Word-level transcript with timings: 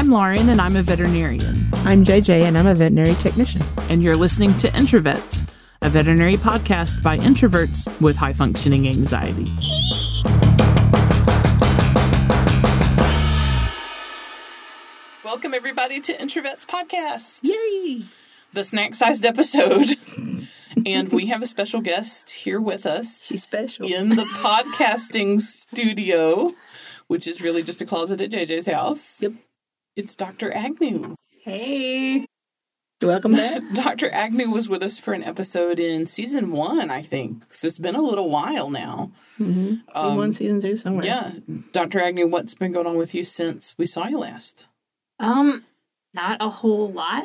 I'm 0.00 0.08
Lauren, 0.08 0.48
and 0.48 0.62
I'm 0.62 0.76
a 0.76 0.82
veterinarian. 0.82 1.68
I'm 1.84 2.04
JJ, 2.04 2.44
and 2.44 2.56
I'm 2.56 2.66
a 2.66 2.74
veterinary 2.74 3.12
technician. 3.16 3.60
And 3.90 4.02
you're 4.02 4.16
listening 4.16 4.56
to 4.56 4.70
Introvets, 4.70 5.46
a 5.82 5.90
veterinary 5.90 6.38
podcast 6.38 7.02
by 7.02 7.18
introverts 7.18 8.00
with 8.00 8.16
high 8.16 8.32
functioning 8.32 8.88
anxiety. 8.88 9.52
Welcome, 15.22 15.52
everybody, 15.52 16.00
to 16.00 16.16
Introvets 16.16 16.64
Podcast. 16.64 17.40
Yay! 17.42 18.06
The 18.54 18.64
snack 18.64 18.94
sized 18.94 19.26
episode. 19.26 19.98
and 20.86 21.12
we 21.12 21.26
have 21.26 21.42
a 21.42 21.46
special 21.46 21.82
guest 21.82 22.30
here 22.30 22.58
with 22.58 22.86
us. 22.86 23.26
She's 23.26 23.42
special. 23.42 23.84
In 23.84 24.08
the 24.08 24.24
podcasting 24.42 25.42
studio, 25.42 26.54
which 27.08 27.28
is 27.28 27.42
really 27.42 27.62
just 27.62 27.82
a 27.82 27.84
closet 27.84 28.22
at 28.22 28.30
JJ's 28.30 28.66
house. 28.66 29.20
Yep. 29.20 29.34
It's 29.96 30.14
Dr. 30.14 30.52
Agnew. 30.52 31.16
Hey. 31.40 32.24
Welcome 33.02 33.32
back. 33.32 33.62
Dr. 33.74 34.08
Agnew 34.10 34.48
was 34.48 34.68
with 34.68 34.84
us 34.84 34.98
for 34.98 35.14
an 35.14 35.24
episode 35.24 35.80
in 35.80 36.06
season 36.06 36.52
one, 36.52 36.90
I 36.90 37.02
think. 37.02 37.52
So 37.52 37.66
it's 37.66 37.78
been 37.78 37.96
a 37.96 38.02
little 38.02 38.30
while 38.30 38.70
now. 38.70 39.10
Mm-hmm. 39.40 39.96
Um, 39.98 40.16
one, 40.16 40.32
season 40.32 40.60
two, 40.60 40.76
somewhere. 40.76 41.04
Yeah. 41.04 41.32
Dr. 41.72 41.98
Agnew, 41.98 42.28
what's 42.28 42.54
been 42.54 42.70
going 42.70 42.86
on 42.86 42.96
with 42.96 43.14
you 43.14 43.24
since 43.24 43.74
we 43.78 43.86
saw 43.86 44.06
you 44.06 44.18
last? 44.18 44.66
Um, 45.18 45.64
not 46.14 46.36
a 46.40 46.48
whole 46.48 46.92
lot. 46.92 47.24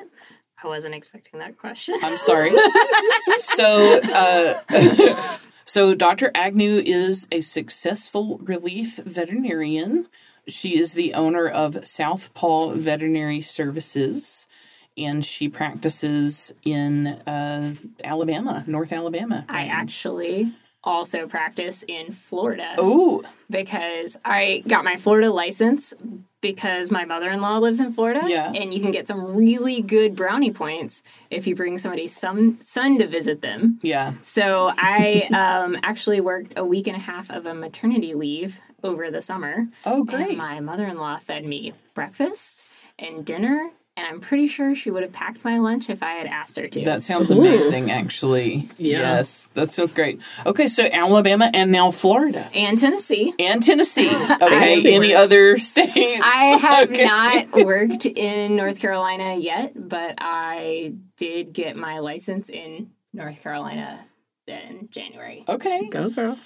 I 0.64 0.68
wasn't 0.68 0.96
expecting 0.96 1.40
that 1.42 1.60
question. 1.60 1.96
I'm 2.02 2.18
sorry. 2.18 2.52
so, 3.38 4.00
uh, 4.12 5.38
so 5.66 5.94
Dr. 5.94 6.32
Agnew 6.34 6.82
is 6.84 7.28
a 7.32 7.42
successful 7.42 8.40
relief 8.40 8.98
veterinarian. 8.98 10.08
She 10.48 10.78
is 10.78 10.94
the 10.94 11.14
owner 11.14 11.48
of 11.48 11.86
Southpaw 11.86 12.72
Veterinary 12.72 13.42
Services, 13.42 14.48
and 14.98 15.26
she 15.26 15.50
practices 15.50 16.54
in 16.64 17.08
uh, 17.08 17.76
Alabama, 18.04 18.64
North 18.68 18.94
Alabama. 18.94 19.46
I 19.50 19.66
actually 19.66 20.54
also 20.86 21.28
practice 21.28 21.84
in 21.88 22.12
Florida. 22.12 22.76
Oh, 22.78 23.24
because 23.50 24.18
I 24.24 24.64
got 24.68 24.84
my 24.84 24.96
Florida 24.98 25.32
license 25.32 25.94
because 26.42 26.92
my 26.92 27.06
mother-in-law 27.06 27.58
lives 27.58 27.80
in 27.80 27.92
Florida 27.92 28.22
yeah. 28.28 28.52
and 28.54 28.72
you 28.72 28.80
can 28.80 28.92
get 28.92 29.08
some 29.08 29.36
really 29.36 29.82
good 29.82 30.16
brownie 30.16 30.52
points 30.52 31.02
if 31.32 31.48
you 31.48 31.56
bring 31.56 31.80
somebody's 31.80 32.16
son, 32.16 32.62
son 32.62 33.00
to 33.00 33.08
visit 33.08 33.42
them. 33.42 33.80
Yeah. 33.82 34.14
So 34.22 34.72
I 34.78 35.28
um, 35.34 35.78
actually 35.82 36.22
worked 36.22 36.54
a 36.56 36.64
week 36.64 36.86
and 36.86 36.96
a 36.96 37.00
half 37.00 37.32
of 37.32 37.48
a 37.48 37.56
maternity 37.56 38.14
leave 38.14 38.60
over 38.86 39.12
the 39.12 39.22
summer. 39.22 39.68
Oh, 39.86 40.04
great. 40.04 40.38
my 40.38 40.60
mother-in-law 40.60 41.18
fed 41.20 41.46
me 41.46 41.74
breakfast 41.94 42.66
and 42.98 43.26
dinner 43.26 43.72
and 43.98 44.06
I'm 44.06 44.20
pretty 44.20 44.48
sure 44.48 44.76
she 44.76 44.92
would 44.92 45.04
have 45.04 45.14
packed 45.14 45.46
my 45.46 45.58
lunch 45.58 45.90
if 45.90 46.04
I 46.04 46.12
had 46.12 46.28
asked 46.28 46.58
her 46.58 46.68
to. 46.68 46.84
That 46.84 47.02
sounds 47.02 47.32
amazing, 47.32 47.92
actually. 47.92 48.70
Yeah. 48.78 49.00
Yes, 49.00 49.48
that 49.54 49.72
sounds 49.72 49.94
great. 49.94 50.20
Okay, 50.46 50.68
so 50.68 50.86
Alabama 50.92 51.50
and 51.54 51.72
now 51.72 51.92
Florida. 51.92 52.50
And 52.54 52.78
Tennessee. 52.78 53.34
And 53.40 53.64
Tennessee. 53.64 54.12
Okay, 54.46 54.94
any 54.96 55.14
other 55.14 55.58
states? 55.58 55.94
I 55.96 56.58
have 56.62 56.90
okay. 56.90 57.06
not 57.06 57.66
worked 57.66 58.06
in 58.06 58.56
North 58.56 58.80
Carolina 58.80 59.36
yet, 59.36 59.72
but 59.76 60.16
I 60.18 60.94
did 61.16 61.54
get 61.54 61.78
my 61.78 62.00
license 62.00 62.50
in 62.50 62.92
North 63.14 63.42
Carolina 63.42 64.06
in 64.48 64.90
January. 64.92 65.46
Okay. 65.48 65.88
Go, 65.90 66.10
girl. 66.10 66.38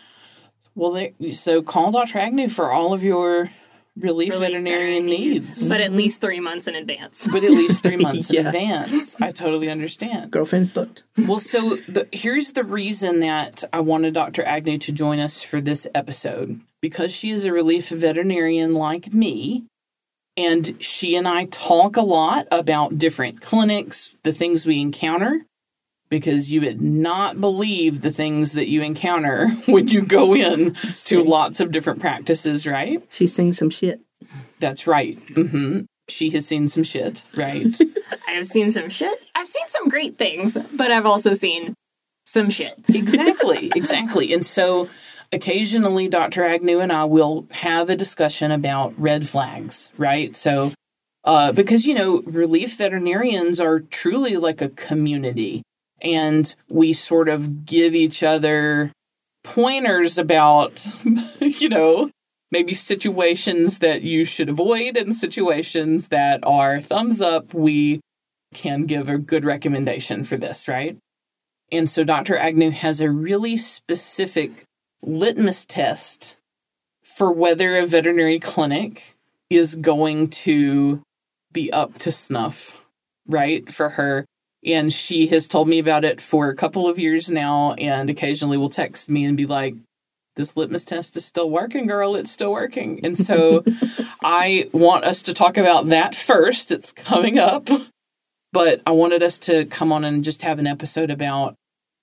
Well, 0.79 0.91
they, 0.91 1.33
so 1.33 1.61
call 1.61 1.91
Dr. 1.91 2.19
Agnew 2.19 2.47
for 2.47 2.71
all 2.71 2.93
of 2.93 3.03
your 3.03 3.51
relief, 3.97 4.31
relief 4.31 4.39
veterinarian 4.39 5.05
needs. 5.05 5.49
needs. 5.49 5.69
But 5.69 5.81
at 5.81 5.91
least 5.91 6.21
three 6.21 6.39
months 6.39 6.67
in 6.67 6.75
advance. 6.75 7.27
But 7.29 7.43
at 7.43 7.51
least 7.51 7.83
three 7.83 7.97
months 8.07 8.31
yeah. 8.31 8.41
in 8.41 8.47
advance. 8.47 9.21
I 9.21 9.33
totally 9.33 9.69
understand. 9.69 10.31
Girlfriend's 10.31 10.69
booked. 10.69 11.03
Well, 11.17 11.39
so 11.39 11.75
the, 11.75 12.07
here's 12.13 12.53
the 12.53 12.63
reason 12.63 13.19
that 13.19 13.65
I 13.73 13.81
wanted 13.81 14.13
Dr. 14.13 14.41
Agnew 14.43 14.77
to 14.77 14.93
join 14.93 15.19
us 15.19 15.43
for 15.43 15.59
this 15.59 15.85
episode. 15.93 16.61
Because 16.81 17.13
she 17.13 17.31
is 17.31 17.43
a 17.43 17.51
relief 17.51 17.89
veterinarian 17.89 18.73
like 18.73 19.13
me, 19.13 19.65
and 20.37 20.81
she 20.81 21.17
and 21.17 21.27
I 21.27 21.43
talk 21.45 21.97
a 21.97 22.01
lot 22.01 22.47
about 22.53 22.97
different 22.97 23.41
clinics, 23.41 24.15
the 24.23 24.31
things 24.31 24.65
we 24.65 24.79
encounter, 24.79 25.45
because 26.09 26.51
you 26.51 26.61
would 26.61 26.81
not 26.81 27.39
believe 27.39 28.01
the 28.01 28.11
things 28.11 28.53
that 28.53 28.67
you 28.67 28.81
encounter 28.81 29.47
when 29.65 29.87
you 29.87 30.05
go 30.05 30.35
in 30.35 30.73
to 31.05 31.23
lots 31.23 31.59
of 31.59 31.71
different 31.71 31.99
practices, 31.99 32.65
right? 32.65 33.03
She's 33.09 33.33
seen 33.33 33.53
some 33.53 33.69
shit. 33.69 34.01
That's 34.59 34.87
right. 34.87 35.17
Mm-hmm. 35.27 35.81
She 36.09 36.31
has 36.31 36.47
seen 36.47 36.67
some 36.67 36.83
shit, 36.83 37.23
right? 37.37 37.79
I 38.27 38.31
have 38.31 38.47
seen 38.47 38.71
some 38.71 38.89
shit. 38.89 39.19
I've 39.35 39.47
seen 39.47 39.69
some 39.69 39.87
great 39.89 40.17
things, 40.17 40.57
but 40.73 40.91
I've 40.91 41.05
also 41.05 41.33
seen 41.33 41.75
some 42.25 42.49
shit. 42.49 42.73
exactly, 42.89 43.71
exactly. 43.75 44.33
And 44.33 44.45
so 44.45 44.89
occasionally 45.31 46.07
Dr. 46.07 46.43
Agnew 46.43 46.79
and 46.79 46.91
I 46.91 47.05
will 47.05 47.47
have 47.51 47.89
a 47.89 47.95
discussion 47.95 48.51
about 48.51 48.99
red 48.99 49.27
flags, 49.27 49.91
right? 49.97 50.35
So, 50.35 50.71
uh, 51.23 51.51
because, 51.51 51.85
you 51.85 51.93
know, 51.93 52.21
relief 52.25 52.77
veterinarians 52.77 53.59
are 53.59 53.79
truly 53.79 54.37
like 54.37 54.61
a 54.61 54.69
community 54.69 55.61
and 56.01 56.53
we 56.67 56.93
sort 56.93 57.29
of 57.29 57.65
give 57.65 57.95
each 57.95 58.23
other 58.23 58.91
pointers 59.43 60.17
about, 60.17 60.85
you 61.41 61.69
know, 61.69 62.09
maybe 62.51 62.73
situations 62.73 63.79
that 63.79 64.01
you 64.01 64.25
should 64.25 64.49
avoid 64.49 64.97
and 64.97 65.13
situations 65.13 66.09
that 66.09 66.39
are 66.43 66.81
thumbs 66.81 67.21
up. 67.21 67.53
We 67.53 68.01
can 68.53 68.85
give 68.85 69.09
a 69.09 69.17
good 69.17 69.45
recommendation 69.45 70.23
for 70.23 70.37
this, 70.37 70.67
right? 70.67 70.97
And 71.71 71.89
so 71.89 72.03
Dr. 72.03 72.35
Agnew 72.35 72.71
has 72.71 72.99
a 72.99 73.11
really 73.11 73.57
specific 73.57 74.63
litmus 75.01 75.65
test 75.65 76.37
for 77.03 77.31
whether 77.31 77.77
a 77.77 77.85
veterinary 77.85 78.39
clinic 78.39 79.15
is 79.49 79.75
going 79.75 80.29
to 80.29 81.01
be 81.51 81.71
up 81.71 81.97
to 81.99 82.11
snuff, 82.11 82.85
right? 83.27 83.71
For 83.71 83.89
her 83.89 84.25
and 84.65 84.91
she 84.91 85.27
has 85.27 85.47
told 85.47 85.67
me 85.67 85.79
about 85.79 86.03
it 86.03 86.19
for 86.19 86.49
a 86.49 86.55
couple 86.55 86.87
of 86.87 86.99
years 86.99 87.31
now 87.31 87.73
and 87.73 88.09
occasionally 88.09 88.57
will 88.57 88.69
text 88.69 89.09
me 89.09 89.25
and 89.25 89.37
be 89.37 89.45
like, 89.45 89.75
this 90.35 90.55
litmus 90.55 90.85
test 90.85 91.17
is 91.17 91.25
still 91.25 91.49
working, 91.49 91.85
girl. 91.87 92.15
It's 92.15 92.31
still 92.31 92.51
working. 92.51 93.01
And 93.03 93.17
so 93.17 93.63
I 94.23 94.69
want 94.71 95.03
us 95.03 95.21
to 95.23 95.33
talk 95.33 95.57
about 95.57 95.87
that 95.87 96.15
first. 96.15 96.71
It's 96.71 96.91
coming 96.91 97.37
up. 97.37 97.67
But 98.51 98.81
I 98.85 98.91
wanted 98.91 99.21
us 99.21 99.37
to 99.39 99.65
come 99.65 99.91
on 99.91 100.03
and 100.03 100.23
just 100.23 100.41
have 100.41 100.59
an 100.59 100.67
episode 100.67 101.11
about 101.11 101.55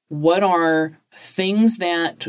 what 0.08 0.42
are 0.42 0.98
things 1.12 1.78
that 1.78 2.28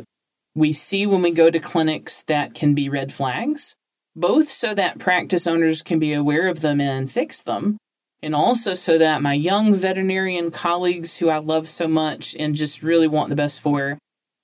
we 0.56 0.74
see 0.74 1.06
when 1.06 1.22
we 1.22 1.32
go 1.32 1.52
to 1.52 1.60
clinics 1.60 2.24
that 2.24 2.56
can 2.56 2.74
be 2.74 2.90
red 2.90 3.14
flags, 3.14 3.76
both 4.16 4.50
so 4.50 4.74
that 4.74 4.98
practice 4.98 5.46
owners 5.46 5.84
can 5.84 6.00
be 6.00 6.14
aware 6.14 6.48
of 6.48 6.62
them 6.62 6.82
and 6.82 7.12
fix 7.12 7.42
them, 7.42 7.78
and 8.22 8.34
also 8.34 8.74
so 8.74 8.98
that 8.98 9.22
my 9.22 9.34
young 9.34 9.74
veterinarian 9.74 10.52
colleagues 10.52 11.18
who 11.18 11.30
I 11.30 11.38
love 11.38 11.70
so 11.70 11.88
much 11.88 12.36
and 12.38 12.56
just 12.56 12.84
really 12.84 13.08
want 13.08 13.30
the 13.30 13.36
best 13.36 13.60
for 13.60 13.98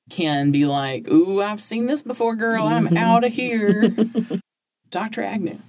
can 0.10 0.52
be 0.52 0.66
like, 0.66 1.08
Ooh, 1.08 1.42
I've 1.42 1.62
seen 1.62 1.88
this 1.88 2.04
before, 2.04 2.36
girl. 2.36 2.66
I'm 2.68 2.88
mm-hmm. 2.88 2.98
out 2.98 3.24
of 3.24 3.34
here. 3.34 3.96
Dr. 4.90 5.24
Agnew, 5.24 5.60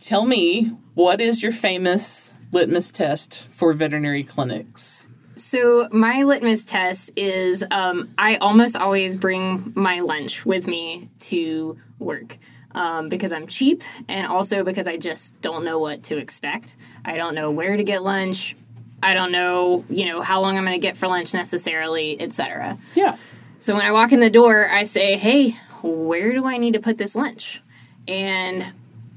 tell 0.00 0.24
me 0.24 0.72
what 0.94 1.20
is 1.20 1.42
your 1.42 1.52
famous 1.52 2.34
litmus 2.52 2.90
test 2.90 3.48
for 3.52 3.72
veterinary 3.72 4.24
clinics? 4.24 5.06
So, 5.36 5.88
my 5.90 6.24
litmus 6.24 6.66
test 6.66 7.12
is 7.16 7.64
um, 7.70 8.12
I 8.18 8.36
almost 8.36 8.76
always 8.76 9.16
bring 9.16 9.72
my 9.74 10.00
lunch 10.00 10.44
with 10.44 10.66
me 10.66 11.08
to 11.20 11.78
work 11.98 12.38
um, 12.72 13.08
because 13.08 13.32
I'm 13.32 13.46
cheap 13.46 13.82
and 14.08 14.26
also 14.26 14.64
because 14.64 14.86
I 14.86 14.96
just 14.96 15.40
don't 15.40 15.64
know 15.64 15.78
what 15.78 16.04
to 16.04 16.16
expect. 16.18 16.76
I 17.04 17.16
don't 17.16 17.34
know 17.34 17.50
where 17.50 17.76
to 17.76 17.84
get 17.84 18.02
lunch. 18.02 18.56
I 19.02 19.14
don't 19.14 19.32
know, 19.32 19.84
you 19.88 20.06
know, 20.06 20.20
how 20.20 20.40
long 20.40 20.58
I'm 20.58 20.64
going 20.64 20.78
to 20.78 20.86
get 20.86 20.96
for 20.96 21.08
lunch 21.08 21.32
necessarily, 21.32 22.20
etc. 22.20 22.78
Yeah. 22.94 23.16
So 23.58 23.74
when 23.74 23.84
I 23.84 23.92
walk 23.92 24.12
in 24.12 24.20
the 24.20 24.30
door, 24.30 24.68
I 24.70 24.84
say, 24.84 25.16
"Hey, 25.16 25.56
where 25.82 26.32
do 26.32 26.46
I 26.46 26.58
need 26.58 26.74
to 26.74 26.80
put 26.80 26.98
this 26.98 27.14
lunch?" 27.14 27.62
And 28.06 28.72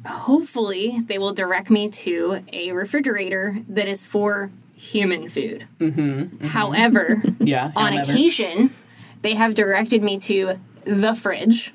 hopefully, 0.05 1.01
they 1.05 1.17
will 1.17 1.33
direct 1.33 1.69
me 1.69 1.89
to 1.89 2.43
a 2.51 2.71
refrigerator 2.71 3.57
that 3.69 3.87
is 3.87 4.05
for 4.05 4.51
human 4.75 5.29
food. 5.29 5.67
Mm-hmm, 5.79 6.01
mm-hmm. 6.01 6.47
However, 6.47 7.21
yeah, 7.39 7.71
on 7.75 7.93
occasion, 7.93 8.73
they 9.21 9.33
have 9.33 9.53
directed 9.53 10.01
me 10.01 10.17
to 10.19 10.59
the 10.85 11.15
fridge 11.15 11.73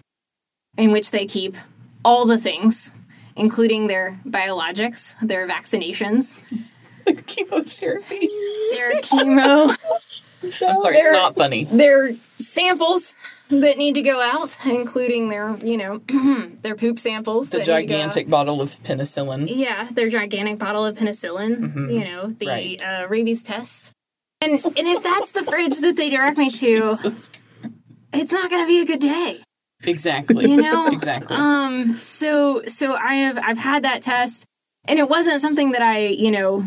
in 0.79 0.91
which 0.91 1.11
they 1.11 1.27
keep 1.27 1.57
all 2.05 2.25
the 2.25 2.39
things, 2.39 2.93
including 3.37 3.87
their 3.89 4.19
biologics, 4.27 5.15
their 5.21 5.47
vaccinations, 5.47 6.43
their 7.07 7.17
chemotherapy, 7.17 8.31
their 8.73 8.93
chemo. 9.03 9.77
I'm 10.43 10.53
sorry, 10.81 10.95
their, 10.95 11.13
it's 11.13 11.19
not 11.21 11.35
funny. 11.35 11.65
Their 11.65 12.15
samples, 12.15 13.15
that 13.51 13.79
need 13.79 13.95
to 13.95 14.03
go 14.03 14.21
out, 14.21 14.57
including 14.67 15.31
their, 15.31 15.57
you 15.59 15.77
know, 15.77 15.99
their 16.63 16.77
poop 16.77 16.99
samples. 16.99 17.51
The 17.51 17.59
that 17.59 17.61
need 17.61 17.65
to 17.65 17.71
go 17.71 17.75
out. 17.75 17.81
gigantic 17.99 18.29
bottle 18.29 18.61
of 18.61 18.71
penicillin. 18.83 19.47
Yeah, 19.49 19.89
their 19.91 20.09
gigantic 20.11 20.59
bottle 20.59 20.85
of 20.85 20.97
penicillin. 20.97 21.57
Mm-hmm. 21.59 21.91
You 21.91 22.05
know, 22.05 22.27
the 22.29 22.47
Right. 22.47 22.83
uh, 22.83 23.07
rabies 23.09 23.43
test. 23.43 23.93
And 24.41 24.53
and 24.65 24.87
if 24.87 25.03
that's 25.03 25.33
the 25.33 25.43
fridge 25.45 25.79
that 25.81 25.97
they 25.97 26.11
direct 26.11 26.39
me 26.39 26.51
to, 26.51 26.97
it's 28.13 28.33
not 28.33 28.51
going 28.51 28.63
to 28.63 28.69
be 28.69 28.81
a 28.81 28.85
good 28.85 29.01
day. 29.01 29.41
Exactly. 29.85 30.51
You 30.51 30.57
know, 30.57 30.89
exactly. 30.89 31.37
Um. 31.37 31.97
So 31.99 32.63
so 32.67 32.95
I 32.95 33.15
have 33.17 33.39
I've 33.39 33.59
had 33.59 33.85
that 33.85 34.03
test, 34.03 34.45
and 34.87 34.99
it 34.99 35.09
wasn't 35.09 35.41
something 35.41 35.73
that 35.73 35.83
I 35.83 36.07
you 36.07 36.31
know 36.31 36.65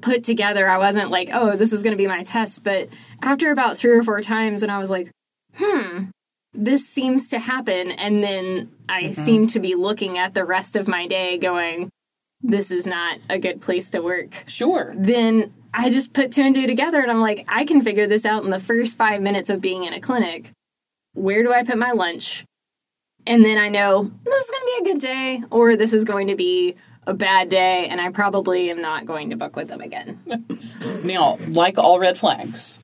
put 0.00 0.24
together. 0.24 0.68
I 0.68 0.78
wasn't 0.78 1.10
like, 1.10 1.28
oh, 1.32 1.56
this 1.56 1.72
is 1.72 1.82
going 1.82 1.92
to 1.92 2.02
be 2.02 2.06
my 2.06 2.22
test. 2.22 2.62
But 2.64 2.88
after 3.22 3.50
about 3.50 3.76
three 3.76 3.90
or 3.90 4.02
four 4.02 4.20
times, 4.20 4.62
and 4.62 4.70
I 4.72 4.78
was 4.78 4.90
like, 4.90 5.10
hmm, 5.54 6.04
this 6.54 6.88
seems 6.88 7.28
to 7.30 7.38
happen, 7.38 7.90
and 7.92 8.22
then 8.22 8.70
I 8.88 9.02
Mm-hmm. 9.04 9.12
seem 9.24 9.46
to 9.48 9.60
be 9.60 9.74
looking 9.74 10.16
at 10.16 10.34
the 10.34 10.44
rest 10.44 10.76
of 10.76 10.88
my 10.88 11.06
day, 11.06 11.36
going, 11.36 11.90
this 12.42 12.70
is 12.70 12.86
not 12.86 13.18
a 13.28 13.38
good 13.38 13.60
place 13.60 13.90
to 13.90 14.00
work 14.00 14.44
sure. 14.46 14.94
then 14.96 15.52
I 15.74 15.90
just 15.90 16.12
put 16.14 16.32
two 16.32 16.42
and 16.42 16.54
two 16.54 16.66
together 16.66 17.00
and 17.00 17.10
I'm 17.10 17.20
like, 17.20 17.44
I 17.48 17.64
can 17.66 17.82
figure 17.82 18.06
this 18.06 18.24
out 18.24 18.44
in 18.44 18.50
the 18.50 18.58
first 18.60 18.96
five 18.96 19.20
minutes 19.20 19.50
of 19.50 19.60
being 19.60 19.84
in 19.84 19.92
a 19.92 20.00
clinic. 20.00 20.50
Where 21.18 21.42
do 21.42 21.52
I 21.52 21.64
put 21.64 21.78
my 21.78 21.92
lunch? 21.92 22.44
And 23.26 23.44
then 23.44 23.58
I 23.58 23.68
know 23.68 24.10
this 24.24 24.44
is 24.44 24.50
going 24.50 24.62
to 24.62 24.66
be 24.66 24.90
a 24.90 24.92
good 24.92 25.00
day 25.00 25.42
or 25.50 25.76
this 25.76 25.92
is 25.92 26.04
going 26.04 26.28
to 26.28 26.36
be 26.36 26.76
a 27.06 27.14
bad 27.14 27.48
day 27.48 27.88
and 27.88 28.00
I 28.00 28.10
probably 28.10 28.70
am 28.70 28.80
not 28.80 29.06
going 29.06 29.30
to 29.30 29.36
book 29.36 29.56
with 29.56 29.68
them 29.68 29.80
again. 29.80 30.20
Now, 31.04 31.36
like 31.48 31.78
all 31.78 32.00
red 32.00 32.18
flags, 32.18 32.80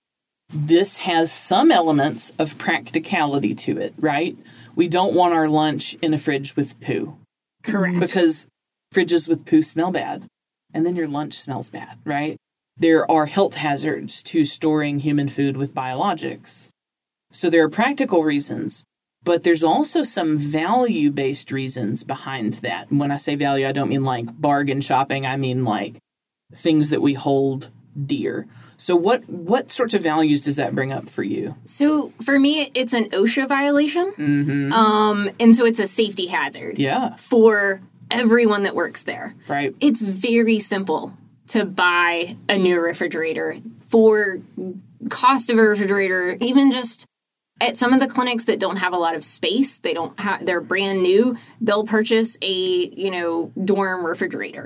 this 0.48 0.98
has 0.98 1.32
some 1.32 1.72
elements 1.72 2.32
of 2.38 2.56
practicality 2.58 3.54
to 3.56 3.78
it, 3.78 3.92
right? 3.98 4.36
We 4.76 4.86
don't 4.86 5.14
want 5.14 5.34
our 5.34 5.48
lunch 5.48 5.94
in 6.00 6.14
a 6.14 6.18
fridge 6.18 6.54
with 6.54 6.80
poo 6.80 7.16
Correct. 7.64 7.98
because 7.98 8.46
fridges 8.94 9.28
with 9.28 9.44
poo 9.44 9.62
smell 9.62 9.90
bad 9.90 10.26
and 10.72 10.86
then 10.86 10.96
your 10.96 11.08
lunch 11.08 11.34
smells 11.34 11.70
bad, 11.70 11.98
right? 12.04 12.36
There 12.76 13.08
are 13.10 13.26
health 13.26 13.56
hazards 13.56 14.22
to 14.24 14.44
storing 14.44 15.00
human 15.00 15.28
food 15.28 15.56
with 15.56 15.74
biologics. 15.74 16.70
So 17.34 17.50
there 17.50 17.64
are 17.64 17.68
practical 17.68 18.22
reasons, 18.24 18.84
but 19.24 19.42
there's 19.42 19.64
also 19.64 20.02
some 20.02 20.38
value 20.38 21.10
based 21.10 21.50
reasons 21.50 22.04
behind 22.04 22.54
that. 22.54 22.90
And 22.90 23.00
when 23.00 23.10
I 23.10 23.16
say 23.16 23.34
value, 23.34 23.66
I 23.66 23.72
don't 23.72 23.88
mean 23.88 24.04
like 24.04 24.26
bargain 24.40 24.80
shopping, 24.80 25.26
I 25.26 25.36
mean 25.36 25.64
like 25.64 25.96
things 26.54 26.90
that 26.90 27.02
we 27.02 27.14
hold 27.14 27.70
dear. 28.06 28.46
So 28.76 28.96
what 28.96 29.28
what 29.28 29.70
sorts 29.70 29.94
of 29.94 30.02
values 30.02 30.40
does 30.40 30.56
that 30.56 30.74
bring 30.74 30.92
up 30.92 31.08
for 31.08 31.22
you? 31.22 31.54
So 31.64 32.12
for 32.22 32.38
me, 32.38 32.70
it's 32.74 32.92
an 32.92 33.10
OSHA 33.10 33.48
violation. 33.48 34.12
Mm-hmm. 34.12 34.72
Um, 34.72 35.30
and 35.40 35.54
so 35.56 35.64
it's 35.64 35.78
a 35.80 35.86
safety 35.86 36.26
hazard 36.26 36.78
Yeah, 36.78 37.16
for 37.16 37.80
everyone 38.10 38.64
that 38.64 38.74
works 38.74 39.04
there. 39.04 39.34
right. 39.48 39.74
it's 39.80 40.02
very 40.02 40.60
simple 40.60 41.16
to 41.48 41.64
buy 41.64 42.36
a 42.48 42.58
new 42.58 42.78
refrigerator 42.80 43.54
for 43.88 44.38
cost 45.08 45.50
of 45.50 45.58
a 45.58 45.62
refrigerator 45.62 46.36
even 46.40 46.70
just 46.70 47.06
at 47.60 47.76
some 47.76 47.92
of 47.92 48.00
the 48.00 48.08
clinics 48.08 48.44
that 48.44 48.58
don't 48.58 48.76
have 48.76 48.92
a 48.92 48.98
lot 48.98 49.14
of 49.14 49.24
space 49.24 49.78
they 49.78 49.94
don't 49.94 50.18
have 50.18 50.44
they're 50.44 50.60
brand 50.60 51.02
new 51.02 51.36
they'll 51.60 51.86
purchase 51.86 52.36
a 52.42 52.52
you 52.52 53.10
know 53.10 53.52
dorm 53.64 54.04
refrigerator 54.04 54.64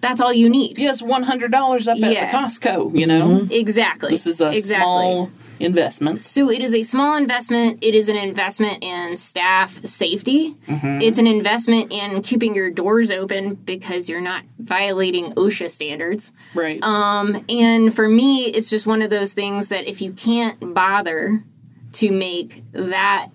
that's 0.00 0.20
all 0.20 0.32
you 0.32 0.48
need 0.48 0.78
Yes, 0.78 1.02
one 1.02 1.22
hundred 1.22 1.52
dollars 1.52 1.86
up 1.86 1.98
at 1.98 2.00
the 2.00 2.36
Costco. 2.36 2.98
You 2.98 3.06
know, 3.06 3.46
exactly 3.50 4.10
this 4.10 4.26
is 4.26 4.40
a 4.40 4.48
exactly 4.48 4.86
small 4.86 5.30
investment. 5.58 6.22
So 6.22 6.50
it 6.50 6.62
is 6.62 6.74
a 6.74 6.82
small 6.82 7.16
investment. 7.16 7.84
It 7.84 7.94
is 7.94 8.08
an 8.08 8.16
investment 8.16 8.82
in 8.82 9.18
staff 9.18 9.84
safety. 9.84 10.56
Mm-hmm. 10.66 11.02
It's 11.02 11.18
an 11.18 11.26
investment 11.26 11.92
in 11.92 12.22
keeping 12.22 12.54
your 12.54 12.70
doors 12.70 13.10
open 13.10 13.54
because 13.54 14.08
you're 14.08 14.22
not 14.22 14.44
violating 14.58 15.34
OSHA 15.34 15.70
standards. 15.70 16.32
Right. 16.54 16.82
Um, 16.82 17.44
and 17.48 17.94
for 17.94 18.08
me, 18.08 18.46
it's 18.46 18.70
just 18.70 18.86
one 18.86 19.02
of 19.02 19.10
those 19.10 19.34
things 19.34 19.68
that 19.68 19.86
if 19.86 20.00
you 20.00 20.12
can't 20.12 20.74
bother 20.74 21.44
to 21.92 22.10
make 22.10 22.62
that 22.72 23.28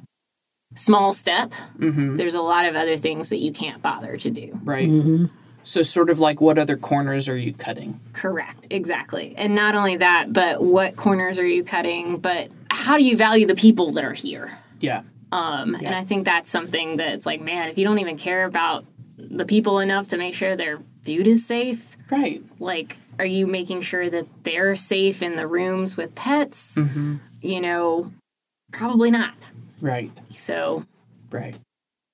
small 0.76 1.14
step, 1.14 1.52
Mm-hmm. 1.80 2.18
there's 2.18 2.36
a 2.36 2.42
lot 2.42 2.66
of 2.66 2.76
other 2.76 2.98
things 2.98 3.30
that 3.30 3.38
you 3.38 3.52
can't 3.54 3.82
bother 3.82 4.18
to 4.18 4.30
do. 4.30 4.60
right. 4.64 4.90
So 5.68 5.82
sort 5.82 6.12
of 6.12 6.20
like 6.20 6.40
what 6.42 6.60
other 6.60 6.78
corners 6.78 7.28
are 7.28 7.36
you 7.38 7.52
cutting? 7.52 8.00
Correct, 8.14 8.68
exactly. 8.70 9.34
And 9.36 9.56
not 9.56 9.74
only 9.74 9.98
that, 9.98 10.32
but 10.32 10.64
what 10.64 10.96
corners 10.96 11.40
are 11.40 11.48
you 11.48 11.64
cutting, 11.64 12.18
but 12.20 12.50
how 12.70 13.00
do 13.00 13.04
you 13.04 13.18
value 13.18 13.48
the 13.48 13.56
people 13.56 13.92
that 13.94 14.04
are 14.04 14.14
here? 14.14 14.56
Yeah. 14.80 15.02
Um, 15.32 15.74
And 15.74 15.96
I 15.96 16.04
think 16.04 16.26
that's 16.26 16.52
something 16.52 16.98
that's 16.98 17.26
like, 17.26 17.42
man, 17.42 17.70
if 17.70 17.80
you 17.80 17.84
don't 17.84 17.98
even 17.98 18.16
care 18.18 18.46
about 18.46 18.86
the 19.18 19.46
people 19.46 19.80
enough 19.80 20.10
to 20.10 20.18
make 20.20 20.36
sure 20.36 20.56
their 20.56 20.80
food 21.04 21.26
is 21.26 21.48
safe, 21.48 21.98
Right. 22.12 22.44
like, 22.60 22.98
are 23.18 23.26
you 23.26 23.48
making 23.48 23.82
sure 23.82 24.08
that 24.08 24.28
they're 24.44 24.76
safe 24.76 25.24
in 25.24 25.36
the 25.36 25.48
rooms 25.48 25.98
with 25.98 26.14
pets? 26.14 26.78
You 27.42 27.62
know, 27.62 28.12
probably 28.76 29.12
not. 29.12 29.52
Right. 29.82 30.12
So, 30.32 30.86
Right. 31.32 31.56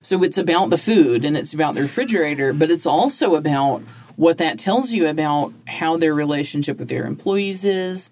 So 0.04 0.24
it's 0.24 0.40
about 0.40 0.72
the 0.72 0.78
food 0.80 1.26
and 1.26 1.38
it's 1.38 1.54
about 1.54 1.76
the 1.76 1.82
refrigerator, 1.84 2.54
but 2.54 2.72
it's 2.72 2.88
also 2.88 3.36
about 3.36 3.84
what 4.16 4.40
that 4.40 4.58
tells 4.58 4.92
you 4.92 5.08
about 5.08 5.54
how 5.68 5.98
their 5.98 6.14
relationship 6.14 6.80
with 6.80 6.88
their 6.90 7.06
employees 7.06 7.66
is, 7.66 8.10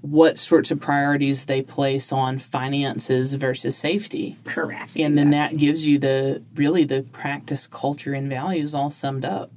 what 0.00 0.36
sorts 0.36 0.72
of 0.72 0.80
priorities 0.80 1.44
they 1.44 1.62
place 1.62 2.10
on 2.12 2.38
finances 2.38 3.34
versus 3.34 3.76
safety. 3.76 4.36
correct. 4.44 4.96
And 4.96 5.16
then 5.16 5.30
that 5.30 5.56
gives 5.56 5.86
you 5.86 5.98
the 5.98 6.42
really 6.56 6.84
the 6.84 7.02
practice, 7.02 7.68
culture, 7.68 8.14
and 8.14 8.28
values 8.28 8.74
all 8.74 8.90
summed 8.90 9.24
up. 9.24 9.52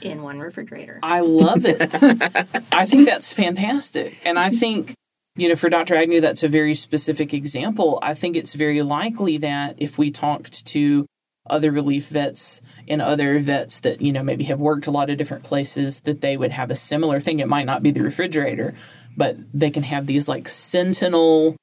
in 0.00 0.22
one 0.22 0.38
refrigerator. 0.38 1.00
I 1.02 1.20
love 1.20 1.64
it. 1.66 1.80
I 2.72 2.86
think 2.86 3.06
that's 3.06 3.32
fantastic. 3.32 4.20
And 4.24 4.38
I 4.38 4.50
think, 4.50 4.94
you 5.36 5.48
know, 5.48 5.56
for 5.56 5.68
Dr. 5.68 5.94
Agnew, 5.94 6.20
that's 6.20 6.42
a 6.42 6.48
very 6.48 6.74
specific 6.74 7.34
example. 7.34 7.98
I 8.02 8.14
think 8.14 8.36
it's 8.36 8.54
very 8.54 8.82
likely 8.82 9.36
that 9.38 9.76
if 9.78 9.98
we 9.98 10.10
talked 10.10 10.64
to 10.66 11.06
other 11.48 11.70
relief 11.70 12.08
vets 12.08 12.60
and 12.88 13.00
other 13.00 13.38
vets 13.38 13.80
that, 13.80 14.00
you 14.00 14.12
know, 14.12 14.22
maybe 14.22 14.44
have 14.44 14.58
worked 14.58 14.86
a 14.86 14.90
lot 14.90 15.10
of 15.10 15.18
different 15.18 15.44
places, 15.44 16.00
that 16.00 16.20
they 16.20 16.36
would 16.36 16.52
have 16.52 16.70
a 16.70 16.74
similar 16.74 17.20
thing. 17.20 17.38
It 17.38 17.48
might 17.48 17.66
not 17.66 17.82
be 17.82 17.90
the 17.90 18.00
refrigerator, 18.00 18.74
but 19.16 19.36
they 19.54 19.70
can 19.70 19.82
have 19.82 20.06
these 20.06 20.26
like 20.26 20.48
sentinel 20.48 21.56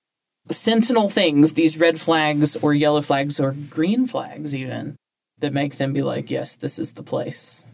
sentinel 0.51 1.09
things, 1.09 1.53
these 1.53 1.77
red 1.77 1.99
flags 1.99 2.55
or 2.57 2.73
yellow 2.73 3.01
flags 3.01 3.39
or 3.39 3.53
green 3.69 4.05
flags 4.05 4.53
even 4.53 4.95
that 5.39 5.53
make 5.53 5.77
them 5.77 5.93
be 5.93 6.01
like, 6.01 6.29
yes, 6.29 6.55
this 6.55 6.77
is 6.77 6.93
the 6.93 7.03
place. 7.03 7.65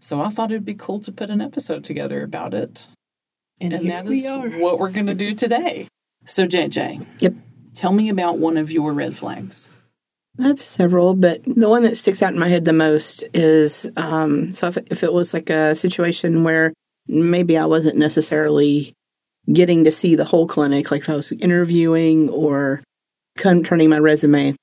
So 0.00 0.20
I 0.20 0.30
thought 0.30 0.50
it'd 0.50 0.64
be 0.64 0.74
cool 0.74 1.00
to 1.00 1.12
put 1.12 1.30
an 1.30 1.40
episode 1.40 1.84
together 1.84 2.22
about 2.22 2.54
it. 2.54 2.86
And, 3.60 3.72
And 3.72 3.90
that 3.90 4.04
we 4.04 4.26
are. 4.26 4.48
what 4.50 4.78
we're 4.78 4.90
going 4.90 5.06
to 5.06 5.14
do 5.14 5.34
today. 5.34 5.88
So, 6.24 6.46
JJ, 6.46 7.04
Yep. 7.20 7.34
tell 7.74 7.92
me 7.92 8.08
about 8.08 8.38
one 8.38 8.56
of 8.56 8.70
your 8.70 8.92
red 8.92 9.16
flags. 9.16 9.68
I 10.38 10.46
have 10.46 10.60
several, 10.62 11.14
but 11.14 11.42
the 11.44 11.68
one 11.68 11.82
that 11.82 11.96
sticks 11.96 12.22
out 12.22 12.32
in 12.32 12.38
my 12.38 12.48
head 12.48 12.64
the 12.64 12.72
most 12.72 13.24
is 13.34 13.90
um, 13.96 14.52
so 14.52 14.68
if, 14.68 14.76
if 14.90 15.02
it 15.02 15.12
was 15.12 15.34
like 15.34 15.50
a 15.50 15.74
situation 15.74 16.44
where 16.44 16.72
maybe 17.08 17.58
I 17.58 17.66
wasn't 17.66 17.96
necessarily 17.96 18.92
getting 19.52 19.82
to 19.84 19.90
see 19.90 20.14
the 20.14 20.24
whole 20.26 20.46
clinic, 20.46 20.90
like 20.92 21.00
if 21.02 21.08
I 21.08 21.16
was 21.16 21.32
interviewing 21.32 22.28
or 22.28 22.84
turning 23.36 23.88
my 23.90 23.98
resume, 23.98 24.54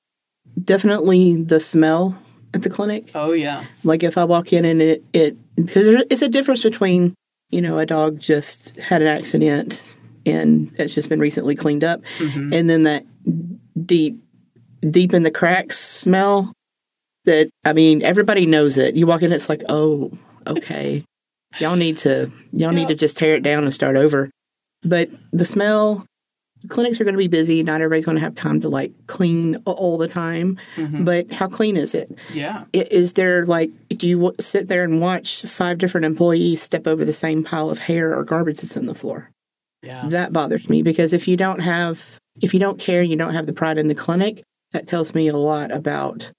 definitely 0.62 1.42
the 1.42 1.60
smell 1.60 2.16
at 2.54 2.62
the 2.62 2.70
clinic. 2.70 3.10
Oh, 3.14 3.32
yeah. 3.32 3.64
Like 3.84 4.02
if 4.02 4.16
I 4.16 4.24
walk 4.24 4.52
in 4.52 4.64
and 4.64 4.80
it, 4.80 5.04
it 5.12 5.36
because 5.56 5.86
it's 6.10 6.22
a 6.22 6.28
difference 6.28 6.62
between, 6.62 7.14
you 7.50 7.60
know, 7.60 7.78
a 7.78 7.86
dog 7.86 8.18
just 8.18 8.78
had 8.78 9.02
an 9.02 9.08
accident 9.08 9.94
and 10.24 10.72
it's 10.78 10.94
just 10.94 11.08
been 11.08 11.20
recently 11.20 11.54
cleaned 11.54 11.84
up, 11.84 12.00
mm-hmm. 12.18 12.52
and 12.52 12.68
then 12.68 12.82
that 12.82 13.04
deep, 13.86 14.20
deep 14.90 15.14
in 15.14 15.22
the 15.22 15.30
cracks 15.30 15.78
smell 15.78 16.52
that, 17.24 17.48
I 17.64 17.72
mean, 17.72 18.02
everybody 18.02 18.46
knows 18.46 18.76
it. 18.78 18.96
You 18.96 19.06
walk 19.06 19.22
in, 19.22 19.32
it's 19.32 19.48
like, 19.48 19.62
oh, 19.68 20.10
okay. 20.46 21.04
Y'all 21.58 21.76
need 21.76 21.98
to, 21.98 22.30
y'all 22.52 22.72
need 22.72 22.88
to 22.88 22.94
just 22.94 23.16
tear 23.16 23.34
it 23.34 23.42
down 23.42 23.64
and 23.64 23.72
start 23.72 23.96
over. 23.96 24.30
But 24.82 25.10
the 25.32 25.46
smell, 25.46 26.06
clinics 26.68 27.00
are 27.00 27.04
going 27.04 27.14
to 27.14 27.18
be 27.18 27.28
busy. 27.28 27.62
Not 27.62 27.80
everybody's 27.80 28.04
going 28.04 28.16
to 28.16 28.20
have 28.22 28.34
time 28.34 28.60
to 28.60 28.68
like 28.68 28.92
clean 29.06 29.56
all 29.64 29.96
the 29.98 30.08
time. 30.08 30.58
Mm-hmm. 30.76 31.04
But 31.04 31.32
how 31.32 31.48
clean 31.48 31.76
is 31.76 31.94
it? 31.94 32.16
Yeah. 32.32 32.64
Is 32.72 33.14
there 33.14 33.46
like 33.46 33.70
do 33.88 34.06
you 34.08 34.34
sit 34.40 34.68
there 34.68 34.84
and 34.84 35.00
watch 35.00 35.42
five 35.42 35.78
different 35.78 36.04
employees 36.04 36.62
step 36.62 36.86
over 36.86 37.04
the 37.04 37.12
same 37.12 37.44
pile 37.44 37.70
of 37.70 37.78
hair 37.78 38.16
or 38.16 38.24
garbage 38.24 38.60
that's 38.60 38.76
on 38.76 38.86
the 38.86 38.94
floor 38.94 39.30
Yeah. 39.82 40.08
that 40.08 40.32
bothers 40.32 40.68
me 40.68 40.82
because 40.82 41.12
if 41.12 41.26
you 41.28 41.36
don't 41.36 41.60
have 41.60 42.18
if 42.42 42.52
you 42.52 42.60
don't 42.60 42.78
care 42.78 43.02
you 43.02 43.16
don't 43.16 43.32
have 43.34 43.46
the 43.46 43.52
pride 43.52 43.78
in 43.78 43.88
the 43.88 43.94
clinic 43.94 44.42
that 44.72 44.86
tells 44.88 45.14
me 45.14 45.28
a 45.28 45.36
lot 45.36 45.70
about 45.70 46.30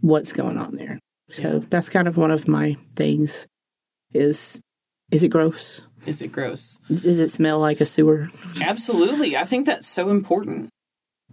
what's 0.00 0.32
going 0.32 0.56
on 0.56 0.76
there 0.76 0.98
so 1.30 1.42
Yeah. 1.42 1.58
that's 1.68 1.88
kind 1.88 2.08
of 2.08 2.16
one 2.16 2.30
of 2.30 2.48
my 2.48 2.76
things 2.96 3.46
is 4.12 4.60
is 5.12 5.22
it 5.22 5.28
gross 5.28 5.82
Is 6.06 6.22
it 6.22 6.28
gross? 6.32 6.80
does 6.88 7.04
it 7.04 7.30
smell 7.30 7.58
like 7.58 7.80
a 7.80 7.86
sewer 7.86 8.30
Absolutely. 8.62 9.36
I 9.36 9.44
think 9.44 9.66
that's 9.66 9.86
so 9.86 10.10
important. 10.10 10.70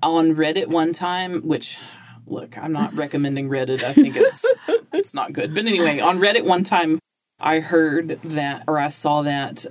on 0.04 0.36
Reddit 0.36 0.68
one 0.68 0.94
time, 0.94 1.42
which 1.42 1.78
look, 2.26 2.58
I'm 2.58 2.74
not 2.74 2.94
recommending 2.94 3.50
Reddit. 3.50 3.84
I 3.84 3.94
think 3.94 4.16
it's 4.16 4.46
it's 4.94 5.14
not 5.14 5.34
good. 5.34 5.54
But 5.56 5.66
anyway, 5.66 6.00
on 6.00 6.20
Reddit 6.20 6.44
one 6.44 6.64
time 6.64 7.00
I 7.40 7.60
heard 7.60 8.20
that 8.24 8.64
or 8.68 8.80
I 8.80 8.90
saw 8.90 9.22
that 9.24 9.66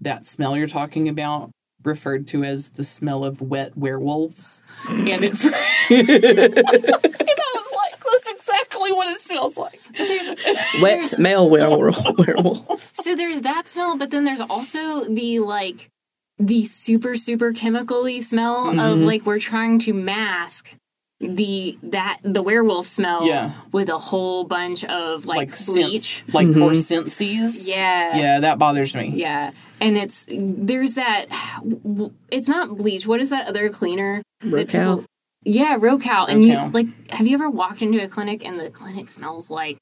that 0.00 0.26
smell 0.26 0.56
you're 0.56 0.66
talking 0.66 1.08
about 1.08 1.50
referred 1.84 2.26
to 2.28 2.44
as 2.44 2.70
the 2.70 2.84
smell 2.84 3.24
of 3.24 3.40
wet 3.40 3.76
werewolves. 3.76 4.62
And 4.88 5.24
it 5.24 5.32
and 5.90 6.10
I 6.10 7.50
was 7.54 7.72
like, 7.72 8.00
that's 8.46 8.73
exactly 8.84 8.96
what 8.96 9.08
it 9.08 9.20
smells 9.20 9.56
like. 9.56 9.80
But 9.88 9.98
there's 9.98 10.30
Wet 10.82 11.18
male 11.18 11.48
werewolf, 11.50 12.18
werewolves. 12.18 12.92
so 12.94 13.14
there's 13.16 13.42
that 13.42 13.68
smell, 13.68 13.96
but 13.96 14.10
then 14.10 14.24
there's 14.24 14.40
also 14.40 15.04
the 15.04 15.38
like 15.40 15.90
the 16.38 16.64
super 16.64 17.16
super 17.16 17.52
chemically 17.52 18.20
smell 18.20 18.68
of 18.70 18.74
Mm-hmm. 18.76 19.04
like 19.04 19.24
we're 19.26 19.38
trying 19.38 19.78
to 19.80 19.92
mask 19.94 20.74
the 21.20 21.78
that 21.84 22.18
the 22.22 22.42
werewolf 22.42 22.86
smell 22.88 23.24
Yeah. 23.26 23.52
with 23.72 23.88
a 23.88 23.98
whole 23.98 24.44
bunch 24.44 24.84
of 24.84 25.24
like, 25.26 25.36
Like 25.50 25.66
bleach. 25.66 26.16
scents, 26.24 26.34
like 26.34 26.52
poor 26.52 26.74
senses. 26.74 27.68
Yeah. 27.68 28.16
Yeah, 28.16 28.40
that 28.40 28.58
bothers 28.58 28.94
me. 28.94 29.12
Yeah. 29.14 29.52
And 29.80 29.96
it's 29.96 30.26
there's 30.28 30.94
that 30.94 31.26
it's 32.30 32.48
not 32.48 32.76
bleach. 32.76 33.06
What 33.06 33.20
is 33.20 33.30
that 33.30 33.46
other 33.48 33.70
cleaner? 33.70 34.22
that 34.40 34.74
Roccal. 34.74 35.04
People- 35.44 35.60
Yeah, 35.60 35.76
Roccal. 35.80 36.26
And 36.26 36.44
you 36.44 36.52
like 36.72 37.10
have 37.10 37.26
you 37.26 37.34
ever 37.34 37.50
walked 37.50 37.82
into 37.82 38.02
a 38.02 38.08
clinic 38.08 38.44
and 38.44 38.58
the 38.58 38.70
clinic 38.70 39.08
smells 39.08 39.50
like 39.50 39.78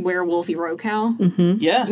werewolfy 0.00 0.56
Roccal? 0.56 1.14
Mm-hmm. 1.18 1.54
Yeah, 1.60 1.86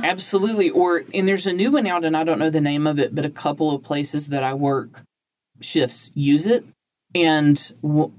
absolutely. 0.04 0.70
Or 0.70 1.04
and 1.14 1.28
there's 1.28 1.46
a 1.46 1.52
new 1.52 1.72
one 1.72 1.86
out, 1.86 2.04
and 2.04 2.16
I 2.16 2.24
don't 2.24 2.38
know 2.38 2.50
the 2.50 2.60
name 2.60 2.86
of 2.86 2.98
it, 2.98 3.14
but 3.14 3.24
a 3.24 3.30
couple 3.30 3.74
of 3.74 3.82
places 3.82 4.28
that 4.28 4.42
I 4.42 4.54
work 4.54 5.02
shifts 5.60 6.10
use 6.14 6.46
it, 6.46 6.64
and 7.14 7.72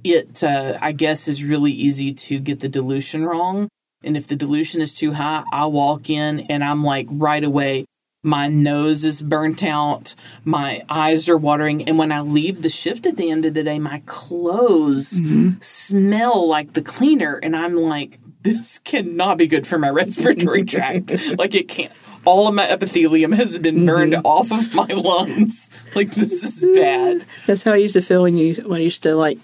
it 0.04 0.44
uh, 0.44 0.78
I 0.82 0.92
guess 0.92 1.28
is 1.28 1.44
really 1.44 1.72
easy 1.72 2.14
to 2.14 2.40
get 2.40 2.60
the 2.62 2.70
dilution 2.70 3.26
wrong. 3.26 3.68
And 4.04 4.16
if 4.16 4.28
the 4.28 4.36
dilution 4.36 4.80
is 4.82 4.94
too 4.94 5.14
high, 5.14 5.44
I 5.52 5.66
walk 5.66 6.10
in 6.10 6.42
and 6.50 6.64
I'm 6.64 6.84
like 6.84 7.08
right 7.10 7.44
away. 7.44 7.86
My 8.24 8.48
nose 8.48 9.06
is 9.06 9.22
burnt 9.22 9.64
out. 9.64 10.16
My 10.44 10.84
eyes 10.90 11.30
are 11.30 11.38
watering. 11.38 11.84
And 11.88 11.98
when 11.98 12.12
I 12.12 12.22
leave 12.22 12.62
the 12.62 12.70
shift 12.70 13.06
at 13.06 13.16
the 13.18 13.30
end 13.32 13.46
of 13.46 13.54
the 13.54 13.64
day, 13.64 13.80
my 13.80 14.02
clothes 14.06 15.22
smell 15.62 16.48
like 16.48 16.74
the 16.74 16.82
cleaner. 16.82 17.36
And 17.42 17.56
I'm 17.56 17.76
like, 17.76 18.20
this 18.42 18.80
cannot 18.80 19.38
be 19.38 19.48
good 19.48 19.68
for 19.68 19.78
my 19.78 19.90
respiratory 19.90 20.64
tract. 20.64 21.14
like, 21.38 21.56
it 21.56 21.68
can't. 21.68 21.92
All 22.26 22.48
of 22.48 22.56
my 22.56 22.70
epithelium 22.70 23.32
has 23.32 23.58
been 23.60 23.86
burned 23.86 24.16
off 24.26 24.52
of 24.52 24.74
my 24.74 24.88
lungs. 24.88 25.70
Like, 25.96 26.14
this 26.14 26.44
is 26.44 26.66
bad. 26.76 27.26
That's 27.48 27.64
how 27.64 27.72
I 27.72 27.78
used 27.78 27.94
to 27.94 28.02
feel 28.02 28.22
when 28.24 28.38
you 28.38 28.54
when 28.56 28.82
I 28.82 28.84
used 28.84 29.02
to 29.04 29.16
like. 29.16 29.40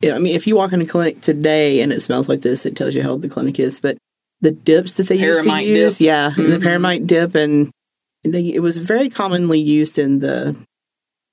Yeah, 0.00 0.14
I 0.14 0.18
mean, 0.18 0.34
if 0.34 0.46
you 0.46 0.56
walk 0.56 0.72
in 0.72 0.80
a 0.80 0.86
clinic 0.86 1.20
today 1.20 1.80
and 1.82 1.92
it 1.92 2.00
smells 2.00 2.28
like 2.30 2.40
this, 2.40 2.64
it 2.64 2.74
tells 2.76 2.94
you 2.94 3.02
how 3.02 3.10
old 3.10 3.22
the 3.22 3.28
clinic 3.28 3.58
is. 3.60 3.78
But 3.80 3.98
the 4.40 4.52
dips 4.52 4.94
that 4.94 5.08
they 5.08 5.16
used 5.16 5.42
to 5.42 5.48
Paramite 5.48 5.66
use, 5.66 5.98
dip. 5.98 6.06
yeah, 6.06 6.30
the 6.34 6.42
Mhm. 6.42 6.62
paramite 6.62 7.06
dip, 7.06 7.34
and 7.34 7.70
they, 8.24 8.52
it 8.52 8.60
was 8.60 8.76
very 8.78 9.08
commonly 9.10 9.58
used 9.60 9.98
in 9.98 10.18
the 10.20 10.56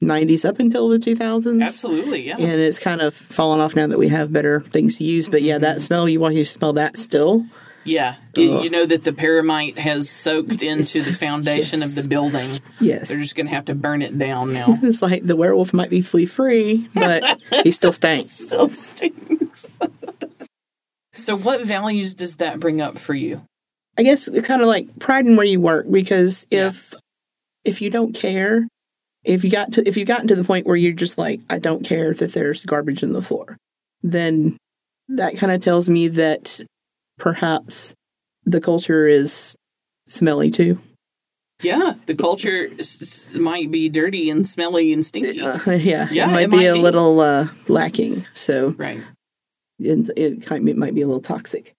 '90s 0.04 0.48
up 0.48 0.60
until 0.60 0.88
the 0.90 0.98
2000s. 0.98 1.64
Absolutely, 1.64 2.26
yeah. 2.28 2.38
And 2.38 2.60
it's 2.62 2.80
kind 2.80 3.02
of 3.02 3.14
fallen 3.14 3.60
off 3.60 3.76
now 3.76 3.88
that 3.88 3.98
we 4.00 4.08
have 4.10 4.32
better 4.32 4.62
things 4.62 4.98
to 4.98 5.04
use. 5.04 5.28
But 5.28 5.42
yeah, 5.42 5.56
Mm-hmm. 5.56 5.64
that 5.64 5.82
smell, 5.82 6.08
you 6.10 6.20
want 6.20 6.36
you 6.36 6.44
to 6.46 6.50
smell 6.50 6.74
that 6.74 6.98
still. 6.98 7.46
Yeah. 7.86 8.16
It- 8.36 8.64
you 8.64 8.70
know 8.70 8.86
that 8.86 9.04
the 9.04 9.12
paramite 9.12 9.78
has 9.78 10.10
soaked 10.10 10.62
into 10.64 11.02
the 11.02 11.14
foundation 11.14 11.80
Yes. 11.80 11.90
of 11.98 12.04
the 12.04 12.08
building. 12.10 12.50
Yes. 12.80 13.08
They're 13.10 13.20
just 13.20 13.36
going 13.36 13.48
to 13.48 13.54
have 13.54 13.66
to 13.66 13.76
burn 13.76 14.02
it 14.02 14.18
down 14.18 14.54
now. 14.54 14.78
It's 14.84 15.02
like 15.02 15.26
the 15.26 15.36
werewolf 15.36 15.74
might 15.74 15.90
be 15.90 16.02
flea 16.02 16.26
free, 16.26 16.88
but 16.94 17.40
he 17.64 17.72
still 17.72 17.94
stinks. 17.94 18.32
Still 18.32 18.70
stinks. 18.70 19.68
so, 21.14 21.36
what 21.38 21.66
values 21.66 22.14
does 22.14 22.38
that 22.38 22.60
bring 22.60 22.80
up 22.82 22.98
for 22.98 23.14
you? 23.14 23.42
I 24.00 24.04
guess 24.04 24.30
it's 24.30 24.48
kind 24.48 24.62
of 24.62 24.68
like 24.70 24.98
pride 25.00 25.26
in 25.26 25.36
where 25.36 25.46
you 25.46 25.60
work 25.60 25.86
because 25.92 26.48
if 26.50 26.94
if 27.66 27.82
you 27.82 27.90
don't 27.90 28.14
care, 28.14 28.66
if 29.26 29.44
you 29.44 29.52
got 29.52 29.74
to 29.74 29.86
if 29.86 29.98
you've 29.98 30.08
gotten 30.08 30.30
to 30.30 30.36
the 30.36 30.46
point 30.46 30.66
where 30.66 30.78
you're 30.78 30.94
just 30.94 31.18
like 31.18 31.42
I 31.50 31.60
don't 31.60 31.84
care 31.84 32.14
that 32.14 32.32
there's 32.32 32.64
garbage 32.64 33.04
in 33.04 33.12
the 33.12 33.22
floor, 33.22 33.58
then 34.02 34.56
that 35.10 35.36
kind 35.38 35.52
of 35.52 35.62
tells 35.62 35.90
me 35.90 36.08
that 36.08 36.62
perhaps 37.18 37.94
the 38.46 38.62
culture 38.62 39.06
is 39.06 39.56
smelly 40.08 40.50
too. 40.50 40.80
Yeah, 41.62 41.96
the 42.06 42.16
culture 42.16 42.70
s- 42.80 43.02
s- 43.02 43.36
might 43.36 43.70
be 43.70 43.90
dirty 43.90 44.30
and 44.30 44.48
smelly 44.48 44.94
and 44.94 45.06
stinky. 45.06 45.42
Uh, 45.42 45.60
yeah, 45.72 46.08
Yeah, 46.10 46.30
it 46.30 46.32
might 46.32 46.42
it 46.44 46.52
be 46.52 46.56
might 46.58 46.64
a 46.68 46.74
be. 46.76 46.80
little 46.82 47.20
uh, 47.20 47.48
lacking. 47.68 48.26
So 48.34 48.70
right. 48.78 49.02
it, 49.78 50.10
it 50.18 50.50
it 50.50 50.78
might 50.78 50.96
be 50.96 51.02
a 51.02 51.08
little 51.08 51.22
toxic 51.22 51.74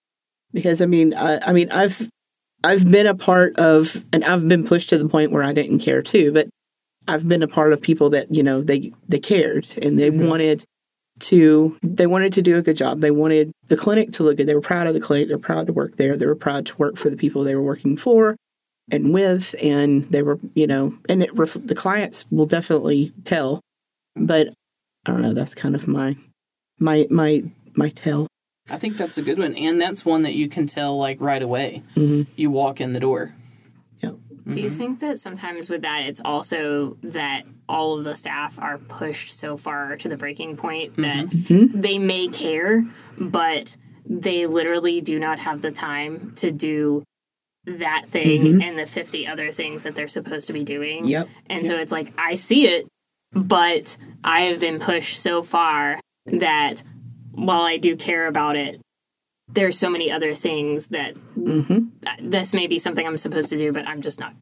because 0.53 0.81
I 0.81 0.85
mean 0.85 1.13
I, 1.13 1.39
I 1.39 1.53
mean 1.53 1.69
I've 1.71 2.09
I've 2.63 2.89
been 2.89 3.07
a 3.07 3.15
part 3.15 3.55
of 3.57 4.03
and 4.13 4.23
I've 4.23 4.47
been 4.47 4.65
pushed 4.65 4.89
to 4.89 4.97
the 4.97 5.09
point 5.09 5.31
where 5.31 5.43
I 5.43 5.53
didn't 5.53 5.79
care 5.79 6.01
too, 6.01 6.31
but 6.31 6.47
I've 7.07 7.27
been 7.27 7.41
a 7.43 7.47
part 7.47 7.73
of 7.73 7.81
people 7.81 8.09
that 8.11 8.33
you 8.33 8.43
know 8.43 8.61
they 8.61 8.91
they 9.09 9.19
cared 9.19 9.67
and 9.81 9.97
they 9.99 10.11
Mhm. 10.11 10.27
wanted 10.29 10.63
to 11.21 11.77
they 11.83 12.07
wanted 12.07 12.33
to 12.33 12.41
do 12.41 12.57
a 12.57 12.61
good 12.61 12.77
job. 12.77 13.01
They 13.01 13.11
wanted 13.11 13.51
the 13.67 13.77
clinic 13.77 14.11
to 14.13 14.23
look 14.23 14.37
good. 14.37 14.47
They 14.47 14.55
were 14.55 14.61
proud 14.61 14.87
of 14.87 14.93
the 14.93 14.99
clinic. 14.99 15.27
They're 15.27 15.37
proud 15.37 15.67
to 15.67 15.73
work 15.73 15.95
there. 15.97 16.15
They 16.17 16.25
were 16.25 16.35
proud 16.35 16.65
to 16.67 16.75
work 16.77 16.97
for 16.97 17.09
the 17.09 17.17
people 17.17 17.43
they 17.43 17.55
were 17.55 17.61
working 17.61 17.97
for 17.97 18.35
and 18.91 19.13
with, 19.13 19.55
and 19.63 20.03
they 20.11 20.21
were 20.23 20.39
you 20.55 20.67
know 20.67 20.93
and 21.09 21.21
it 21.23 21.35
ref- 21.35 21.57
the 21.65 21.75
clients 21.75 22.25
will 22.31 22.45
definitely 22.47 23.13
tell, 23.25 23.61
but 24.15 24.49
I 25.05 25.11
don't 25.11 25.21
know. 25.21 25.33
That's 25.33 25.55
kind 25.55 25.75
of 25.75 25.87
my 25.87 26.15
my 26.79 27.07
my 27.09 27.43
my 27.75 27.89
tell. 27.89 28.27
I 28.69 28.77
think 28.77 28.97
that's 28.97 29.17
a 29.17 29.21
good 29.21 29.39
one. 29.39 29.55
And 29.55 29.81
that's 29.81 30.05
one 30.05 30.21
that 30.23 30.33
you 30.33 30.47
can 30.47 30.67
tell 30.67 30.97
like 30.97 31.19
right 31.21 31.41
away. 31.41 31.83
Mhm. 31.95 32.27
You 32.35 32.51
walk 32.51 32.79
in 32.81 32.93
the 32.93 32.99
door. 32.99 33.33
Yep. 34.01 34.15
Do 34.51 34.61
you 34.61 34.69
think 34.69 34.99
that 34.99 35.19
sometimes 35.19 35.69
with 35.69 35.81
that, 35.83 36.03
it's 36.05 36.21
also 36.23 36.97
that 37.03 37.43
all 37.67 37.97
of 37.97 38.03
the 38.03 38.15
staff 38.15 38.57
are 38.59 38.77
pushed 38.77 39.37
so 39.37 39.57
far 39.57 39.95
to 39.97 40.09
the 40.09 40.17
breaking 40.17 40.57
point 40.57 40.95
that 40.97 41.27
Mhm. 41.27 41.71
they 41.81 41.97
may 41.99 42.27
care, 42.27 42.85
but 43.17 43.75
they 44.05 44.45
literally 44.47 44.99
do 45.01 45.19
not 45.19 45.39
have 45.39 45.61
the 45.61 45.71
time 45.71 46.33
to 46.35 46.51
do 46.51 47.03
that 47.65 48.05
thing 48.09 48.43
Mhm. 48.59 48.63
and 48.63 48.79
the 48.79 48.85
50 48.87 49.27
other 49.27 49.51
things 49.51 49.83
that 49.83 49.95
they're 49.95 50.07
supposed 50.07 50.47
to 50.47 50.53
be 50.53 50.63
doing. 50.63 51.05
Yep. 51.05 51.29
And 51.47 51.65
so 51.65 51.77
it's 51.77 51.91
like, 51.91 52.11
I 52.17 52.35
see 52.35 52.67
it, 52.67 52.87
but 53.33 53.97
I 54.23 54.41
have 54.41 54.59
been 54.59 54.79
pushed 54.79 55.19
so 55.19 55.43
far 55.43 55.99
that 56.25 56.81
while 57.33 57.61
I 57.61 57.77
do 57.77 57.95
care 57.95 58.27
about 58.27 58.55
it, 58.55 58.79
there's 59.49 59.77
so 59.77 59.89
many 59.89 60.11
other 60.11 60.33
things 60.35 60.87
that 60.87 61.15
hmm 61.35 61.87
this 62.21 62.53
may 62.53 62.67
be 62.67 62.79
something 62.79 63.05
I'm 63.05 63.17
supposed 63.17 63.49
to 63.49 63.57
do, 63.57 63.71
but 63.71 63.87
I'm 63.87 64.01
just 64.01 64.19
not. 64.19 64.33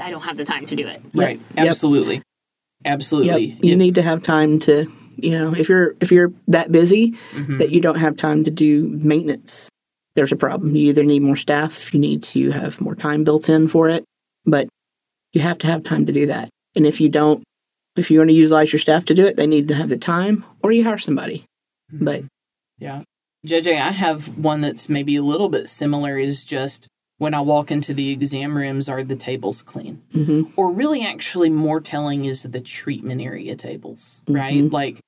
I 0.00 0.10
don't 0.10 0.22
have 0.22 0.36
the 0.36 0.44
time 0.44 0.66
to 0.66 0.76
do 0.76 0.86
it. 0.86 1.02
Right. 1.14 1.38
Yep. 1.56 1.66
Absolutely. 1.66 2.14
Yep. 2.16 2.24
Absolutely. 2.86 3.58
You 3.62 3.76
need 3.76 3.94
to 3.96 4.02
have 4.02 4.22
time 4.22 4.58
to, 4.60 4.90
you 5.16 5.30
know, 5.32 5.54
if 5.54 5.68
you're 5.68 5.94
if 6.00 6.10
you're 6.12 6.32
that 6.48 6.72
busy 6.72 7.14
Mhm. 7.34 7.58
that 7.58 7.70
you 7.70 7.80
don't 7.80 7.98
have 7.98 8.16
time 8.16 8.44
to 8.44 8.50
do 8.50 8.88
maintenance, 8.88 9.68
there's 10.14 10.32
a 10.32 10.36
problem. 10.36 10.74
You 10.76 10.88
either 10.88 11.04
need 11.04 11.22
more 11.22 11.36
staff, 11.36 11.92
you 11.92 12.00
need 12.00 12.22
to 12.24 12.50
have 12.50 12.80
more 12.80 12.94
time 12.94 13.24
built 13.24 13.48
in 13.48 13.68
for 13.68 13.88
it, 13.88 14.04
but 14.46 14.68
you 15.32 15.40
have 15.42 15.58
to 15.58 15.66
have 15.66 15.84
time 15.84 16.06
to 16.06 16.12
do 16.12 16.26
that. 16.26 16.48
And 16.76 16.86
if 16.86 17.00
you 17.00 17.08
don't, 17.08 17.42
if 17.96 18.10
you 18.10 18.18
want 18.18 18.30
to 18.30 18.34
utilize 18.34 18.72
your 18.72 18.80
staff 18.80 19.04
to 19.06 19.14
do 19.14 19.26
it, 19.26 19.36
they 19.36 19.46
need 19.46 19.68
to 19.68 19.74
have 19.74 19.88
the 19.88 19.98
time, 19.98 20.44
or 20.62 20.72
you 20.72 20.84
hire 20.84 20.98
somebody. 20.98 21.44
But 22.02 22.24
Yeah. 22.78 23.02
JJ, 23.46 23.78
I 23.80 23.90
have 23.90 24.38
one 24.38 24.62
that's 24.62 24.88
maybe 24.88 25.16
a 25.16 25.22
little 25.22 25.48
bit 25.50 25.68
similar 25.68 26.18
is 26.18 26.44
just 26.44 26.86
when 27.18 27.34
I 27.34 27.40
walk 27.42 27.70
into 27.70 27.94
the 27.94 28.10
exam 28.10 28.56
rooms, 28.56 28.88
are 28.88 29.04
the 29.04 29.16
tables 29.16 29.62
clean? 29.62 30.00
mhm. 30.12 30.50
Or 30.56 30.72
really, 30.72 31.02
actually, 31.02 31.50
more 31.50 31.80
telling 31.80 32.24
is 32.24 32.42
the 32.42 32.60
treatment 32.60 33.20
area 33.20 33.54
tables, 33.54 34.22
right? 34.28 34.54
Mhm. 34.64 34.72
Like, 34.72 34.98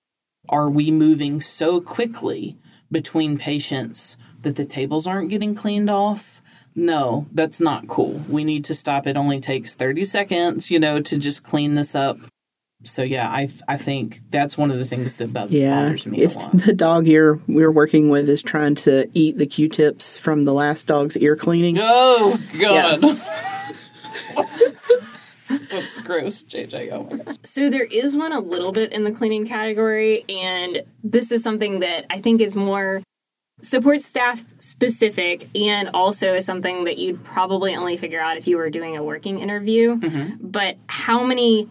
are 0.48 0.70
we 0.70 0.90
moving 0.90 1.40
so 1.40 1.80
quickly 1.80 2.56
between 2.92 3.36
patients 3.38 4.16
that 4.42 4.54
the 4.56 4.64
tables 4.64 5.06
aren't 5.06 5.30
getting 5.30 5.54
cleaned 5.54 5.90
off? 5.90 6.40
No, 6.74 7.26
that's 7.32 7.60
not 7.60 7.88
cool. 7.88 8.22
We 8.28 8.44
need 8.44 8.64
to 8.66 8.74
stop. 8.74 9.06
It 9.06 9.16
only 9.16 9.40
takes 9.40 9.74
30 9.74 10.04
seconds, 10.04 10.70
you 10.70 10.78
know, 10.78 11.00
to 11.00 11.16
just 11.18 11.42
clean 11.42 11.74
this 11.74 11.94
up. 11.94 12.18
So, 12.84 13.02
yeah, 13.02 13.28
I, 13.28 13.48
I 13.66 13.76
think 13.78 14.20
that's 14.30 14.56
one 14.58 14.70
of 14.70 14.78
the 14.78 14.84
things 14.84 15.16
that 15.16 15.32
bo- 15.32 15.46
yeah, 15.48 15.84
bothers 15.86 16.06
me 16.06 16.18
if 16.22 16.36
a 16.36 16.38
lot. 16.38 16.52
the 16.52 16.72
dog 16.74 17.06
you're 17.06 17.40
we're 17.48 17.70
working 17.72 18.10
with 18.10 18.28
is 18.28 18.42
trying 18.42 18.74
to 18.76 19.08
eat 19.14 19.38
the 19.38 19.46
Q-tips 19.46 20.18
from 20.18 20.44
the 20.44 20.52
last 20.52 20.86
dog's 20.86 21.16
ear 21.16 21.36
cleaning, 21.36 21.78
Oh 21.80 22.38
God. 22.60 23.00
That's 25.70 25.98
gross, 26.02 26.42
JJ. 26.42 26.90
Oh 26.92 27.04
my 27.04 27.22
gosh. 27.22 27.36
So 27.44 27.70
there 27.70 27.84
is 27.84 28.16
one 28.16 28.32
a 28.32 28.40
little 28.40 28.72
bit 28.72 28.92
in 28.92 29.04
the 29.04 29.12
cleaning 29.12 29.46
category, 29.46 30.24
and 30.28 30.82
this 31.04 31.30
is 31.32 31.42
something 31.42 31.80
that 31.80 32.06
I 32.10 32.20
think 32.20 32.40
is 32.40 32.56
more 32.56 33.02
support 33.62 34.02
staff 34.02 34.44
specific 34.58 35.46
and 35.56 35.88
also 35.94 36.34
is 36.34 36.44
something 36.44 36.84
that 36.84 36.98
you'd 36.98 37.24
probably 37.24 37.74
only 37.74 37.96
figure 37.96 38.20
out 38.20 38.36
if 38.36 38.46
you 38.46 38.56
were 38.58 38.68
doing 38.70 38.96
a 38.96 39.02
working 39.04 39.38
interview. 39.38 39.96
Mhm. 39.96 40.36
But 40.40 40.76
how 40.88 41.24
many 41.24 41.70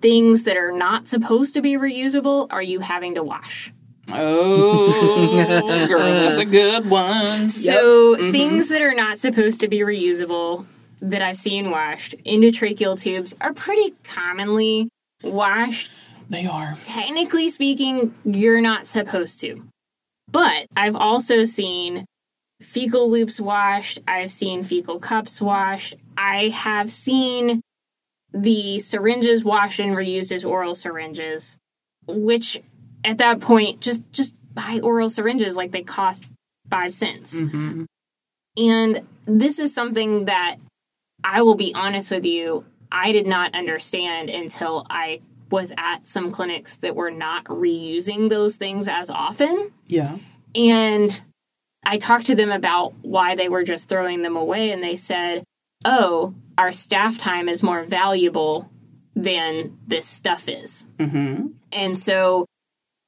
things 0.00 0.44
that 0.44 0.56
are 0.56 0.72
not 0.72 1.08
supposed 1.08 1.54
to 1.54 1.62
be 1.62 1.74
reusable 1.74 2.46
are 2.50 2.62
you 2.62 2.80
having 2.80 3.14
to 3.14 3.22
wash? 3.22 3.72
Oh, 4.10 5.86
girl, 5.86 5.98
that's 5.98 6.38
a 6.38 6.44
good 6.44 6.88
one. 6.88 7.50
So 7.50 8.16
mm-hmm. 8.16 8.32
things 8.32 8.68
that 8.68 8.80
are 8.80 8.94
not 8.94 9.18
supposed 9.18 9.60
to 9.60 9.68
be 9.68 9.80
reusable 9.80 10.64
that 11.00 11.22
I've 11.22 11.36
seen 11.36 11.70
washed 11.70 12.14
endotracheal 12.24 12.98
tubes 12.98 13.34
are 13.40 13.52
pretty 13.52 13.94
commonly 14.04 14.88
washed. 15.22 15.90
They 16.30 16.46
are. 16.46 16.76
Technically 16.84 17.48
speaking, 17.48 18.14
you're 18.24 18.60
not 18.60 18.86
supposed 18.86 19.40
to. 19.40 19.62
But 20.30 20.66
I've 20.76 20.96
also 20.96 21.44
seen 21.44 22.04
fecal 22.60 23.10
loops 23.10 23.40
washed, 23.40 23.98
I've 24.06 24.32
seen 24.32 24.62
fecal 24.62 24.98
cups 24.98 25.40
washed, 25.40 25.94
I 26.16 26.48
have 26.48 26.90
seen 26.90 27.62
the 28.32 28.78
syringes 28.78 29.44
washed 29.44 29.80
and 29.80 29.92
reused 29.92 30.32
as 30.32 30.44
oral 30.44 30.74
syringes, 30.74 31.56
which 32.06 32.60
at 33.04 33.18
that 33.18 33.40
point 33.40 33.80
just 33.80 34.02
just 34.12 34.34
buy 34.54 34.80
oral 34.82 35.08
syringes 35.08 35.56
like 35.56 35.70
they 35.70 35.82
cost 35.82 36.26
5 36.70 36.92
cents. 36.92 37.38
hmm 37.38 37.84
And 38.56 39.06
this 39.26 39.58
is 39.58 39.74
something 39.74 40.24
that 40.26 40.56
I 41.24 41.42
will 41.42 41.54
be 41.54 41.72
honest 41.74 42.10
with 42.10 42.24
you, 42.24 42.64
I 42.90 43.12
did 43.12 43.26
not 43.26 43.54
understand 43.54 44.30
until 44.30 44.86
I 44.88 45.20
was 45.50 45.72
at 45.76 46.06
some 46.06 46.30
clinics 46.30 46.76
that 46.76 46.94
were 46.94 47.10
not 47.10 47.44
reusing 47.44 48.28
those 48.28 48.56
things 48.56 48.88
as 48.88 49.10
often. 49.10 49.72
Yeah. 49.86 50.18
And 50.54 51.20
I 51.84 51.98
talked 51.98 52.26
to 52.26 52.34
them 52.34 52.50
about 52.50 52.94
why 53.02 53.34
they 53.34 53.48
were 53.48 53.64
just 53.64 53.88
throwing 53.88 54.22
them 54.22 54.36
away, 54.36 54.72
and 54.72 54.82
they 54.82 54.96
said, 54.96 55.44
Oh, 55.84 56.34
our 56.58 56.72
staff 56.72 57.18
time 57.18 57.48
is 57.48 57.62
more 57.62 57.84
valuable 57.84 58.68
than 59.14 59.78
this 59.86 60.06
stuff 60.06 60.48
is. 60.48 60.88
hmm 60.98 61.46
And 61.72 61.96
so 61.96 62.44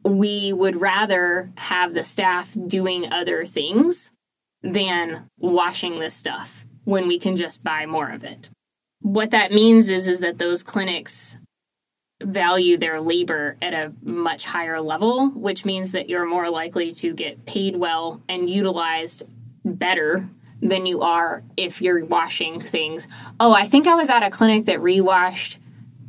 we 0.04 0.52
would 0.52 0.80
rather 0.80 1.50
have 1.56 1.92
the 1.92 2.04
staff 2.04 2.56
doing 2.66 3.12
other 3.12 3.44
things 3.44 4.12
than 4.62 5.28
washing 5.38 5.98
this 5.98 6.14
stuff 6.14 6.64
when 6.84 7.06
we 7.06 7.18
can 7.18 7.36
just 7.36 7.62
buy 7.62 7.86
more 7.86 8.10
of 8.10 8.24
it. 8.24 8.48
What 9.00 9.32
that 9.32 9.52
means 9.52 9.88
is 9.88 10.08
is 10.08 10.20
that 10.20 10.38
those 10.38 10.62
clinics 10.62 11.36
value 12.22 12.76
their 12.76 13.00
labor 13.00 13.56
at 13.62 13.72
a 13.72 13.92
much 14.02 14.44
higher 14.44 14.80
level, 14.80 15.30
which 15.30 15.64
means 15.64 15.92
that 15.92 16.08
you're 16.08 16.26
more 16.26 16.50
likely 16.50 16.92
to 16.94 17.14
get 17.14 17.46
paid 17.46 17.76
well 17.76 18.22
and 18.28 18.48
utilized 18.48 19.24
better 19.64 20.28
than 20.62 20.86
you 20.86 21.00
are 21.02 21.42
if 21.56 21.80
you're 21.82 22.04
washing 22.04 22.60
things. 22.60 23.08
Oh, 23.38 23.52
I 23.52 23.66
think 23.66 23.86
I 23.86 23.94
was 23.94 24.10
at 24.10 24.22
a 24.22 24.30
clinic 24.30 24.66
that 24.66 24.80
rewashed 24.80 25.58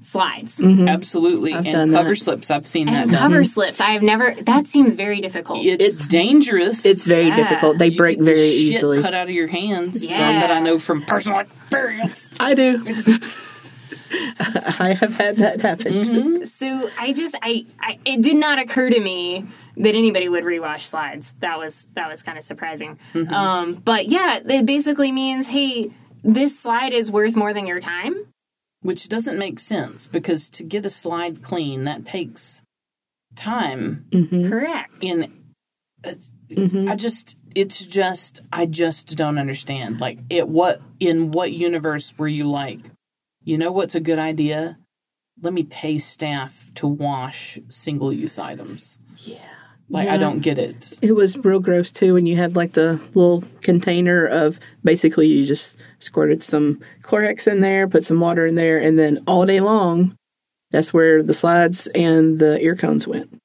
slides 0.03 0.59
Absolutely. 0.63 1.53
I've 1.53 1.65
and 1.65 1.73
done 1.75 1.91
cover 1.91 2.09
that. 2.09 2.15
slips, 2.15 2.49
I've 2.49 2.65
seen 2.65 2.87
that 2.87 3.03
and 3.03 3.11
done. 3.11 3.19
cover 3.19 3.45
slips. 3.45 3.79
I 3.79 3.91
have 3.91 4.01
never. 4.01 4.33
That 4.41 4.65
seems 4.67 4.95
very 4.95 5.21
difficult. 5.21 5.59
It's, 5.63 5.85
It's- 5.93 6.07
dangerous. 6.07 6.85
It's 6.87 7.03
very 7.03 7.27
Yeah. 7.27 7.35
difficult. 7.37 7.77
They 7.77 7.89
You 7.89 7.97
break 7.97 8.17
get 8.17 8.25
the 8.25 8.31
very 8.33 8.47
shit 8.49 8.75
easily. 8.75 9.01
Cut 9.01 9.13
out 9.13 9.29
of 9.29 9.35
your 9.35 9.47
hands. 9.47 10.03
Yeah. 10.07 10.31
One 10.31 10.39
that 10.41 10.51
I 10.51 10.59
know 10.59 10.79
from 10.79 11.03
personal 11.05 11.39
experience. 11.41 12.27
I 12.39 12.53
do. 12.55 12.83
I 14.79 14.93
have 14.99 15.13
had 15.15 15.37
that 15.37 15.61
happen. 15.61 15.93
Mm-hmm. 15.93 16.45
so 16.45 16.89
I 16.99 17.13
just 17.13 17.35
I, 17.41 17.65
I 17.79 17.97
it 18.03 18.21
did 18.21 18.35
not 18.37 18.59
occur 18.59 18.89
to 18.89 18.99
me 18.99 19.45
that 19.77 19.95
anybody 19.95 20.29
would 20.29 20.43
rewash 20.43 20.81
slides. 20.81 21.35
That 21.39 21.57
was 21.57 21.87
that 21.93 22.09
was 22.09 22.23
kind 22.23 22.37
of 22.37 22.43
surprising. 22.43 22.99
Mm-hmm. 23.13 23.33
Um, 23.33 23.73
but 23.75 24.07
yeah, 24.07 24.39
it 24.45 24.65
basically 24.65 25.11
means 25.11 25.47
hey, 25.47 25.91
this 26.23 26.59
slide 26.59 26.93
is 26.93 27.11
worth 27.11 27.35
more 27.35 27.53
than 27.53 27.67
your 27.67 27.79
time. 27.79 28.27
Which 28.83 29.09
doesn't 29.09 29.37
make 29.37 29.59
sense 29.59 30.07
because 30.07 30.49
to 30.51 30.63
get 30.63 30.87
a 30.87 30.89
slide 30.89 31.43
clean, 31.43 31.83
that 31.83 32.03
takes 32.03 32.63
time. 33.35 34.07
Correct. 34.49 35.03
And 35.03 35.31
I 36.89 36.95
just, 36.95 37.37
it's 37.53 37.85
just, 37.85 38.41
I 38.51 38.65
just 38.65 39.15
don't 39.15 39.37
understand. 39.37 40.01
Like, 40.01 40.17
it, 40.31 40.49
what, 40.49 40.81
in 40.99 41.29
what 41.29 41.51
universe 41.51 42.11
were 42.17 42.27
you 42.27 42.49
like, 42.49 42.79
you 43.43 43.55
know 43.55 43.71
what's 43.71 43.93
a 43.93 43.99
good 43.99 44.17
idea? 44.17 44.79
Let 45.39 45.53
me 45.53 45.61
pay 45.61 45.99
staff 45.99 46.71
to 46.75 46.87
wash 46.87 47.59
single 47.69 48.11
use 48.11 48.39
items. 48.39 48.97
Yeah. 49.17 49.37
Like, 49.91 50.07
I 50.07 50.17
don't 50.17 50.39
get 50.39 50.57
it. 50.57 50.97
It 51.01 51.11
was 51.11 51.37
real 51.37 51.59
gross 51.59 51.91
too 51.91 52.13
when 52.13 52.25
you 52.25 52.37
had 52.37 52.55
like 52.55 52.71
the 52.73 52.93
little 53.13 53.43
container 53.61 54.25
of 54.25 54.57
basically 54.83 55.27
you 55.27 55.45
just 55.45 55.77
squirted 55.99 56.41
some 56.41 56.81
Clorox 57.01 57.45
in 57.45 57.59
there, 57.59 57.89
put 57.89 58.05
some 58.05 58.19
water 58.19 58.45
in 58.45 58.55
there, 58.55 58.79
and 58.79 58.97
then 58.97 59.21
all 59.27 59.45
day 59.45 59.59
long, 59.59 60.15
that's 60.71 60.93
where 60.93 61.21
the 61.21 61.33
slides 61.33 61.87
and 61.87 62.39
the 62.39 62.61
ear 62.61 62.77
cones 62.77 63.05
went. 63.05 63.37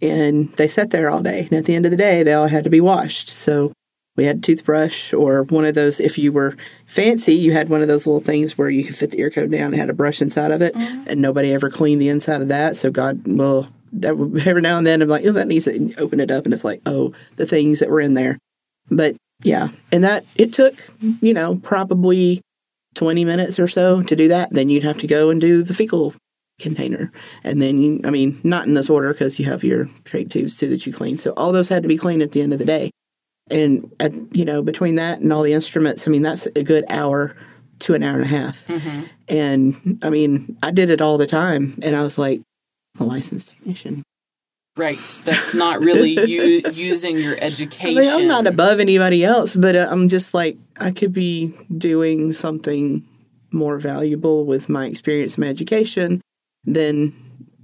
And 0.00 0.50
they 0.54 0.66
sat 0.66 0.90
there 0.90 1.10
all 1.10 1.20
day. 1.20 1.40
And 1.40 1.52
at 1.52 1.66
the 1.66 1.74
end 1.74 1.84
of 1.84 1.90
the 1.90 1.96
day, 1.96 2.22
they 2.22 2.32
all 2.32 2.48
had 2.48 2.64
to 2.64 2.70
be 2.70 2.80
washed. 2.80 3.28
So 3.28 3.72
we 4.16 4.24
had 4.24 4.38
a 4.38 4.40
toothbrush 4.40 5.12
or 5.12 5.42
one 5.44 5.66
of 5.66 5.74
those, 5.74 6.00
if 6.00 6.16
you 6.16 6.32
were 6.32 6.56
fancy, 6.86 7.34
you 7.34 7.52
had 7.52 7.68
one 7.68 7.82
of 7.82 7.88
those 7.88 8.06
little 8.06 8.20
things 8.20 8.56
where 8.56 8.70
you 8.70 8.82
could 8.82 8.96
fit 8.96 9.10
the 9.10 9.20
ear 9.20 9.30
cone 9.30 9.50
down 9.50 9.66
and 9.66 9.76
had 9.76 9.90
a 9.90 9.94
brush 9.94 10.22
inside 10.22 10.50
of 10.50 10.62
it. 10.62 10.74
Mm-hmm. 10.74 11.04
And 11.08 11.20
nobody 11.20 11.52
ever 11.52 11.68
cleaned 11.68 12.00
the 12.00 12.08
inside 12.08 12.40
of 12.40 12.48
that. 12.48 12.76
So 12.76 12.90
God, 12.90 13.22
well, 13.26 13.68
every 14.02 14.60
now 14.60 14.78
and 14.78 14.86
then 14.86 15.02
I'm 15.02 15.08
like, 15.08 15.24
oh, 15.26 15.32
that 15.32 15.48
needs 15.48 15.66
to 15.66 15.94
open 15.96 16.20
it 16.20 16.30
up. 16.30 16.44
And 16.44 16.54
it's 16.54 16.64
like, 16.64 16.80
oh, 16.86 17.12
the 17.36 17.46
things 17.46 17.80
that 17.80 17.90
were 17.90 18.00
in 18.00 18.14
there. 18.14 18.38
But 18.90 19.16
yeah, 19.42 19.68
and 19.90 20.04
that 20.04 20.24
it 20.36 20.52
took, 20.52 20.74
you 21.20 21.34
know, 21.34 21.56
probably 21.56 22.40
20 22.94 23.24
minutes 23.24 23.58
or 23.58 23.68
so 23.68 24.02
to 24.02 24.16
do 24.16 24.28
that. 24.28 24.50
Then 24.50 24.68
you'd 24.68 24.84
have 24.84 24.98
to 24.98 25.06
go 25.06 25.30
and 25.30 25.40
do 25.40 25.62
the 25.62 25.74
fecal 25.74 26.14
container. 26.60 27.12
And 27.44 27.60
then, 27.60 27.80
you, 27.80 28.00
I 28.04 28.10
mean, 28.10 28.40
not 28.44 28.66
in 28.66 28.74
this 28.74 28.90
order 28.90 29.12
because 29.12 29.38
you 29.38 29.44
have 29.46 29.64
your 29.64 29.86
trach 30.04 30.30
tubes 30.30 30.56
too 30.56 30.68
that 30.68 30.86
you 30.86 30.92
clean. 30.92 31.16
So 31.16 31.32
all 31.32 31.52
those 31.52 31.68
had 31.68 31.82
to 31.82 31.88
be 31.88 31.98
cleaned 31.98 32.22
at 32.22 32.32
the 32.32 32.42
end 32.42 32.52
of 32.52 32.58
the 32.58 32.64
day. 32.64 32.90
And, 33.50 33.90
at, 33.98 34.12
you 34.34 34.44
know, 34.44 34.62
between 34.62 34.94
that 34.96 35.20
and 35.20 35.32
all 35.32 35.42
the 35.42 35.52
instruments, 35.52 36.06
I 36.06 36.10
mean, 36.10 36.22
that's 36.22 36.46
a 36.46 36.62
good 36.62 36.84
hour 36.88 37.36
to 37.80 37.94
an 37.94 38.02
hour 38.02 38.14
and 38.14 38.24
a 38.24 38.28
half. 38.28 38.66
Mm-hmm. 38.66 39.02
And 39.28 39.98
I 40.02 40.10
mean, 40.10 40.56
I 40.62 40.70
did 40.70 40.90
it 40.90 41.00
all 41.00 41.18
the 41.18 41.26
time. 41.26 41.78
And 41.82 41.96
I 41.96 42.02
was 42.02 42.16
like, 42.18 42.40
a 42.98 43.04
licensed 43.04 43.50
technician. 43.50 44.02
Right. 44.76 44.98
That's 45.24 45.54
not 45.54 45.80
really 45.80 46.12
you 46.26 46.62
using 46.72 47.18
your 47.18 47.34
I 47.34 47.40
education. 47.40 48.00
mean, 48.00 48.10
I'm 48.10 48.26
not 48.26 48.46
above 48.46 48.80
anybody 48.80 49.22
else, 49.22 49.54
but 49.54 49.76
uh, 49.76 49.88
I'm 49.90 50.08
just 50.08 50.32
like, 50.32 50.56
I 50.78 50.90
could 50.92 51.12
be 51.12 51.52
doing 51.76 52.32
something 52.32 53.06
more 53.50 53.78
valuable 53.78 54.46
with 54.46 54.70
my 54.70 54.86
experience 54.86 55.34
and 55.34 55.44
my 55.44 55.48
education 55.50 56.22
than 56.64 57.12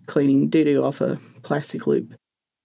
cleaning 0.07 0.49
doo 0.49 0.65
doo 0.65 0.85
off 0.85 1.01
a 1.01 1.19
plastic 1.43 1.87
loop. 1.87 2.13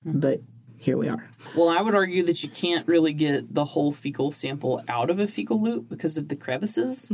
But 0.04 0.42
here 0.78 0.98
we 0.98 1.08
are. 1.08 1.30
Well, 1.56 1.70
I 1.70 1.80
would 1.82 1.96
argue 1.96 2.24
that 2.24 2.44
you 2.44 2.50
can't 2.50 2.86
really 2.86 3.14
get 3.14 3.54
the 3.54 3.64
whole 3.64 3.94
fecal 3.94 4.34
sample 4.34 4.84
out 4.90 5.10
of 5.10 5.22
a 5.22 5.28
fecal 5.28 5.62
loop 5.62 5.88
because 5.88 6.18
of 6.18 6.28
the 6.28 6.36
crevices. 6.36 7.10